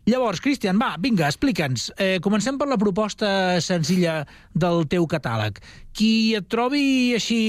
Llavors, 0.06 0.38
Cristian, 0.40 0.78
va, 0.78 0.92
vinga, 1.02 1.26
explica'ns. 1.26 1.88
Eh, 1.98 2.20
comencem 2.22 2.60
per 2.60 2.68
la 2.70 2.78
proposta 2.78 3.58
senzilla 3.60 4.20
del 4.54 4.86
teu 4.86 5.08
catàleg. 5.10 5.58
Qui 5.96 6.36
et 6.38 6.46
trobi 6.46 7.16
així 7.18 7.40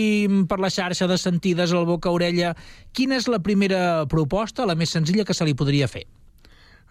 per 0.49 0.57
la 0.63 0.73
xarxa 0.73 1.05
de 1.05 1.19
sentides 1.21 1.75
al 1.77 1.85
boca-orella, 1.85 2.55
quina 2.97 3.21
és 3.21 3.29
la 3.29 3.43
primera 3.45 4.07
proposta, 4.09 4.65
la 4.65 4.75
més 4.75 4.89
senzilla 4.89 5.27
que 5.27 5.37
se 5.37 5.45
li 5.45 5.53
podria 5.53 5.85
fer? 5.91 6.07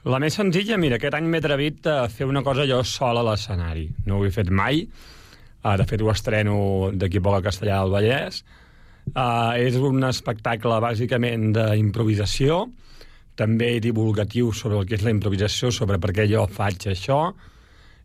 La 0.07 0.21
més 0.23 0.37
senzilla, 0.39 0.79
mira, 0.79 1.01
aquest 1.01 1.17
any 1.19 1.27
m'he 1.27 1.41
atrevit 1.43 1.87
a 1.91 2.05
fer 2.07 2.29
una 2.31 2.45
cosa 2.47 2.63
jo 2.71 2.79
sol 2.87 3.19
a 3.19 3.25
l'escenari. 3.27 3.89
No 4.07 4.21
ho 4.21 4.27
he 4.27 4.31
fet 4.31 4.53
mai. 4.55 4.85
Uh, 5.67 5.75
de 5.81 5.87
fet, 5.89 6.03
ho 6.03 6.13
estreno 6.13 6.57
d'aquí 6.95 7.19
a 7.19 7.25
poc 7.27 7.41
a 7.41 7.45
Castellà 7.49 7.81
del 7.83 7.91
Vallès. 7.91 8.45
Uh, 9.11 9.59
és 9.59 9.75
un 9.83 10.05
espectacle 10.07 10.79
bàsicament 10.83 11.49
d'improvisació, 11.57 12.67
també 13.37 13.77
divulgatiu 13.83 14.53
sobre 14.55 14.79
el 14.79 14.87
que 14.87 14.95
és 14.97 15.03
la 15.03 15.13
improvisació, 15.15 15.73
sobre 15.75 15.99
per 16.03 16.13
què 16.15 16.29
jo 16.31 16.47
faig 16.47 16.87
això, 16.93 17.21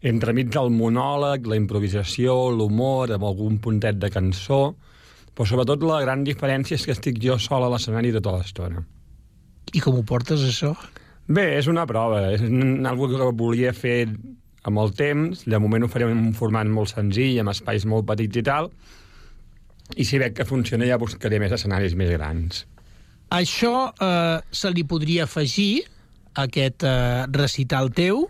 entremig 0.01 0.49
del 0.53 0.73
monòleg, 0.73 1.45
la 1.45 1.59
improvisació, 1.59 2.49
l'humor, 2.55 3.13
amb 3.13 3.29
algun 3.29 3.59
puntet 3.61 4.01
de 4.01 4.09
cançó, 4.09 4.63
però 5.31 5.45
sobretot 5.47 5.85
la 5.85 6.01
gran 6.01 6.25
diferència 6.25 6.79
és 6.79 6.87
que 6.87 6.95
estic 6.97 7.21
jo 7.21 7.37
sol 7.39 7.65
a 7.65 7.69
l'escenari 7.71 8.13
tota 8.17 8.33
l'estona. 8.39 8.81
I 9.71 9.79
com 9.85 10.01
ho 10.01 10.03
portes, 10.03 10.41
això? 10.43 10.73
Bé, 11.29 11.45
és 11.59 11.69
una 11.71 11.85
prova, 11.87 12.25
és 12.33 12.41
una 12.43 12.95
cosa 12.97 13.21
que 13.21 13.29
volia 13.37 13.71
fer 13.77 14.09
amb 14.67 14.81
el 14.81 14.91
temps, 14.97 15.45
de 15.49 15.59
moment 15.61 15.85
ho 15.85 15.89
farem 15.91 16.11
en 16.13 16.25
un 16.29 16.35
format 16.37 16.69
molt 16.69 16.91
senzill, 16.93 17.39
amb 17.41 17.53
espais 17.53 17.87
molt 17.89 18.05
petits 18.09 18.41
i 18.41 18.43
tal, 18.45 18.69
i 19.97 20.05
si 20.07 20.19
veig 20.21 20.35
que 20.37 20.47
funciona 20.47 20.87
ja 20.87 20.99
buscaré 21.01 21.39
més 21.41 21.53
escenaris 21.55 21.97
més 21.99 22.11
grans. 22.13 22.65
Això 23.31 23.91
eh, 23.91 24.37
se 24.51 24.71
li 24.71 24.83
podria 24.87 25.25
afegir, 25.25 25.85
a 26.33 26.45
aquest 26.47 26.85
eh, 26.87 27.25
recital 27.31 27.91
teu, 27.95 28.25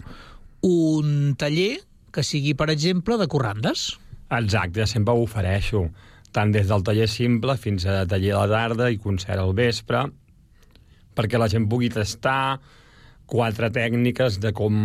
un 0.65 1.35
taller 1.37 1.81
que 2.13 2.23
sigui, 2.25 2.53
per 2.57 2.69
exemple, 2.73 3.17
de 3.17 3.27
corrandes. 3.29 3.91
Exacte, 4.31 4.87
sempre 4.87 5.13
ho 5.13 5.25
ofereixo, 5.25 5.85
tant 6.35 6.51
des 6.53 6.69
del 6.71 6.83
taller 6.87 7.07
simple 7.11 7.57
fins 7.59 7.85
a 7.85 8.03
taller 8.09 8.33
a 8.35 8.45
la 8.45 8.51
tarda 8.51 8.89
i 8.91 8.99
concert 9.01 9.41
al 9.41 9.53
vespre, 9.57 10.05
perquè 11.17 11.39
la 11.39 11.49
gent 11.51 11.67
pugui 11.69 11.91
tastar 11.91 12.59
quatre 13.31 13.69
tècniques 13.71 14.39
de 14.43 14.51
com 14.55 14.77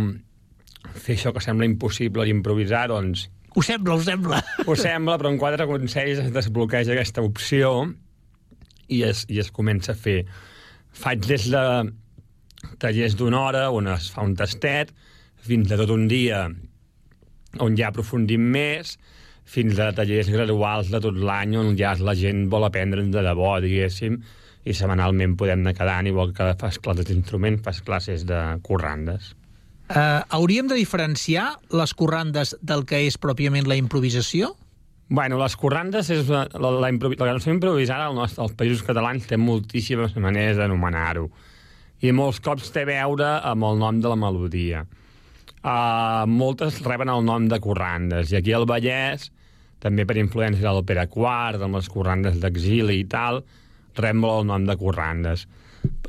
fer 1.01 1.17
això 1.17 1.33
que 1.33 1.43
sembla 1.43 1.67
impossible 1.69 2.25
d'improvisar, 2.27 2.87
doncs 2.91 3.27
Ho 3.57 3.63
sembla, 3.65 3.95
ho 3.95 4.01
sembla. 4.05 4.39
Ho 4.69 4.75
sembla, 4.77 5.15
però 5.17 5.31
en 5.33 5.39
quatre 5.41 5.65
consells 5.65 6.19
es 6.21 6.27
desbloqueja 6.29 6.93
aquesta 6.93 7.23
opció 7.25 7.71
i 8.93 8.99
es, 9.07 9.23
i 9.33 9.39
es 9.41 9.49
comença 9.49 9.95
a 9.95 9.97
fer. 9.97 10.19
Faig 10.93 11.23
des 11.25 11.47
de 11.49 11.63
tallers 12.77 13.15
d'una 13.17 13.39
hora 13.47 13.63
on 13.73 13.89
es 13.89 14.11
fa 14.13 14.25
un 14.27 14.35
tastet, 14.37 14.93
fins 15.41 15.73
a 15.73 15.79
tot 15.79 15.93
un 15.95 16.05
dia 16.11 16.43
on 17.63 17.79
ja 17.79 17.89
aprofundim 17.89 18.45
més, 18.53 18.93
fins 19.47 19.81
a 19.81 19.89
tallers 19.95 20.29
graduals 20.29 20.91
de 20.93 21.01
tot 21.01 21.17
l'any 21.17 21.57
on 21.57 21.73
ja 21.79 21.95
la 21.97 22.13
gent 22.19 22.45
vol 22.53 22.67
aprendre 22.67 23.07
de 23.09 23.25
debò, 23.25 23.55
diguéssim, 23.63 24.19
i 24.67 24.75
setmanalment 24.75 25.37
podem 25.39 25.63
anar 25.63 25.73
quedant, 25.77 26.13
igual 26.13 26.33
que 26.37 26.51
fas 26.61 26.77
classes 26.83 27.09
d'instrument, 27.09 27.61
fas 27.65 27.81
classes 27.81 28.27
de 28.27 28.41
corrandes. 28.61 29.33
Eh, 29.87 30.21
hauríem 30.35 30.67
de 30.67 30.75
diferenciar 30.75 31.59
les 31.71 31.93
corrandes 31.95 32.57
del 32.59 32.83
que 32.87 33.05
és 33.07 33.15
pròpiament 33.15 33.69
la 33.69 33.77
improvisació? 33.79 34.51
Bueno, 35.07 35.37
les 35.39 35.55
corrandes 35.55 36.09
és 36.11 36.27
la, 36.27 36.43
la, 36.59 36.71
la, 36.83 36.89
improvi 36.91 37.15
la 37.15 37.29
cançó 37.29 37.53
improvisada 37.53 38.09
al 38.09 38.17
nostre, 38.17 38.43
als 38.43 38.57
països 38.59 38.83
catalans 38.83 39.29
té 39.29 39.39
moltíssimes 39.39 40.17
maneres 40.19 40.59
d'anomenar-ho. 40.59 41.29
I 42.03 42.11
molts 42.11 42.41
cops 42.43 42.67
té 42.75 42.83
a 42.83 42.89
veure 42.91 43.29
amb 43.47 43.63
el 43.63 43.79
nom 43.79 44.01
de 44.03 44.11
la 44.11 44.19
melodia. 44.19 44.83
Uh, 45.63 46.27
moltes 46.27 46.81
reben 46.83 47.09
el 47.09 47.23
nom 47.23 47.47
de 47.47 47.59
corrandes, 47.63 48.33
i 48.33 48.41
aquí 48.41 48.51
al 48.53 48.67
Vallès, 48.67 49.31
també 49.79 50.03
per 50.05 50.19
influència 50.19 50.67
de 50.67 50.73
l'òpera 50.75 51.07
quart, 51.07 51.63
amb 51.63 51.79
les 51.79 51.87
corrandes 51.89 52.41
d'exili 52.43 52.99
i 52.99 53.07
tal, 53.07 53.39
rep 53.95 54.19
molt 54.19 54.43
el 54.43 54.51
nom 54.51 54.67
de 54.67 54.75
corrandes. 54.77 55.47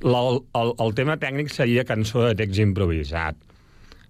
La, 0.03 0.21
el, 0.59 0.75
el 0.83 0.97
tema 0.99 1.15
tècnic 1.23 1.55
seria 1.55 1.87
cançó 1.87 2.27
de 2.27 2.35
text 2.43 2.59
improvisat 2.67 3.39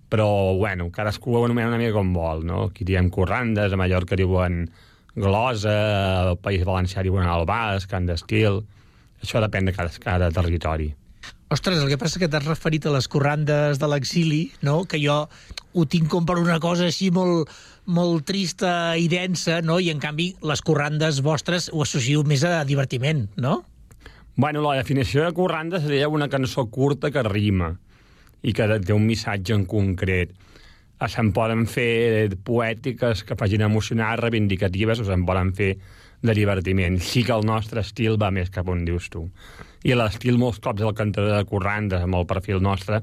però, 0.09 0.54
bueno, 0.56 0.88
cadascú 0.90 1.36
ho 1.36 1.44
anomena 1.44 1.68
una 1.68 1.80
mica 1.80 1.96
com 1.96 2.12
vol, 2.16 2.44
no? 2.46 2.68
Aquí 2.70 2.86
diem 2.88 3.11
corrandes, 3.12 3.72
a 3.72 3.80
Mallorca 3.80 4.16
diuen 4.16 4.64
glosa, 5.18 5.76
al 6.22 6.38
País 6.40 6.64
Valencià 6.64 7.04
diuen 7.04 7.28
el 7.28 7.46
basc, 7.48 7.90
can 7.90 8.09
d'estil... 8.09 8.64
Això 9.18 9.40
depèn 9.42 9.66
de 9.66 9.72
cada, 9.74 9.90
cada 9.98 10.28
territori. 10.30 10.92
Ostres, 11.50 11.80
el 11.82 11.88
que 11.90 11.96
passa 11.98 12.20
que 12.22 12.28
t'has 12.30 12.44
referit 12.46 12.84
a 12.86 12.92
les 12.94 13.09
corrandes 13.11 13.80
de 13.82 13.88
l'exili, 13.90 14.52
no? 14.62 14.84
que 14.86 15.00
jo 15.02 15.16
ho 15.26 15.86
tinc 15.90 16.06
com 16.12 16.22
per 16.28 16.36
una 16.38 16.61
cosa 16.62 16.86
així 16.86 17.09
molt, 17.11 17.50
molt 17.90 18.22
trista 18.28 18.94
i 18.94 19.09
densa, 19.11 19.59
no? 19.64 19.80
i 19.82 19.90
en 19.90 19.98
canvi 19.98 20.28
les 20.46 20.62
corrandes 20.62 21.18
vostres 21.26 21.66
ho 21.72 21.82
associo 21.82 22.22
més 22.22 22.44
a 22.46 22.61
divertiment, 22.68 23.24
no? 23.42 23.62
Bueno, 24.38 24.62
la 24.62 24.76
definició 24.78 25.24
de 25.24 25.34
corranda 25.34 25.80
seria 25.82 26.06
una 26.06 26.28
cançó 26.30 26.68
curta 26.70 27.11
que 27.11 27.26
rima 27.26 27.72
i 28.43 28.53
que 28.55 28.66
té 28.84 28.93
un 28.95 29.07
missatge 29.07 29.55
en 29.57 29.64
concret. 29.66 30.34
Se'n 31.09 31.30
poden 31.32 31.66
fer 31.70 32.28
poètiques 32.45 33.22
que 33.24 33.36
facin 33.39 33.62
emocionar, 33.62 34.16
reivindicatives, 34.20 35.01
o 35.01 35.07
se'n 35.07 35.24
poden 35.26 35.53
fer 35.55 35.76
de 36.22 36.34
divertiment. 36.34 36.99
Sí 36.99 37.22
que 37.22 37.32
el 37.36 37.47
nostre 37.47 37.84
estil 37.84 38.16
va 38.18 38.32
més 38.34 38.51
cap 38.51 38.66
on 38.68 38.84
dius 38.84 39.07
tu. 39.12 39.28
I 39.86 39.95
l'estil 39.95 40.39
molts 40.43 40.59
cops 40.59 40.82
del 40.82 40.95
cantador 40.99 41.36
de 41.36 41.45
Corrandes, 41.47 42.03
amb 42.03 42.18
el 42.18 42.26
perfil 42.26 42.59
nostre, 42.62 42.99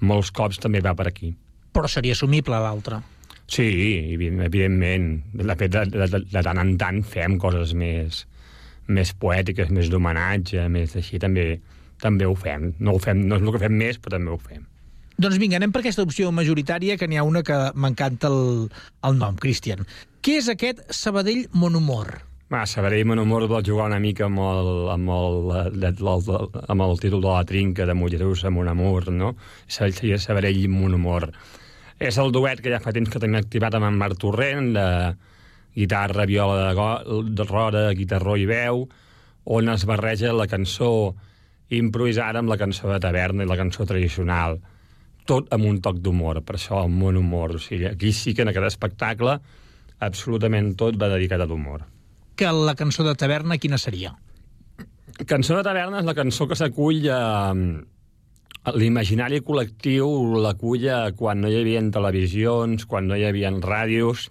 molts 0.00 0.30
cops 0.32 0.58
també 0.62 0.80
va 0.80 0.94
per 0.96 1.08
aquí. 1.10 1.34
Però 1.74 1.88
seria 1.90 2.16
assumible 2.16 2.56
l'altre. 2.64 3.02
Sí, 3.46 3.66
evi- 4.14 4.32
evidentment. 4.46 5.10
De 5.36 5.56
fet, 5.60 5.70
de, 5.74 5.84
de, 5.92 6.06
de, 6.08 6.20
de 6.32 6.42
tant 6.46 6.60
en 6.62 6.76
tant 6.80 7.02
fem 7.04 7.36
coses 7.38 7.74
més, 7.76 8.22
més 8.88 9.12
poètiques, 9.20 9.68
més 9.68 9.90
d'homenatge, 9.92 10.64
més 10.72 10.96
així, 10.96 11.20
també, 11.20 11.58
també 12.00 12.24
ho 12.24 12.32
fem. 12.34 12.70
No, 12.80 12.94
ho 12.96 13.02
fem. 13.04 13.20
no 13.28 13.36
és 13.36 13.44
el 13.44 13.52
que 13.52 13.60
fem 13.66 13.76
més, 13.84 14.00
però 14.00 14.16
també 14.16 14.32
ho 14.32 14.40
fem. 14.40 14.64
Doncs 15.14 15.38
vinga, 15.38 15.60
anem 15.60 15.70
per 15.70 15.84
aquesta 15.84 16.02
opció 16.02 16.32
majoritària, 16.34 16.96
que 16.98 17.06
n'hi 17.06 17.20
ha 17.20 17.24
una 17.26 17.44
que 17.46 17.56
m'encanta 17.78 18.26
el, 18.32 18.70
el 19.06 19.18
nom, 19.20 19.36
Cristian. 19.38 19.84
Què 20.26 20.40
és 20.40 20.48
aquest 20.50 20.80
Sabadell 20.90 21.44
Monhumor? 21.54 22.16
Va, 22.50 22.64
Sabadell 22.66 23.06
Monhumor 23.06 23.46
vol 23.50 23.62
jugar 23.66 23.86
una 23.92 24.00
mica 24.02 24.26
amb 24.26 24.42
el, 24.42 24.70
amb 24.90 25.12
el, 25.14 25.38
el, 25.70 25.86
el, 25.86 26.58
amb 26.74 26.86
el 26.88 26.98
títol 26.98 27.22
de 27.22 27.30
la 27.30 27.44
trinca 27.46 27.86
de 27.86 27.94
Mollerussa, 27.94 28.50
Mon 28.50 28.72
Amor, 28.72 29.06
no? 29.14 29.30
Seria 29.70 30.18
Sabadell 30.18 30.66
Monhumor. 30.72 31.28
És 32.02 32.18
el 32.18 32.34
duet 32.34 32.58
que 32.58 32.74
ja 32.74 32.82
fa 32.82 32.92
temps 32.92 33.12
que 33.12 33.22
tenim 33.22 33.38
activat 33.38 33.78
amb 33.78 33.92
en 33.92 34.02
Marc 34.02 34.18
Torrent, 34.18 34.74
de 34.74 34.88
guitarra, 35.78 36.26
viola 36.26 36.58
de, 36.58 36.74
go, 36.74 37.22
de 37.30 37.46
roda, 37.46 37.86
guitarró 37.94 38.34
i 38.34 38.50
veu, 38.50 38.88
on 39.46 39.70
es 39.70 39.86
barreja 39.86 40.34
la 40.34 40.50
cançó 40.50 41.14
improvisada 41.70 42.42
amb 42.42 42.50
la 42.50 42.58
cançó 42.58 42.90
de 42.90 42.98
taverna 42.98 43.46
i 43.46 43.50
la 43.50 43.62
cançó 43.62 43.86
tradicional 43.86 44.58
tot 45.28 45.50
amb 45.54 45.66
un 45.68 45.80
toc 45.84 46.00
d'humor, 46.04 46.42
per 46.44 46.58
això 46.58 46.82
el 46.84 46.92
mon 46.92 47.16
humor. 47.16 47.56
O 47.56 47.62
sigui, 47.62 47.88
aquí 47.88 48.12
sí 48.12 48.34
que 48.34 48.44
en 48.44 48.52
aquest 48.52 48.74
espectacle 48.74 49.38
absolutament 50.04 50.74
tot 50.80 50.98
va 51.00 51.10
dedicat 51.12 51.40
a 51.40 51.48
l'humor. 51.48 51.84
Que 52.36 52.50
la 52.50 52.74
cançó 52.74 53.06
de 53.06 53.14
taverna, 53.14 53.58
quina 53.62 53.78
seria? 53.78 54.14
Cançó 55.30 55.56
de 55.56 55.62
taverna 55.62 56.00
és 56.02 56.06
la 56.08 56.16
cançó 56.18 56.48
que 56.50 56.58
s'acull 56.58 57.06
a, 57.14 57.22
a 57.54 58.74
l'imaginari 58.74 59.40
col·lectiu, 59.46 60.08
l'acull 60.42 60.88
a 60.90 61.00
quan 61.16 61.44
no 61.44 61.50
hi 61.50 61.60
havia 61.60 61.82
televisions, 61.94 62.88
quan 62.90 63.06
no 63.08 63.16
hi 63.16 63.26
havia 63.28 63.52
ràdios, 63.54 64.28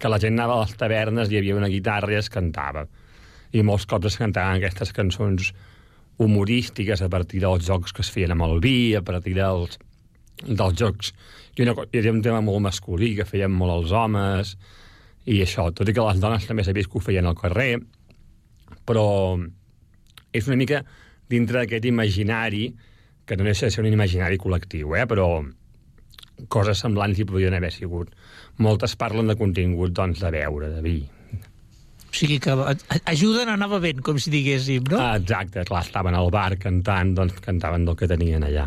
que 0.00 0.08
la 0.08 0.20
gent 0.20 0.36
anava 0.36 0.56
a 0.56 0.64
les 0.64 0.76
tavernes, 0.80 1.30
hi 1.30 1.40
havia 1.40 1.56
una 1.56 1.72
guitarra 1.72 2.12
i 2.14 2.20
es 2.20 2.32
cantava. 2.32 2.86
I 3.52 3.62
molts 3.64 3.86
cops 3.88 4.10
es 4.10 4.18
cantaven 4.20 4.58
aquestes 4.58 4.92
cançons 4.96 5.52
humorístiques 6.18 7.02
a 7.02 7.10
partir 7.12 7.42
dels 7.44 7.66
jocs 7.66 7.92
que 7.92 8.04
es 8.04 8.10
feien 8.12 8.32
amb 8.34 8.46
el 8.46 8.60
vi, 8.64 8.94
a 8.96 9.02
partir 9.04 9.36
dels, 9.38 9.78
dels 10.44 10.78
jocs... 10.78 11.12
I 11.56 11.64
una, 11.64 11.72
havia 11.72 12.12
un 12.12 12.20
tema 12.20 12.42
molt 12.44 12.60
masculí 12.60 13.14
que 13.16 13.24
feien 13.24 13.52
molt 13.52 13.72
els 13.72 13.92
homes, 13.96 14.50
i 15.24 15.38
això, 15.40 15.70
tot 15.72 15.88
i 15.88 15.94
que 15.96 16.04
les 16.04 16.20
dones 16.20 16.44
també 16.44 16.66
s'ha 16.66 16.74
vist 16.76 16.90
que 16.92 17.00
ho 17.00 17.02
feien 17.02 17.24
al 17.26 17.38
carrer, 17.38 17.78
però 18.84 19.06
és 20.36 20.50
una 20.50 20.58
mica 20.60 20.82
dintre 21.32 21.62
d'aquest 21.62 21.88
imaginari, 21.88 22.68
que 23.26 23.38
no 23.40 23.48
deixa 23.48 23.66
de 23.66 23.74
ser 23.74 23.82
un 23.82 23.90
imaginari 23.90 24.38
col·lectiu, 24.38 24.92
eh? 24.94 25.06
però 25.08 25.26
coses 26.52 26.84
semblants 26.84 27.18
hi 27.18 27.26
podrien 27.26 27.56
haver 27.56 27.72
sigut. 27.74 28.12
Moltes 28.62 28.94
parlen 29.00 29.32
de 29.32 29.36
contingut, 29.40 29.96
doncs, 29.96 30.20
de 30.22 30.30
beure, 30.36 30.70
de 30.76 30.84
vi. 30.84 30.98
O 32.16 32.18
sigui 32.18 32.38
que 32.40 32.54
ajuden 33.12 33.50
a 33.50 33.54
anar 33.58 33.68
bevent, 33.68 33.98
com 34.00 34.16
si 34.16 34.30
diguéssim, 34.32 34.86
no? 34.88 34.96
Ah, 34.96 35.18
exacte, 35.20 35.66
clar, 35.68 35.82
estaven 35.84 36.16
al 36.16 36.30
bar 36.32 36.54
cantant, 36.56 37.10
doncs 37.18 37.42
cantaven 37.44 37.84
del 37.84 37.98
que 38.00 38.08
tenien 38.08 38.46
allà. 38.46 38.64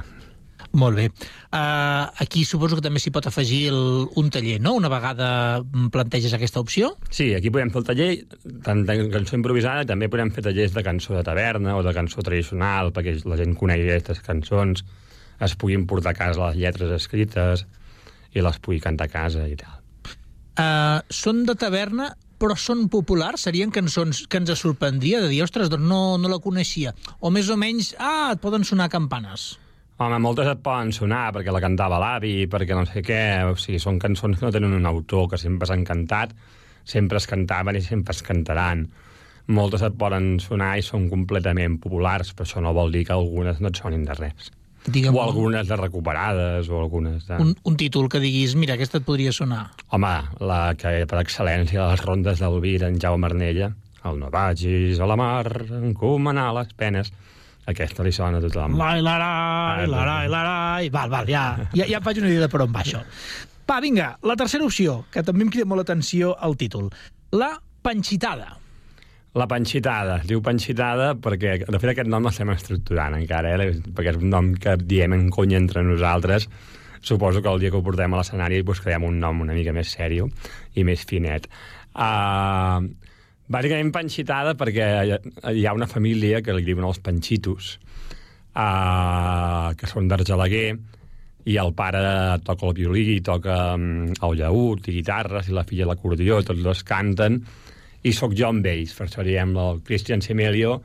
Molt 0.77 0.99
bé. 0.99 1.07
Uh, 1.49 2.05
aquí 2.21 2.43
suposo 2.45 2.77
que 2.77 2.83
també 2.85 3.01
s'hi 3.01 3.09
pot 3.09 3.25
afegir 3.25 3.71
el, 3.71 4.05
un 4.21 4.29
taller, 4.29 4.59
no? 4.61 4.75
Una 4.77 4.91
vegada 4.93 5.31
planteges 5.89 6.35
aquesta 6.37 6.61
opció? 6.61 6.91
Sí, 7.09 7.31
aquí 7.33 7.49
podem 7.49 7.73
fer 7.73 7.81
el 7.81 7.89
taller, 7.89 8.09
tant 8.67 8.85
de 8.85 8.99
cançó 9.15 9.39
improvisada, 9.39 9.87
també 9.89 10.11
podem 10.13 10.29
fer 10.35 10.45
tallers 10.45 10.77
de 10.77 10.85
cançó 10.85 11.17
de 11.17 11.25
taverna 11.25 11.73
o 11.79 11.81
de 11.81 11.95
cançó 11.97 12.21
tradicional, 12.21 12.93
perquè 12.93 13.17
la 13.25 13.41
gent 13.41 13.57
conegui 13.57 13.89
aquestes 13.89 14.21
cançons, 14.29 14.85
es 15.41 15.57
puguin 15.57 15.89
portar 15.89 16.13
a 16.13 16.21
casa 16.21 16.51
les 16.51 16.61
lletres 16.61 16.93
escrites 17.01 17.65
i 18.37 18.45
les 18.45 18.61
pugui 18.61 18.77
cantar 18.83 19.09
a 19.09 19.15
casa 19.17 19.49
i 19.49 19.57
tal. 19.57 19.79
Uh, 20.59 20.99
són 21.09 21.47
de 21.49 21.57
taverna, 21.57 22.11
però 22.39 22.55
són 22.57 22.87
populars? 22.91 23.43
Serien 23.47 23.71
cançons 23.75 24.23
que 24.31 24.39
ens 24.39 24.51
sorprendria 24.57 25.19
de 25.23 25.29
dir, 25.31 25.41
ostres, 25.43 25.69
doncs 25.71 25.85
no, 25.85 26.17
no 26.17 26.31
la 26.31 26.39
coneixia. 26.43 26.95
O 27.19 27.31
més 27.35 27.49
o 27.51 27.57
menys, 27.59 27.93
ah, 27.99 28.31
et 28.33 28.41
poden 28.43 28.63
sonar 28.67 28.89
campanes. 28.93 29.51
Home, 29.99 30.15
moltes 30.23 30.47
et 30.47 30.61
poden 30.63 30.93
sonar 30.95 31.25
perquè 31.35 31.51
la 31.51 31.59
cantava 31.59 31.99
l'avi, 31.99 32.47
perquè 32.47 32.77
no 32.77 32.85
sé 32.87 33.03
què... 33.03 33.19
O 33.51 33.57
sigui, 33.59 33.81
són 33.83 33.99
cançons 33.99 34.39
que 34.39 34.47
no 34.47 34.53
tenen 34.55 34.77
un 34.77 34.87
autor, 34.87 35.27
que 35.33 35.39
sempre 35.41 35.67
s'han 35.67 35.83
cantat, 35.83 36.31
sempre 36.87 37.19
es 37.19 37.27
cantaven 37.27 37.75
i 37.75 37.83
sempre 37.83 38.15
es 38.15 38.23
cantaran. 38.23 38.85
Moltes 39.51 39.83
et 39.83 39.97
poden 39.99 40.37
sonar 40.39 40.77
i 40.79 40.85
són 40.85 41.09
completament 41.11 41.75
populars, 41.83 42.31
però 42.31 42.47
això 42.47 42.63
no 42.63 42.71
vol 42.77 42.95
dir 42.95 43.03
que 43.09 43.17
algunes 43.17 43.59
no 43.59 43.73
et 43.73 43.83
sonin 43.83 44.07
de 44.07 44.15
res. 44.15 44.53
Digue'm 44.89 45.15
o 45.15 45.23
algunes 45.23 45.67
de 45.69 45.77
recuperades, 45.79 46.69
o 46.69 46.79
algunes 46.81 47.27
de... 47.27 47.37
un, 47.41 47.55
un 47.63 47.77
títol 47.77 48.09
que 48.09 48.21
diguis, 48.23 48.55
mira, 48.59 48.75
aquesta 48.77 48.99
et 49.01 49.05
podria 49.07 49.33
sonar. 49.35 49.69
Home, 49.95 50.13
la 50.41 50.61
que 50.79 51.05
per 51.09 51.21
excel·lència 51.21 51.83
de 51.83 51.87
les 51.93 52.05
rondes 52.05 52.41
del 52.41 52.59
vi 52.63 52.77
d'en 52.81 52.99
Jaume 53.01 53.29
Arnella, 53.29 53.71
el 54.09 54.19
no 54.21 54.29
vagis 54.33 54.99
a 54.99 55.09
la 55.09 55.17
mar, 55.19 55.45
encomanar 55.81 56.49
les 56.57 56.73
penes, 56.77 57.11
aquesta 57.69 58.05
li 58.05 58.13
sona 58.15 58.39
a 58.39 58.43
tothom. 58.45 58.77
Lai, 58.79 58.97
larai, 59.05 59.85
larai, 59.89 60.25
larai... 60.31 60.89
Val, 60.93 61.11
val, 61.13 61.29
ja, 61.29 61.45
ja, 61.75 61.85
ja 61.85 61.99
em 61.99 62.05
faig 62.05 62.23
una 62.23 62.31
idea 62.31 62.47
de 62.47 62.51
per 62.51 62.63
on 62.65 62.73
va 62.73 62.81
això. 62.85 63.03
Va, 63.69 63.77
vinga, 63.83 64.15
la 64.25 64.35
tercera 64.39 64.65
opció, 64.65 65.03
que 65.13 65.21
també 65.21 65.45
em 65.45 65.51
crida 65.53 65.67
molt 65.69 65.83
l'atenció 65.83 66.33
al 66.41 66.57
títol. 66.57 66.89
La 67.37 67.51
panxitada. 67.85 68.55
La 69.37 69.45
panxitada, 69.45 70.15
es 70.23 70.29
diu 70.29 70.41
panxitada 70.41 71.11
perquè, 71.21 71.59
de 71.61 71.77
fet, 71.77 71.91
aquest 71.91 72.09
nom 72.09 72.25
l'estem 72.25 72.49
estructurant 72.49 73.13
encara, 73.13 73.51
eh? 73.53 73.75
perquè 73.93 74.15
és 74.15 74.17
un 74.17 74.31
nom 74.33 74.55
que 74.57 74.73
diem 74.81 75.13
en 75.13 75.27
conya 75.29 75.59
entre 75.61 75.83
nosaltres. 75.85 76.47
Suposo 77.05 77.43
que 77.43 77.51
el 77.51 77.61
dia 77.61 77.69
que 77.69 77.77
ho 77.77 77.85
portem 77.85 78.13
a 78.13 78.19
l'escenari 78.19 78.63
buscarem 78.65 79.05
un 79.05 79.19
nom 79.21 79.45
una 79.45 79.53
mica 79.53 79.71
més 79.75 79.93
sèrio 79.93 80.25
i 80.73 80.83
més 80.83 81.05
finet. 81.05 81.45
Uh, 81.93 82.89
bàsicament 83.53 83.93
panxitada 83.93 84.55
perquè 84.57 84.89
hi 85.53 85.65
ha 85.65 85.77
una 85.77 85.87
família 85.87 86.41
que 86.41 86.57
li 86.57 86.65
diuen 86.65 86.89
els 86.89 86.99
panxitos, 87.05 87.75
uh, 88.57 89.69
que 89.77 89.93
són 89.93 90.09
d'Argelaguer, 90.09 90.73
i 91.49 91.55
el 91.61 91.71
pare 91.77 92.01
toca 92.45 92.67
el 92.67 92.77
violí, 92.81 93.21
toca 93.25 93.75
um, 93.77 94.09
el 94.09 94.37
llaüt 94.41 94.89
i 94.89 94.99
guitarres, 94.99 95.47
i 95.47 95.55
la 95.55 95.63
filla 95.69 95.87
l'acordió, 95.87 96.41
tots 96.45 96.65
dos 96.65 96.83
canten, 96.83 97.43
i 98.03 98.13
sóc 98.15 98.33
jo 98.37 98.47
amb 98.49 98.65
ells, 98.69 98.93
per 98.95 99.07
això 99.07 99.25
diem 99.25 99.55
el 99.59 99.81
Christian 99.87 100.23
Semelio 100.23 100.79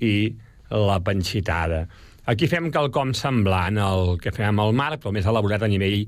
i 0.00 0.34
la 0.72 0.98
panxitada. 1.04 1.84
Aquí 2.26 2.48
fem 2.50 2.70
quelcom 2.74 3.12
semblant 3.14 3.78
al 3.78 4.16
que 4.22 4.32
fem 4.34 4.48
amb 4.50 4.64
el 4.64 4.74
Marc, 4.74 5.02
però 5.02 5.12
més 5.14 5.28
elaborat 5.30 5.62
a 5.62 5.70
nivell 5.70 6.06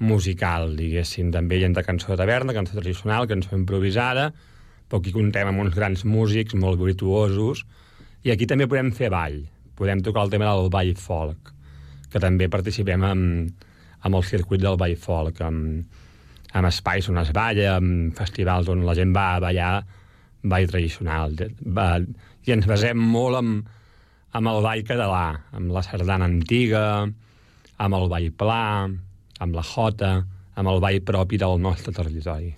musical, 0.00 0.72
diguéssim. 0.78 1.28
També 1.34 1.58
hi 1.58 1.66
ha 1.66 1.72
de 1.76 1.84
cançó 1.84 2.14
de 2.14 2.18
taverna, 2.22 2.56
cançó 2.56 2.78
tradicional, 2.78 3.28
cançó 3.28 3.58
improvisada, 3.58 4.30
però 4.88 5.02
aquí 5.02 5.12
contem 5.12 5.50
amb 5.50 5.60
uns 5.66 5.76
grans 5.76 6.06
músics 6.08 6.56
molt 6.56 6.80
virtuosos, 6.80 7.66
i 8.24 8.32
aquí 8.32 8.48
també 8.48 8.68
podem 8.70 8.90
fer 8.96 9.10
ball. 9.12 9.42
Podem 9.76 10.00
tocar 10.04 10.24
el 10.26 10.32
tema 10.32 10.48
del 10.48 10.70
ball 10.72 10.94
folk, 10.96 11.52
que 12.10 12.22
també 12.22 12.48
participem 12.52 13.04
amb, 13.04 13.66
amb 14.00 14.16
el 14.16 14.24
circuit 14.24 14.64
del 14.64 14.80
ball 14.80 14.96
folk, 14.96 15.40
amb, 15.44 15.99
amb 16.52 16.68
espais 16.70 17.08
on 17.10 17.20
es 17.22 17.32
balla, 17.36 17.76
amb 17.78 18.16
festivals 18.16 18.70
on 18.72 18.84
la 18.86 18.96
gent 18.98 19.14
va 19.14 19.26
a 19.34 19.42
ballar 19.42 19.74
ball 20.42 20.70
tradicional. 20.70 21.36
Va, 21.62 21.90
I 22.46 22.54
ens 22.56 22.66
basem 22.68 22.98
molt 22.98 23.40
amb, 23.40 23.68
amb 24.32 24.52
el 24.52 24.62
ball 24.64 24.82
català, 24.88 25.24
amb 25.56 25.74
la 25.74 25.84
sardana 25.86 26.28
antiga, 26.30 27.04
amb 27.80 27.98
el 27.98 28.08
ball 28.12 28.30
pla, 28.36 28.64
amb 29.40 29.56
la 29.56 29.64
jota, 29.66 30.16
amb 30.56 30.72
el 30.72 30.82
ball 30.82 31.00
propi 31.06 31.38
del 31.40 31.60
nostre 31.60 31.94
territori. 31.96 32.52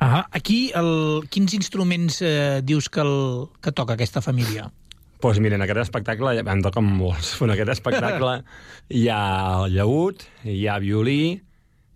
Ah, 0.00 0.24
aquí, 0.32 0.72
el, 0.74 1.24
quins 1.30 1.54
instruments 1.54 2.20
eh, 2.24 2.62
dius 2.64 2.88
que, 2.90 3.04
el, 3.04 3.50
que 3.62 3.72
toca 3.72 3.94
aquesta 3.94 4.22
família? 4.24 4.70
Doncs 5.24 5.38
pues 5.38 5.38
mira, 5.40 5.56
en 5.56 5.62
aquest 5.64 5.80
espectacle 5.86 6.34
en 6.42 6.62
toquen 6.64 6.84
molts. 6.84 7.30
En 7.44 7.52
aquest 7.54 7.70
espectacle 7.78 8.42
hi 8.92 9.06
ha 9.08 9.20
el 9.62 9.72
llaüt, 9.72 10.26
hi 10.44 10.66
ha 10.68 10.76
violí, 10.82 11.40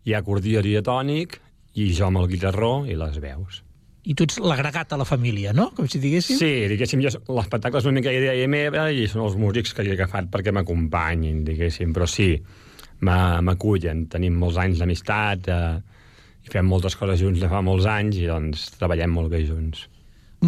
hi 0.09 0.15
ha 0.17 0.23
acordió 0.25 0.63
diatònic 0.65 1.37
i 1.77 1.91
jo 1.93 2.09
amb 2.09 2.23
el 2.23 2.31
guitarró 2.31 2.87
i 2.89 2.97
les 2.97 3.19
veus. 3.21 3.63
I 4.09 4.15
tu 4.17 4.25
ets 4.25 4.39
l'agregat 4.41 4.95
a 4.95 4.99
la 5.01 5.05
família, 5.05 5.53
no? 5.53 5.69
Com 5.77 5.89
si 5.91 6.01
diguéssim. 6.01 6.39
Sí, 6.41 6.53
diguéssim, 6.71 7.03
jo, 7.05 7.13
l'espectacle 7.37 7.83
és 7.83 7.89
una 7.91 7.99
mica 7.99 8.15
idea 8.15 8.49
meva 8.49 8.87
i 8.89 9.05
són 9.11 9.27
els 9.27 9.37
músics 9.37 9.75
que 9.77 9.85
he 9.85 9.93
agafat 9.93 10.31
perquè 10.33 10.55
m'acompanyin, 10.55 11.43
diguéssim, 11.45 11.93
però 11.93 12.09
sí, 12.09 12.31
m'acullen. 13.05 14.07
Tenim 14.09 14.39
molts 14.41 14.57
anys 14.63 14.81
d'amistat 14.81 15.53
eh, 15.53 15.77
i 16.47 16.55
fem 16.55 16.67
moltes 16.73 16.97
coses 16.97 17.21
junts 17.21 17.43
de 17.43 17.53
fa 17.53 17.61
molts 17.61 17.91
anys 17.91 18.17
i 18.23 18.27
doncs 18.31 18.71
treballem 18.79 19.13
molt 19.13 19.35
bé 19.35 19.45
junts. 19.45 19.85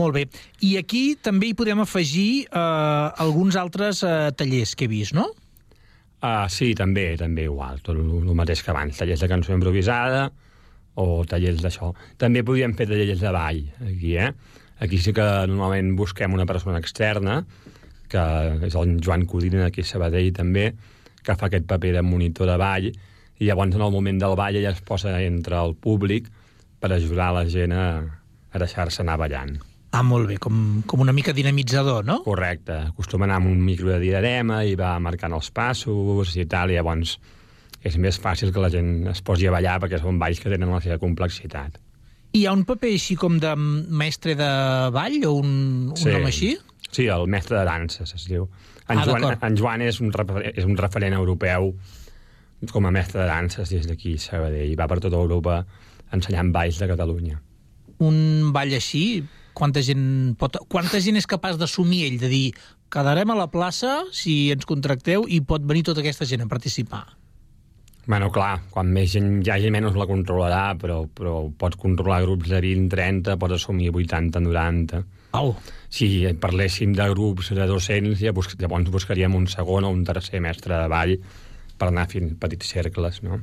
Molt 0.00 0.14
bé. 0.14 0.24
I 0.64 0.76
aquí 0.78 1.18
també 1.20 1.50
hi 1.50 1.58
podem 1.58 1.82
afegir 1.82 2.46
eh, 2.46 3.22
alguns 3.26 3.60
altres 3.60 4.04
eh, 4.06 4.30
tallers 4.38 4.72
que 4.72 4.86
he 4.86 4.92
vist, 4.92 5.12
no? 5.18 5.28
Uh, 6.20 6.44
sí, 6.52 6.74
també, 6.76 7.14
també 7.16 7.46
igual, 7.48 7.80
tot 7.80 7.96
el, 7.96 8.32
mateix 8.36 8.60
que 8.60 8.72
abans, 8.74 8.98
tallers 8.98 9.22
de 9.24 9.28
cançó 9.30 9.54
improvisada 9.56 10.26
o 11.00 11.22
tallers 11.24 11.62
d'això. 11.64 11.94
També 12.20 12.42
podríem 12.44 12.74
fer 12.76 12.86
tallers 12.90 13.22
de 13.22 13.32
ball, 13.32 13.62
aquí, 13.88 14.16
eh? 14.20 14.32
Aquí 14.84 15.00
sí 15.00 15.14
que 15.16 15.24
normalment 15.48 15.94
busquem 15.96 16.32
una 16.36 16.48
persona 16.48 16.80
externa 16.80 17.40
que 18.10 18.22
és 18.66 18.74
el 18.76 18.98
Joan 19.04 19.24
Codina 19.30 19.64
aquí 19.68 19.84
a 19.84 19.88
Sabadell 19.88 20.32
també, 20.36 20.72
que 21.22 21.36
fa 21.38 21.48
aquest 21.48 21.68
paper 21.70 21.94
de 21.94 22.04
monitor 22.04 22.50
de 22.50 22.58
ball, 22.60 22.90
i 22.90 23.48
llavors 23.48 23.76
en 23.78 23.86
el 23.86 23.94
moment 23.94 24.18
del 24.20 24.36
ball 24.36 24.58
ella 24.58 24.74
es 24.74 24.82
posa 24.84 25.14
entre 25.22 25.56
el 25.56 25.76
públic 25.78 26.28
per 26.80 26.92
ajudar 26.92 27.30
la 27.36 27.46
gent 27.48 27.72
a, 27.72 27.88
a 28.50 28.64
deixar-se 28.66 29.04
anar 29.04 29.20
ballant. 29.20 29.69
Ah, 29.92 30.04
molt 30.06 30.28
bé, 30.30 30.36
com, 30.38 30.82
com 30.86 31.00
una 31.02 31.12
mica 31.12 31.32
dinamitzador, 31.34 32.04
no? 32.06 32.20
Correcte. 32.22 32.76
Acostuma 32.92 33.26
anar 33.26 33.40
amb 33.40 33.50
un 33.50 33.58
micro 33.64 33.90
de 33.90 33.98
diadema 33.98 34.60
i 34.64 34.76
va 34.78 34.92
marcant 35.02 35.34
els 35.34 35.50
passos 35.50 36.36
i 36.38 36.44
tal, 36.46 36.70
i 36.70 36.78
llavors 36.78 37.16
és 37.82 37.96
més 37.98 38.18
fàcil 38.20 38.52
que 38.54 38.60
la 38.62 38.70
gent 38.70 39.08
es 39.10 39.22
posi 39.24 39.48
a 39.48 39.54
ballar 39.54 39.78
perquè 39.82 39.98
són 39.98 40.18
balls 40.20 40.38
que 40.38 40.50
tenen 40.52 40.70
la 40.70 40.80
seva 40.84 40.98
complexitat. 41.02 41.80
Hi 42.36 42.44
ha 42.46 42.52
un 42.54 42.62
paper 42.68 42.92
així 42.94 43.16
com 43.18 43.40
de 43.42 43.54
mestre 43.58 44.36
de 44.38 44.50
ball 44.94 45.16
o 45.26 45.32
un, 45.40 45.50
un 45.90 45.96
Sí. 45.98 46.12
nom 46.14 46.28
així? 46.28 46.52
Sí, 46.90 47.06
el 47.10 47.26
mestre 47.26 47.58
de 47.58 47.64
danses, 47.66 48.14
es 48.14 48.28
diu. 48.30 48.46
En, 48.88 48.98
Ah, 48.98 49.04
Joan, 49.06 49.26
en 49.42 49.56
Joan 49.58 49.82
és 49.82 50.00
un, 50.00 50.12
és 50.54 50.64
un 50.66 50.76
referent 50.78 51.14
europeu 51.14 51.74
com 52.70 52.86
a 52.86 52.90
mestre 52.94 53.22
de 53.22 53.26
danses 53.26 53.70
des 53.70 53.86
d'aquí, 53.88 54.14
a 54.14 54.18
Sabadell. 54.22 54.76
Va 54.78 54.86
per 54.86 55.00
tota 55.00 55.16
Europa 55.16 55.64
ensenyant 56.12 56.52
balls 56.52 56.78
de 56.78 56.88
Catalunya. 56.90 57.40
Un 57.98 58.50
ball 58.52 58.72
així, 58.74 59.22
quanta 59.54 59.82
gent, 59.84 60.34
pot, 60.40 60.58
quanta 60.68 61.00
gent 61.02 61.18
és 61.20 61.28
capaç 61.30 61.58
d'assumir 61.60 62.04
ell, 62.08 62.18
de 62.20 62.30
dir 62.32 62.44
quedarem 62.90 63.30
a 63.30 63.38
la 63.38 63.48
plaça 63.52 64.02
si 64.14 64.50
ens 64.54 64.66
contracteu 64.66 65.26
i 65.28 65.40
pot 65.46 65.64
venir 65.66 65.84
tota 65.86 66.02
aquesta 66.02 66.26
gent 66.28 66.44
a 66.44 66.50
participar? 66.50 67.04
Bueno, 68.10 68.30
clar, 68.34 68.56
quan 68.72 68.88
més 68.90 69.12
gent 69.12 69.28
hi 69.44 69.52
hagi, 69.52 69.70
menys 69.70 69.94
la 69.98 70.08
controlarà, 70.08 70.62
però, 70.80 71.04
però 71.06 71.44
pots 71.60 71.78
controlar 71.78 72.24
grups 72.24 72.48
de 72.50 72.58
20, 72.64 72.88
30, 72.90 73.36
pots 73.38 73.58
assumir 73.60 73.92
80, 73.92 74.40
90. 74.42 75.02
Au. 75.38 75.52
Si 75.92 76.08
parléssim 76.42 76.96
de 76.96 77.06
grups 77.12 77.52
de 77.54 77.68
200, 77.70 78.18
ja 78.18 78.34
bus 78.34 78.50
llavors 78.58 78.90
buscaríem 78.90 79.36
un 79.38 79.46
segon 79.52 79.86
o 79.86 79.92
un 79.94 80.02
tercer 80.08 80.40
mestre 80.42 80.74
de 80.74 80.90
ball 80.90 81.14
per 81.78 81.90
anar 81.92 82.08
fent 82.10 82.34
petits 82.40 82.72
cercles, 82.74 83.22
no? 83.22 83.38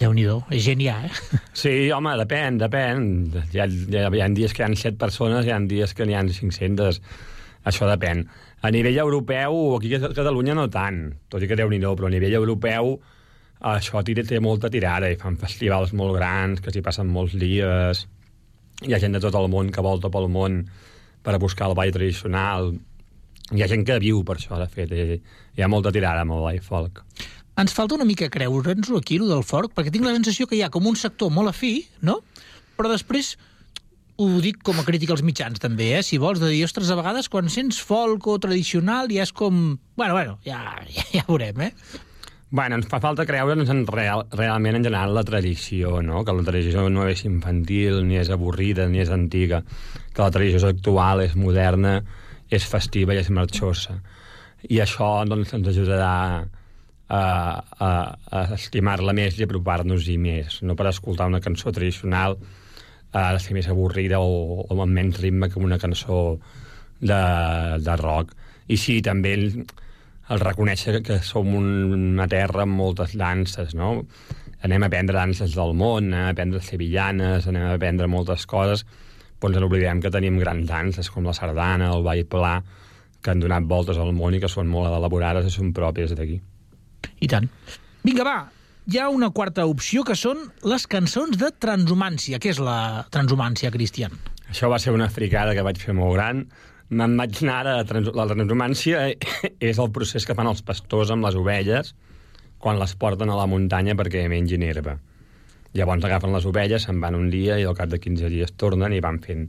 Déu 0.00 0.14
nhi 0.16 0.24
és 0.56 0.64
gent 0.64 0.80
ja, 0.80 0.96
eh? 1.04 1.40
Sí, 1.52 1.72
home, 1.92 2.16
depèn, 2.22 2.58
depèn. 2.60 3.06
Hi 3.52 3.60
ha, 3.60 3.66
hi 3.68 4.00
ha, 4.00 4.08
hi 4.08 4.22
ha 4.24 4.28
dies 4.32 4.56
que 4.56 4.64
hi 4.64 4.66
ha 4.66 4.82
7 4.82 4.96
persones, 4.98 5.46
hi 5.46 5.52
ha 5.52 5.60
dies 5.60 5.92
que 5.94 6.08
n'hi 6.08 6.16
ha 6.16 6.24
500. 6.24 7.00
Això 7.68 7.88
depèn. 7.90 8.24
A 8.64 8.70
nivell 8.72 8.98
europeu, 9.02 9.76
aquí 9.76 9.94
a 9.96 10.00
Catalunya 10.08 10.56
no 10.56 10.68
tant, 10.72 11.02
tot 11.28 11.44
i 11.44 11.48
que 11.48 11.56
déu 11.56 11.68
nhi 11.68 11.80
però 11.80 12.08
a 12.08 12.12
nivell 12.12 12.38
europeu 12.40 12.98
això 13.60 14.00
tira, 14.04 14.24
té 14.24 14.40
molta 14.40 14.70
tirada 14.72 15.10
i 15.12 15.18
fan 15.20 15.36
festivals 15.36 15.92
molt 15.92 16.16
grans 16.16 16.60
que 16.64 16.72
s'hi 16.72 16.80
passen 16.80 17.08
molts 17.12 17.36
dies. 17.36 18.06
Hi 18.86 18.94
ha 18.94 19.00
gent 19.00 19.12
de 19.12 19.20
tot 19.20 19.36
el 19.36 19.50
món 19.52 19.68
que 19.72 19.84
volta 19.84 20.08
pel 20.08 20.30
món 20.32 20.62
per 21.22 21.34
a 21.34 21.38
buscar 21.38 21.68
el 21.68 21.76
ball 21.76 21.92
tradicional. 21.92 22.72
Hi 23.52 23.62
ha 23.62 23.68
gent 23.68 23.84
que 23.84 23.98
viu 24.00 24.22
per 24.24 24.38
això, 24.38 24.56
de 24.56 24.68
fet. 24.72 24.92
Hi, 24.92 25.20
hi 25.56 25.62
ha 25.62 25.68
molta 25.68 25.92
tirada 25.92 26.24
amb 26.24 26.38
el 26.38 26.44
ball 26.46 26.62
folk. 26.64 27.04
Ens 27.60 27.74
falta 27.76 27.92
una 27.98 28.06
mica 28.08 28.30
creure'ns-ho 28.32 28.96
aquí, 28.96 29.18
lo 29.20 29.26
del 29.28 29.42
forc, 29.44 29.74
perquè 29.76 29.92
tinc 29.92 30.06
la 30.06 30.14
sensació 30.14 30.46
que 30.48 30.56
hi 30.56 30.62
ha 30.64 30.70
com 30.72 30.86
un 30.88 30.96
sector 30.96 31.28
molt 31.34 31.50
afí, 31.50 31.74
no? 32.00 32.22
Però 32.78 32.88
després 32.88 33.34
ho 34.20 34.28
dic 34.40 34.62
com 34.64 34.78
a 34.80 34.84
crítica 34.86 35.12
als 35.12 35.22
mitjans, 35.24 35.60
també, 35.60 35.90
eh? 35.98 36.04
Si 36.04 36.16
vols, 36.20 36.40
de 36.40 36.48
dir, 36.48 36.62
ostres, 36.64 36.88
a 36.88 36.96
vegades 36.96 37.28
quan 37.32 37.50
sents 37.52 37.80
folk 37.84 38.28
o 38.32 38.38
tradicional 38.40 39.10
ja 39.12 39.26
és 39.26 39.32
com... 39.36 39.58
Bueno, 39.96 40.14
bueno, 40.16 40.38
ja, 40.46 40.60
ja, 40.96 41.04
ja 41.12 41.24
veurem, 41.28 41.60
eh? 41.66 41.98
Bueno, 42.50 42.78
ens 42.80 42.88
fa 42.90 42.98
falta 43.02 43.26
creure'ns 43.28 43.68
en 43.70 43.84
real, 43.86 44.24
realment 44.32 44.78
en 44.78 44.86
general 44.88 45.12
la 45.14 45.24
tradició, 45.28 45.98
no? 46.02 46.24
que 46.24 46.34
la 46.34 46.46
tradició 46.46 46.86
no 46.88 47.04
és 47.12 47.26
infantil, 47.28 48.00
ni 48.08 48.16
és 48.18 48.32
avorrida, 48.32 48.88
ni 48.88 49.04
és 49.04 49.12
antiga, 49.12 49.60
que 50.16 50.24
la 50.24 50.32
tradició 50.32 50.72
actual 50.72 51.26
és 51.26 51.36
moderna, 51.36 51.98
és 52.48 52.64
festiva 52.66 53.14
i 53.14 53.20
és 53.20 53.28
marxosa. 53.30 54.00
I 54.64 54.80
això 54.80 55.12
doncs, 55.28 55.52
ens 55.60 55.70
ajudarà 55.70 56.14
a, 57.10 57.22
a, 57.58 57.90
a 58.30 58.40
estimar-la 58.54 59.12
més 59.16 59.38
i 59.38 59.44
apropar-nos-hi 59.46 60.16
més. 60.22 60.60
No 60.62 60.76
per 60.78 60.88
escoltar 60.92 61.26
una 61.30 61.42
cançó 61.42 61.72
tradicional 61.74 62.38
ha 63.12 63.32
de 63.34 63.40
ser 63.42 63.56
més 63.56 63.68
avorrida 63.68 64.20
o, 64.22 64.62
o 64.62 64.76
amb 64.78 64.94
menys 64.94 65.18
ritme 65.18 65.50
que 65.50 65.58
una 65.58 65.80
cançó 65.82 66.38
de, 67.00 67.22
de 67.82 67.96
rock. 67.98 68.36
I 68.70 68.78
sí, 68.78 69.00
també 69.02 69.34
el, 69.34 69.64
el 70.30 70.42
reconèixer 70.42 71.00
que 71.06 71.18
som 71.26 71.50
un, 71.58 71.66
una 71.96 72.28
terra 72.30 72.62
amb 72.62 72.78
moltes 72.78 73.16
danses, 73.18 73.74
no? 73.74 73.96
Anem 74.62 74.84
a 74.84 74.90
aprendre 74.90 75.16
danses 75.16 75.56
del 75.56 75.74
món, 75.74 76.12
anem 76.12 76.28
a 76.28 76.34
aprendre 76.36 76.60
sevillanes, 76.62 77.48
anem 77.50 77.66
a 77.66 77.74
aprendre 77.74 78.06
moltes 78.12 78.46
coses, 78.46 78.84
però 79.40 79.50
ens 79.50 79.58
n'oblidem 79.64 80.04
que 80.04 80.12
tenim 80.14 80.38
grans 80.38 80.68
danses 80.68 81.10
com 81.10 81.26
la 81.26 81.34
sardana, 81.34 81.90
el 81.96 82.06
ball 82.06 82.22
pla, 82.30 82.60
que 83.20 83.34
han 83.34 83.42
donat 83.42 83.66
voltes 83.66 83.98
al 83.98 84.14
món 84.14 84.36
i 84.36 84.40
que 84.40 84.52
són 84.52 84.70
molt 84.70 84.92
elaborades 84.92 85.48
i 85.48 85.54
són 85.56 85.74
pròpies 85.76 86.14
d'aquí. 86.14 86.38
I 87.20 87.28
tant. 87.30 87.48
Vinga, 88.04 88.24
va, 88.24 88.38
hi 88.90 88.98
ha 88.98 89.08
una 89.12 89.30
quarta 89.30 89.66
opció 89.68 90.02
que 90.06 90.16
són 90.18 90.40
les 90.66 90.86
cançons 90.90 91.36
de 91.38 91.52
transhumància. 91.62 92.40
Què 92.42 92.54
és 92.54 92.60
la 92.64 93.06
transhumància, 93.12 93.70
Cristian? 93.74 94.16
Això 94.50 94.70
va 94.72 94.80
ser 94.82 94.94
una 94.96 95.10
fricada 95.12 95.54
que 95.54 95.62
vaig 95.62 95.78
fer 95.78 95.94
molt 95.94 96.16
gran. 96.16 96.46
Me'n 96.90 97.14
vaig 97.20 97.36
anar 97.44 97.60
a 97.60 97.76
la 97.82 97.84
transhumància 97.86 99.04
és 99.70 99.78
el 99.78 99.92
procés 99.94 100.26
que 100.26 100.34
fan 100.34 100.50
els 100.50 100.64
pastors 100.66 101.12
amb 101.14 101.28
les 101.28 101.38
ovelles 101.38 101.94
quan 102.60 102.80
les 102.80 102.96
porten 102.98 103.30
a 103.30 103.38
la 103.38 103.46
muntanya 103.48 103.94
perquè 103.96 104.26
mengin 104.28 104.64
herba. 104.66 104.98
Llavors 105.76 106.04
agafen 106.04 106.34
les 106.34 106.48
ovelles, 106.50 106.82
se'n 106.82 106.98
van 107.00 107.14
un 107.14 107.28
dia 107.30 107.60
i 107.60 107.64
al 107.64 107.76
cap 107.78 107.92
de 107.92 108.00
15 108.02 108.32
dies 108.32 108.56
tornen 108.58 108.92
i 108.92 109.00
van 109.04 109.20
fent 109.22 109.46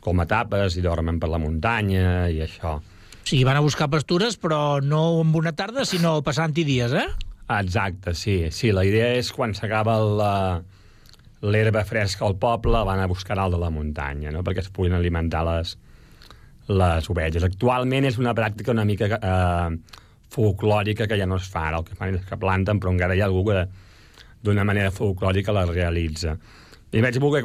com 0.00 0.24
etapes 0.24 0.78
i 0.80 0.82
dormen 0.84 1.20
per 1.20 1.28
la 1.28 1.42
muntanya 1.42 2.30
i 2.32 2.40
això. 2.46 2.78
Sigui, 3.30 3.44
van 3.46 3.60
a 3.60 3.62
buscar 3.62 3.86
pastures, 3.86 4.34
però 4.42 4.80
no 4.82 5.20
amb 5.20 5.36
una 5.38 5.52
tarda, 5.54 5.84
sinó 5.86 6.16
passant-hi 6.26 6.64
dies, 6.66 6.90
eh? 6.98 7.04
Exacte, 7.60 8.10
sí. 8.18 8.48
Sí, 8.50 8.72
la 8.74 8.82
idea 8.82 9.12
és 9.20 9.28
quan 9.30 9.52
s'acaba 9.54 10.00
la- 10.02 10.62
l'herba 11.46 11.84
fresca 11.86 12.26
al 12.26 12.34
poble, 12.42 12.80
van 12.88 12.98
a 12.98 13.06
buscar 13.06 13.38
alt 13.38 13.54
de 13.54 13.60
la 13.62 13.70
muntanya, 13.70 14.32
no? 14.34 14.42
perquè 14.42 14.64
es 14.64 14.68
puguin 14.74 14.96
alimentar 14.98 15.44
les, 15.46 15.76
les 16.66 17.08
ovelles. 17.08 17.46
Actualment 17.46 18.08
és 18.10 18.18
una 18.18 18.34
pràctica 18.34 18.74
una 18.74 18.84
mica 18.84 19.06
eh, 19.14 19.78
folclòrica 20.34 21.06
que 21.06 21.20
ja 21.22 21.26
no 21.30 21.38
es 21.38 21.46
fa. 21.48 21.68
Ara 21.68 21.78
el 21.78 21.86
que 21.86 21.94
fan 21.94 22.18
és 22.18 22.26
que 22.26 22.36
planten, 22.36 22.82
però 22.82 22.90
encara 22.90 23.14
hi 23.14 23.22
ha 23.22 23.30
algú 23.30 23.44
que 23.46 23.62
d'una 24.42 24.64
manera 24.66 24.90
folclòrica 24.90 25.54
la 25.54 25.68
realitza. 25.70 26.34
I 26.90 27.00
vaig 27.00 27.22
voler 27.22 27.44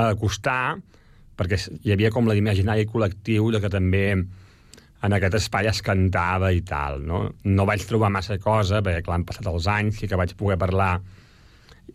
acostar, 0.00 0.78
perquè 1.36 1.60
hi 1.84 1.92
havia 1.92 2.10
com 2.10 2.24
l'imaginari 2.24 2.88
col·lectiu 2.88 3.52
de 3.52 3.60
que 3.60 3.68
també 3.68 4.06
en 5.06 5.14
aquest 5.14 5.36
espai 5.38 5.68
es 5.70 5.82
cantava 5.86 6.50
i 6.54 6.62
tal, 6.66 6.98
no? 7.06 7.20
No 7.46 7.66
vaig 7.68 7.84
trobar 7.86 8.10
massa 8.12 8.38
cosa, 8.42 8.82
perquè 8.82 9.04
clar, 9.06 9.20
han 9.20 9.26
passat 9.28 9.46
els 9.50 9.68
anys, 9.70 10.00
sí 10.00 10.10
que 10.10 10.18
vaig 10.18 10.34
poder 10.38 10.58
parlar 10.58 10.96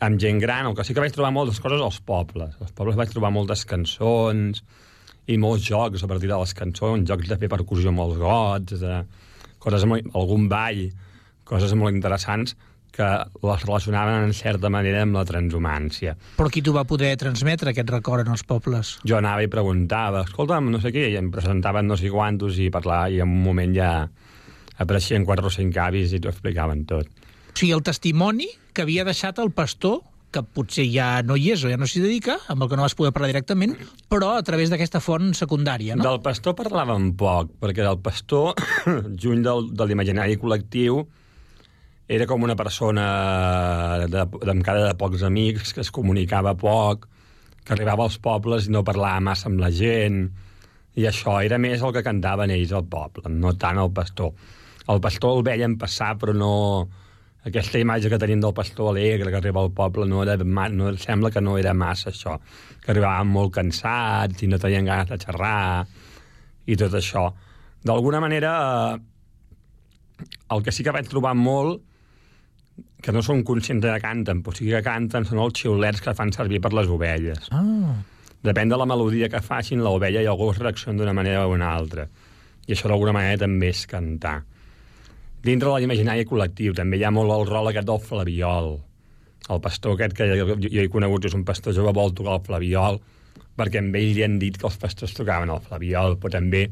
amb 0.01 0.21
gent 0.21 0.39
gran, 0.41 0.69
el 0.69 0.77
que 0.77 0.85
sí 0.87 0.95
que 0.95 1.03
vaig 1.03 1.13
trobar 1.15 1.33
moltes 1.35 1.59
coses 1.63 1.83
als 1.83 1.99
pobles. 2.07 2.55
Als 2.63 2.71
pobles 2.77 2.97
vaig 2.99 3.11
trobar 3.11 3.33
moltes 3.35 3.65
cançons 3.67 4.63
i 5.29 5.37
molts 5.41 5.67
jocs 5.67 6.03
a 6.03 6.09
partir 6.09 6.31
de 6.31 6.39
les 6.39 6.55
cançons, 6.57 7.07
jocs 7.07 7.29
de 7.29 7.37
fer 7.41 7.51
percussió 7.51 7.91
amb 7.91 8.05
els 8.05 8.17
gots, 8.21 8.79
de 8.81 9.01
coses 9.61 9.85
molt, 9.85 10.07
algun 10.17 10.47
ball, 10.51 10.85
coses 11.45 11.75
molt 11.77 11.93
interessants 11.93 12.55
que 12.91 13.07
les 13.47 13.65
relacionaven 13.65 14.27
en 14.27 14.33
certa 14.35 14.69
manera 14.73 15.05
amb 15.05 15.15
la 15.17 15.23
transhumància. 15.27 16.15
Però 16.37 16.51
qui 16.51 16.63
t'ho 16.63 16.75
va 16.75 16.85
poder 16.87 17.13
transmetre, 17.21 17.71
aquest 17.71 17.89
record, 17.93 18.25
en 18.25 18.35
els 18.35 18.43
pobles? 18.47 18.97
Jo 19.07 19.17
anava 19.21 19.45
i 19.45 19.51
preguntava, 19.51 20.25
escolta'm, 20.27 20.69
no 20.73 20.81
sé 20.83 20.93
què, 20.95 21.07
i 21.13 21.17
em 21.19 21.31
presentaven 21.33 21.87
no 21.87 21.97
sé 21.99 22.11
quantos 22.11 22.59
i 22.59 22.69
parlava, 22.73 23.09
i 23.09 23.21
en 23.23 23.31
un 23.31 23.43
moment 23.47 23.75
ja 23.75 23.91
apareixien 24.81 25.25
quatre 25.25 25.47
o 25.47 25.53
cinc 25.53 25.77
avis 25.79 26.13
i 26.13 26.21
t'ho 26.21 26.31
explicaven 26.31 26.85
tot. 26.89 27.09
O 27.51 27.57
sigui, 27.57 27.73
el 27.75 27.83
testimoni 27.83 28.47
que 28.73 28.85
havia 28.85 29.05
deixat 29.07 29.39
el 29.43 29.51
pastor, 29.55 30.01
que 30.31 30.43
potser 30.55 30.85
ja 30.87 31.19
no 31.27 31.35
hi 31.35 31.51
és 31.51 31.63
o 31.67 31.69
ja 31.71 31.77
no 31.79 31.87
s'hi 31.89 32.01
dedica, 32.03 32.37
amb 32.51 32.63
el 32.63 32.69
que 32.71 32.77
no 32.79 32.85
vas 32.85 32.95
poder 32.95 33.11
parlar 33.11 33.31
directament, 33.33 33.75
però 34.11 34.37
a 34.37 34.43
través 34.47 34.71
d'aquesta 34.71 35.01
font 35.03 35.33
secundària, 35.37 35.97
no? 35.97 36.05
Del 36.07 36.21
pastor 36.23 36.55
parlàvem 36.57 37.11
poc, 37.19 37.51
perquè 37.59 37.83
del 37.83 37.99
pastor, 38.03 38.55
juny 39.23 39.43
del, 39.43 39.67
de 39.75 39.89
l'imaginari 39.89 40.39
col·lectiu, 40.39 41.03
era 42.11 42.27
com 42.27 42.43
una 42.43 42.57
persona 42.59 43.05
de, 44.03 44.07
de, 44.11 44.51
amb 44.51 44.63
cara 44.67 44.83
de 44.83 44.95
pocs 44.99 45.21
amics, 45.23 45.71
que 45.71 45.83
es 45.85 45.91
comunicava 45.95 46.51
poc, 46.59 47.05
que 47.63 47.75
arribava 47.75 48.03
als 48.03 48.17
pobles 48.19 48.67
i 48.67 48.73
no 48.75 48.81
parlava 48.83 49.21
massa 49.23 49.47
amb 49.47 49.61
la 49.63 49.69
gent, 49.71 50.25
i 50.99 51.05
això 51.07 51.37
era 51.39 51.59
més 51.61 51.79
el 51.79 51.93
que 51.95 52.03
cantaven 52.03 52.51
ells 52.51 52.73
al 52.75 52.83
poble, 52.91 53.31
no 53.31 53.53
tant 53.55 53.79
el 53.79 53.93
pastor. 53.95 54.33
El 54.91 54.99
pastor 54.99 55.37
el 55.37 55.45
veien 55.47 55.77
passar, 55.79 56.17
però 56.19 56.35
no... 56.35 56.55
Aquesta 57.41 57.79
imatge 57.81 58.09
que 58.11 58.19
tenim 58.21 58.41
del 58.43 58.53
pastor 58.53 58.91
alegre 58.91 59.31
que 59.33 59.37
arriba 59.39 59.63
al 59.63 59.71
poble 59.73 60.05
no 60.05 60.19
era, 60.21 60.35
no, 60.37 60.91
sembla 61.01 61.31
que 61.33 61.41
no 61.41 61.55
era 61.57 61.71
massa 61.73 62.11
això, 62.11 62.35
que 62.83 62.91
arribaven 62.93 63.31
molt 63.33 63.55
cansats 63.55 64.43
i 64.45 64.49
no 64.51 64.59
tenien 64.61 64.85
ganes 64.85 65.09
de 65.09 65.17
xerrar 65.23 65.87
i 66.69 66.77
tot 66.77 66.99
això. 66.99 67.23
D'alguna 67.81 68.19
manera, 68.21 68.51
eh, 68.91 70.27
el 70.53 70.61
que 70.61 70.75
sí 70.75 70.85
que 70.85 70.93
vaig 70.93 71.09
trobar 71.09 71.33
molt 71.39 71.81
que 73.01 73.13
no 73.15 73.23
són 73.25 73.43
conscients 73.47 73.83
de 73.83 73.91
que 73.93 74.03
canten, 74.03 74.41
però 74.45 74.55
sí 74.57 74.69
que 74.69 74.81
canten 74.85 75.25
són 75.27 75.41
els 75.43 75.57
xiulets 75.57 76.03
que 76.03 76.13
fan 76.17 76.33
servir 76.35 76.61
per 76.63 76.73
les 76.77 76.89
ovelles. 76.91 77.49
Ah. 77.55 77.95
Depèn 78.41 78.71
de 78.71 78.77
la 78.77 78.87
melodia 78.89 79.29
que 79.29 79.41
facin, 79.45 79.83
l'ovella 79.85 80.23
i 80.23 80.29
el 80.29 80.37
gos 80.37 80.57
reaccionen 80.57 80.97
d'una 81.01 81.13
manera 81.13 81.45
o 81.45 81.53
una 81.53 81.71
altra. 81.75 82.07
I 82.67 82.73
això 82.73 82.89
d'alguna 82.89 83.13
manera 83.13 83.43
també 83.43 83.69
és 83.73 83.85
cantar. 83.89 84.39
Dintre 85.41 85.69
de 85.69 85.81
l'imaginari 85.81 86.25
col·lectiu 86.29 86.75
també 86.77 86.99
hi 86.99 87.05
ha 87.05 87.13
molt 87.13 87.33
el 87.33 87.47
rol 87.49 87.71
aquest 87.71 87.87
del 87.89 88.01
flaviol. 88.01 88.75
El 89.49 89.61
pastor 89.61 89.95
aquest 89.95 90.13
que 90.17 90.29
jo, 90.29 90.53
jo 90.53 90.83
he 90.83 90.89
conegut 90.93 91.25
és 91.25 91.37
un 91.37 91.45
pastor 91.45 91.73
jove 91.73 91.93
vol 91.97 92.13
tocar 92.17 92.37
el 92.37 92.45
flaviol 92.45 93.01
perquè 93.57 93.81
amb 93.81 93.97
ell 93.99 94.13
li 94.15 94.23
han 94.25 94.39
dit 94.41 94.57
que 94.57 94.67
els 94.69 94.77
pastors 94.81 95.13
tocaven 95.17 95.51
el 95.53 95.61
flaviol, 95.65 96.17
però 96.21 96.37
també 96.37 96.65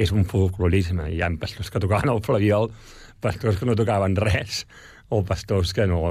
és 0.00 0.12
un 0.14 0.24
folclorisme. 0.28 1.10
Hi 1.12 1.20
ha 1.22 1.30
pastors 1.40 1.72
que 1.72 1.82
tocaven 1.82 2.12
el 2.12 2.22
flaviol, 2.24 2.70
pastors 3.20 3.58
que 3.60 3.68
no 3.68 3.76
tocaven 3.78 4.16
res, 4.16 4.64
o 5.10 5.22
pastors 5.26 5.74
que 5.76 5.86
no... 5.90 6.02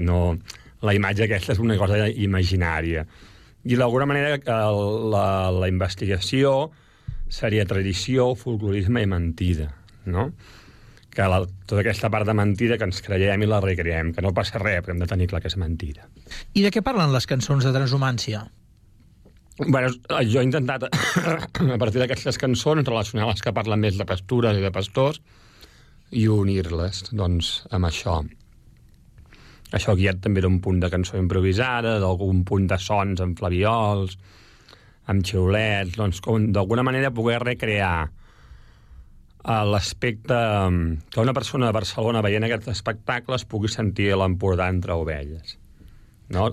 no 0.00 0.22
la 0.78 0.94
imatge 0.94 1.24
aquesta 1.24 1.56
és 1.56 1.58
una 1.58 1.74
cosa 1.74 2.06
imaginària. 2.06 3.02
I 3.66 3.74
d'alguna 3.74 4.06
manera 4.06 4.36
la, 5.10 5.50
la 5.50 5.66
investigació 5.66 6.70
seria 7.28 7.66
tradició, 7.66 8.30
folclorisme 8.38 9.02
i 9.02 9.08
mentida, 9.10 9.72
no? 10.06 10.30
que 11.18 11.26
la, 11.26 11.40
tota 11.66 11.82
aquesta 11.82 12.06
part 12.14 12.28
de 12.28 12.34
mentida 12.36 12.76
que 12.78 12.86
ens 12.86 13.00
creiem 13.02 13.42
i 13.42 13.48
la 13.50 13.58
recreem, 13.64 14.12
que 14.14 14.22
no 14.22 14.30
passa 14.36 14.60
res, 14.62 14.84
però 14.84 14.94
hem 14.94 15.02
de 15.02 15.08
tenir 15.10 15.26
clar 15.32 15.40
que 15.42 15.50
és 15.50 15.56
mentida. 15.58 16.06
I 16.54 16.62
de 16.62 16.70
què 16.70 16.82
parlen 16.86 17.10
les 17.10 17.26
cançons 17.26 17.66
de 17.66 17.72
transhumància? 17.74 18.44
Bueno, 19.58 19.90
jo 20.30 20.38
he 20.38 20.46
intentat, 20.46 20.86
a 21.74 21.78
partir 21.82 21.98
d'aquestes 21.98 22.38
cançons, 22.38 22.86
relacionar 22.86 23.26
les 23.32 23.42
que 23.42 23.54
parlen 23.56 23.82
més 23.82 23.98
de 23.98 24.06
pastures 24.06 24.60
i 24.60 24.62
de 24.62 24.70
pastors 24.70 25.18
i 26.10 26.26
unir-les, 26.32 27.02
doncs, 27.12 27.52
amb 27.74 27.88
això. 27.88 28.20
Això 29.76 29.92
guiat 29.96 30.22
també 30.24 30.40
d'un 30.40 30.60
punt 30.64 30.80
de 30.80 30.88
cançó 30.92 31.18
improvisada, 31.20 31.98
d'algun 32.00 32.44
punt 32.48 32.68
de 32.70 32.78
sons 32.80 33.20
amb 33.20 33.36
flaviols, 33.38 34.16
amb 35.12 35.24
xiulets, 35.24 35.96
doncs, 35.96 36.22
com 36.24 36.48
d'alguna 36.52 36.84
manera 36.86 37.12
poder 37.12 37.38
recrear 37.42 38.08
eh, 38.08 39.64
l'aspecte 39.72 40.40
que 41.10 41.20
una 41.20 41.36
persona 41.36 41.68
de 41.68 41.76
Barcelona 41.76 42.24
veient 42.24 42.48
aquest 42.48 42.68
espectacle 42.72 43.36
es 43.36 43.44
pugui 43.44 43.68
sentir 43.72 44.14
l'Empordà 44.16 44.68
entre 44.72 44.96
ovelles. 44.96 45.58
No? 46.32 46.48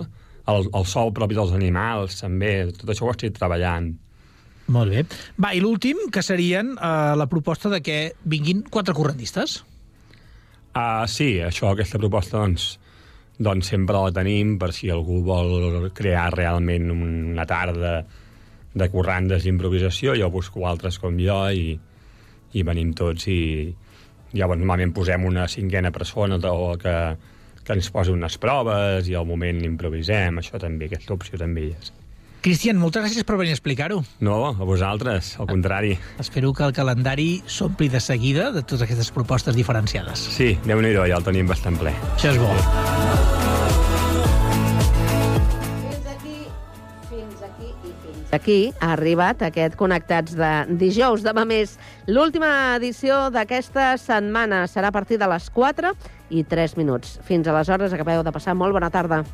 El, 0.46 0.68
el 0.78 0.84
sol 0.86 1.12
propi 1.12 1.36
dels 1.36 1.52
animals, 1.56 2.20
també, 2.20 2.52
tot 2.76 2.92
això 2.92 3.08
ho 3.08 3.14
estic 3.16 3.34
treballant. 3.36 3.94
Molt 4.72 4.90
bé. 4.90 5.04
Va, 5.38 5.52
i 5.54 5.62
l'últim, 5.62 6.08
que 6.12 6.24
serien 6.26 6.74
uh, 6.74 7.14
la 7.18 7.28
proposta 7.30 7.70
de 7.70 7.80
que 7.84 7.98
vinguin 8.26 8.64
quatre 8.70 8.94
correndistes. 8.96 9.60
Uh, 10.76 11.06
sí, 11.08 11.36
això, 11.40 11.70
aquesta 11.70 12.00
proposta, 12.02 12.40
doncs, 12.42 12.74
doncs 13.38 13.70
sempre 13.72 14.00
la 14.02 14.12
tenim 14.16 14.56
per 14.60 14.72
si 14.74 14.90
algú 14.92 15.22
vol 15.24 15.90
crear 15.96 16.28
realment 16.34 16.90
una 16.92 17.46
tarda 17.48 18.00
de 18.76 18.88
corrandes 18.92 19.46
d'improvisació, 19.46 20.16
jo 20.18 20.28
busco 20.32 20.66
altres 20.68 20.98
com 21.00 21.16
jo 21.20 21.38
i, 21.48 21.70
i 22.52 22.64
venim 22.66 22.92
tots 22.96 23.28
i 23.32 23.40
llavors 24.36 24.60
normalment 24.60 24.92
posem 24.96 25.24
una 25.24 25.46
cinquena 25.48 25.92
persona 25.94 26.36
o 26.50 26.74
que, 26.80 26.96
que 27.64 27.76
ens 27.78 27.88
posi 27.94 28.12
unes 28.12 28.36
proves 28.42 29.08
i 29.08 29.16
al 29.16 29.28
moment 29.28 29.62
improvisem, 29.64 30.42
això 30.42 30.60
també, 30.60 30.90
aquesta 30.90 31.16
opció 31.16 31.40
també 31.40 31.68
hi 31.68 31.72
és. 31.78 31.94
Cristian, 32.44 32.78
moltes 32.78 33.02
gràcies 33.02 33.24
per 33.26 33.36
venir 33.40 33.54
a 33.54 33.56
explicar-ho. 33.56 34.02
No, 34.22 34.36
a 34.46 34.66
vosaltres, 34.66 35.34
al 35.40 35.48
contrari. 35.50 35.96
Espero 36.22 36.52
que 36.54 36.64
el 36.66 36.74
calendari 36.76 37.42
s'ompli 37.46 37.88
de 37.88 38.00
seguida 38.00 38.52
de 38.52 38.62
totes 38.62 38.84
aquestes 38.86 39.10
propostes 39.10 39.56
diferenciades. 39.56 40.20
Sí, 40.36 40.54
déu 40.66 40.80
nhi 40.82 40.92
ja 40.94 41.16
el 41.16 41.26
tenim 41.26 41.48
bastant 41.50 41.78
ple. 41.80 41.94
Això 42.14 42.30
és 42.30 42.38
bo. 42.38 42.50
Fins 45.82 46.06
aquí, 46.12 46.36
fins 47.10 47.42
aquí 47.48 47.72
i 47.72 47.94
fins 48.04 48.36
aquí 48.38 48.58
ha 48.78 48.92
arribat 48.94 49.42
aquest 49.48 49.74
Connectats 49.80 50.36
de 50.38 50.52
dijous. 50.78 51.24
Demà 51.26 51.46
més, 51.48 51.78
l'última 52.06 52.76
edició 52.76 53.26
d'aquesta 53.34 53.96
setmana 53.98 54.66
serà 54.70 54.92
a 54.92 54.94
partir 54.94 55.18
de 55.18 55.26
les 55.34 55.50
4 55.50 55.96
i 56.30 56.44
3 56.44 56.76
minuts. 56.78 57.18
Fins 57.26 57.48
aleshores, 57.48 57.92
acabeu 57.92 58.22
de 58.22 58.34
passar 58.34 58.54
molt 58.54 58.76
bona 58.76 58.90
tarda. 58.94 59.24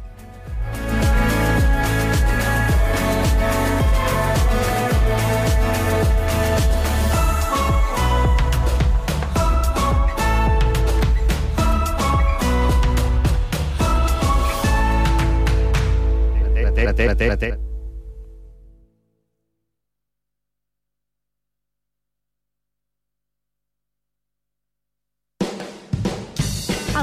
T, 17.09 17.14
T, 17.14 17.36
T. 17.36 17.71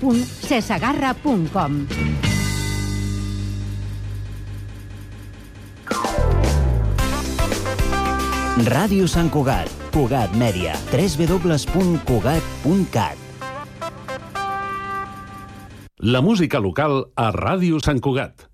www.cesagarra.com. 0.00 1.86
Ràdio 8.64 9.06
Sant 9.10 9.28
Cugat, 9.34 9.68
Cugat 9.92 10.30
Mèdia, 10.38 10.72
www.cugat.cat. 10.92 13.16
La 16.04 16.20
música 16.20 16.60
local 16.60 17.06
a 17.16 17.32
Ràdio 17.34 17.80
Sant 17.82 18.00
Cugat. 18.00 18.46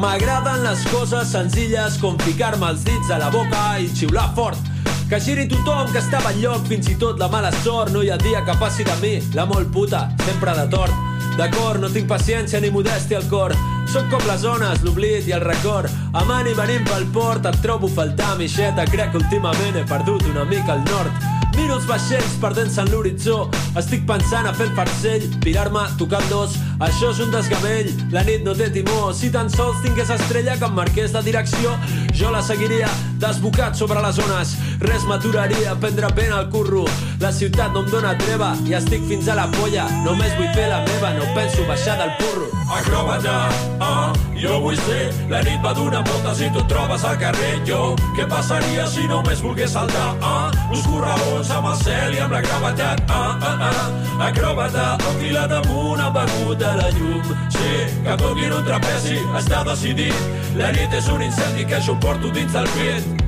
M'agraden 0.00 0.62
les 0.64 0.80
coses 0.88 1.28
senzilles 1.28 1.98
com 2.00 2.14
ficar-me 2.24 2.70
els 2.72 2.86
dits 2.86 3.10
a 3.12 3.18
la 3.20 3.26
boca 3.28 3.74
i 3.76 3.88
xiular 3.92 4.30
fort. 4.32 4.68
Que 5.10 5.18
giri 5.20 5.44
tothom 5.50 5.90
que 5.92 6.00
estava 6.00 6.30
al 6.30 6.38
lloc, 6.40 6.62
fins 6.70 6.88
i 6.88 6.94
tot 6.96 7.20
la 7.20 7.28
mala 7.28 7.50
sort. 7.60 7.92
No 7.92 8.00
hi 8.00 8.08
ha 8.08 8.16
dia 8.16 8.40
que 8.46 8.54
passi 8.56 8.86
de 8.86 8.94
mi, 9.02 9.10
la 9.36 9.44
molt 9.50 9.68
puta, 9.74 10.06
sempre 10.24 10.54
de 10.56 10.64
tort. 10.72 10.94
D'acord, 11.36 11.82
no 11.82 11.90
tinc 11.92 12.08
paciència 12.08 12.62
ni 12.64 12.70
modèstia 12.72 13.20
al 13.20 13.28
cor. 13.28 13.52
Són 13.92 14.08
com 14.08 14.24
les 14.24 14.40
zones, 14.40 14.80
l'oblit 14.86 15.28
i 15.28 15.36
el 15.36 15.44
record. 15.44 15.92
Amant 16.16 16.48
i 16.48 16.56
venint 16.56 16.88
pel 16.88 17.04
port, 17.12 17.44
et 17.44 17.60
trobo 17.60 17.92
faltar 17.92 18.38
mixeta. 18.40 18.88
Crec 18.88 19.12
que 19.12 19.20
últimament 19.20 19.76
he 19.76 19.84
perdut 19.84 20.24
una 20.32 20.48
mica 20.48 20.78
el 20.78 20.86
nord. 20.88 21.39
Miro 21.60 21.74
els 21.76 21.84
vaixells 21.84 22.36
perdent-se 22.40 22.80
en 22.80 22.88
l'horitzó. 22.88 23.34
Estic 23.76 24.06
pensant 24.08 24.46
a 24.48 24.52
fer 24.56 24.70
el 24.70 24.72
farcell, 24.78 25.26
pirar-me 25.44 25.82
tocant 26.00 26.24
dos. 26.32 26.54
Això 26.86 27.10
és 27.12 27.20
un 27.20 27.34
desgavell, 27.34 27.90
la 28.14 28.22
nit 28.24 28.46
no 28.46 28.54
té 28.56 28.70
timó. 28.72 29.10
Si 29.12 29.28
tan 29.34 29.52
sols 29.52 29.82
tingués 29.84 30.08
estrella 30.14 30.56
que 30.56 30.64
em 30.70 30.78
marqués 30.78 31.12
de 31.12 31.22
direcció, 31.26 31.74
jo 32.16 32.32
la 32.32 32.40
seguiria 32.46 32.88
desbocat 33.20 33.76
sobre 33.76 34.00
les 34.00 34.22
ones. 34.24 34.56
Res 34.80 35.04
m'aturaria, 35.10 35.76
prendre 35.84 36.08
pena 36.16 36.40
al 36.40 36.48
curro. 36.48 36.86
La 37.20 37.34
ciutat 37.36 37.76
no 37.76 37.84
em 37.84 37.92
dóna 37.92 38.16
treva 38.24 38.54
i 38.64 38.78
estic 38.80 39.04
fins 39.12 39.28
a 39.28 39.36
la 39.36 39.50
polla. 39.58 39.84
Només 40.08 40.32
vull 40.40 40.48
fer 40.56 40.70
la 40.72 40.80
meva, 40.88 41.12
no 41.20 41.28
penso 41.36 41.68
baixar 41.68 42.00
del 42.00 42.16
burro. 42.22 42.59
Acròbata, 42.70 43.48
ah, 43.82 44.12
jo 44.38 44.60
vull 44.62 44.76
ser. 44.86 45.10
La 45.30 45.40
nit 45.42 45.58
va 45.64 45.72
donant 45.74 46.06
voltes 46.06 46.40
i 46.44 46.50
tu 46.54 46.60
et 46.62 46.68
trobes 46.70 47.04
al 47.04 47.16
carrer. 47.18 47.52
Jo, 47.66 47.80
què 48.16 48.26
passaria 48.30 48.86
si 48.86 49.08
només 49.10 49.42
volgués 49.42 49.74
saltar? 49.74 50.14
Ah, 50.22 50.50
uns 50.70 50.86
corraons 50.86 51.50
amb 51.56 51.70
el 51.72 51.78
cel 51.82 52.14
i 52.14 52.22
amb 52.22 52.36
la 52.36 52.42
gravetat. 52.46 53.02
Ah, 53.10 53.34
ah, 53.50 53.66
ah, 53.70 53.86
acròbata 54.28 54.86
enfilat 55.12 55.50
damunt 55.50 56.04
amb 56.06 56.20
begut 56.20 56.58
de 56.62 56.74
la 56.82 56.90
llum. 56.98 57.32
Sí, 57.56 57.72
que 58.06 58.18
toquin 58.22 58.54
un 58.54 58.66
trapezi 58.68 59.18
està 59.42 59.64
decidit. 59.66 60.28
La 60.60 60.70
nit 60.76 60.94
és 60.94 61.10
un 61.10 61.26
incendi 61.26 61.66
que 61.66 61.82
jo 61.82 61.98
porto 61.98 62.30
dins 62.34 62.54
del 62.54 62.70
pit 62.78 63.20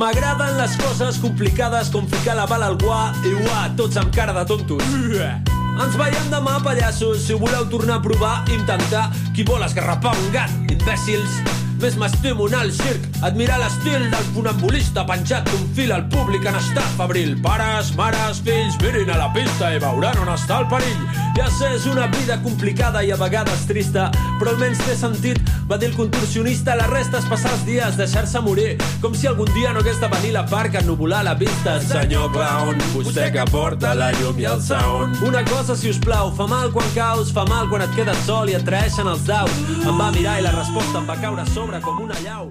M'agraden 0.00 0.54
les 0.56 0.74
coses 0.80 1.18
complicades 1.20 1.90
com 1.92 2.06
ficar 2.08 2.32
la 2.38 2.46
bala 2.48 2.70
al 2.70 2.78
guà 2.80 3.10
i 3.20 3.34
uà, 3.36 3.66
tots 3.76 3.98
amb 4.00 4.08
cara 4.16 4.32
de 4.32 4.46
tontos. 4.48 4.80
Ens 5.20 5.98
veiem 6.00 6.32
demà, 6.32 6.56
pallassos, 6.64 7.26
si 7.26 7.36
ho 7.36 7.40
voleu 7.42 7.68
tornar 7.68 7.98
a 8.00 8.04
provar, 8.08 8.34
intentar. 8.48 9.10
Qui 9.36 9.44
vol 9.44 9.60
esgarrapar 9.68 10.16
un 10.16 10.30
gat? 10.32 10.56
Imbècils. 10.72 11.42
Més 11.80 11.94
m'estimo 11.96 12.44
anar 12.44 12.58
al 12.66 12.72
circ, 12.76 13.06
admirar 13.24 13.56
l'estil 13.62 14.02
del 14.12 14.26
funambulista 14.34 15.06
penjat 15.08 15.48
d'un 15.48 15.62
fil 15.76 15.94
al 15.96 16.02
públic 16.12 16.44
en 16.44 16.58
estat 16.58 16.90
febril. 16.98 17.32
Pares, 17.40 17.94
mares, 17.96 18.42
fills, 18.44 18.76
mirin 18.82 19.08
a 19.08 19.16
la 19.16 19.30
pista 19.32 19.72
i 19.72 19.80
veuran 19.80 20.20
on 20.20 20.28
està 20.34 20.60
el 20.60 20.68
perill. 20.68 21.06
Ja 21.38 21.46
sé, 21.56 21.70
és 21.78 21.86
una 21.88 22.04
vida 22.12 22.36
complicada 22.44 23.00
i 23.06 23.12
a 23.14 23.16
vegades 23.16 23.62
trista, 23.64 24.10
però 24.36 24.52
almenys 24.52 24.82
té 24.84 24.96
sentit, 24.98 25.40
va 25.70 25.78
dir 25.80 25.88
el 25.88 25.96
contorsionista. 25.96 26.74
La 26.76 26.88
resta 26.90 27.22
és 27.22 27.28
passar 27.30 27.54
els 27.54 27.64
dies, 27.64 27.96
deixar-se 27.96 28.42
morir, 28.44 28.74
com 29.00 29.16
si 29.16 29.30
algun 29.30 29.48
dia 29.54 29.72
no 29.72 29.80
hagués 29.80 30.02
de 30.02 30.10
venir 30.12 30.34
la 30.36 30.44
part 30.50 30.74
que 30.74 30.82
ennubular 30.82 31.22
la 31.24 31.32
vista. 31.38 31.78
Senyor 31.80 32.28
clown, 32.34 32.82
vostè 32.92 33.30
que 33.32 33.46
porta 33.48 33.94
la 33.96 34.10
llum 34.18 34.42
i 34.42 34.48
el 34.50 34.60
sound. 34.60 35.22
Una 35.24 35.40
cosa, 35.48 35.78
si 35.78 35.94
us 35.94 36.02
plau, 36.02 36.28
fa 36.36 36.50
mal 36.50 36.74
quan 36.76 36.92
caus, 36.98 37.32
fa 37.32 37.46
mal 37.48 37.72
quan 37.72 37.86
et 37.86 37.96
quedes 37.96 38.20
sol 38.28 38.52
i 38.52 38.58
et 38.58 38.66
traeixen 38.68 39.08
els 39.08 39.24
daus. 39.30 39.64
Em 39.80 39.96
va 39.96 40.12
mirar 40.12 40.40
i 40.42 40.44
la 40.44 40.52
resposta 40.58 41.00
em 41.00 41.08
va 41.08 41.16
caure 41.24 41.46
a 41.46 41.48
sobre 41.70 41.80
com 41.86 42.00
una 42.02 42.16
llau. 42.24 42.48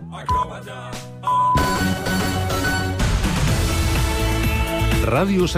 Ràdio 5.09 5.47
Sant 5.49 5.57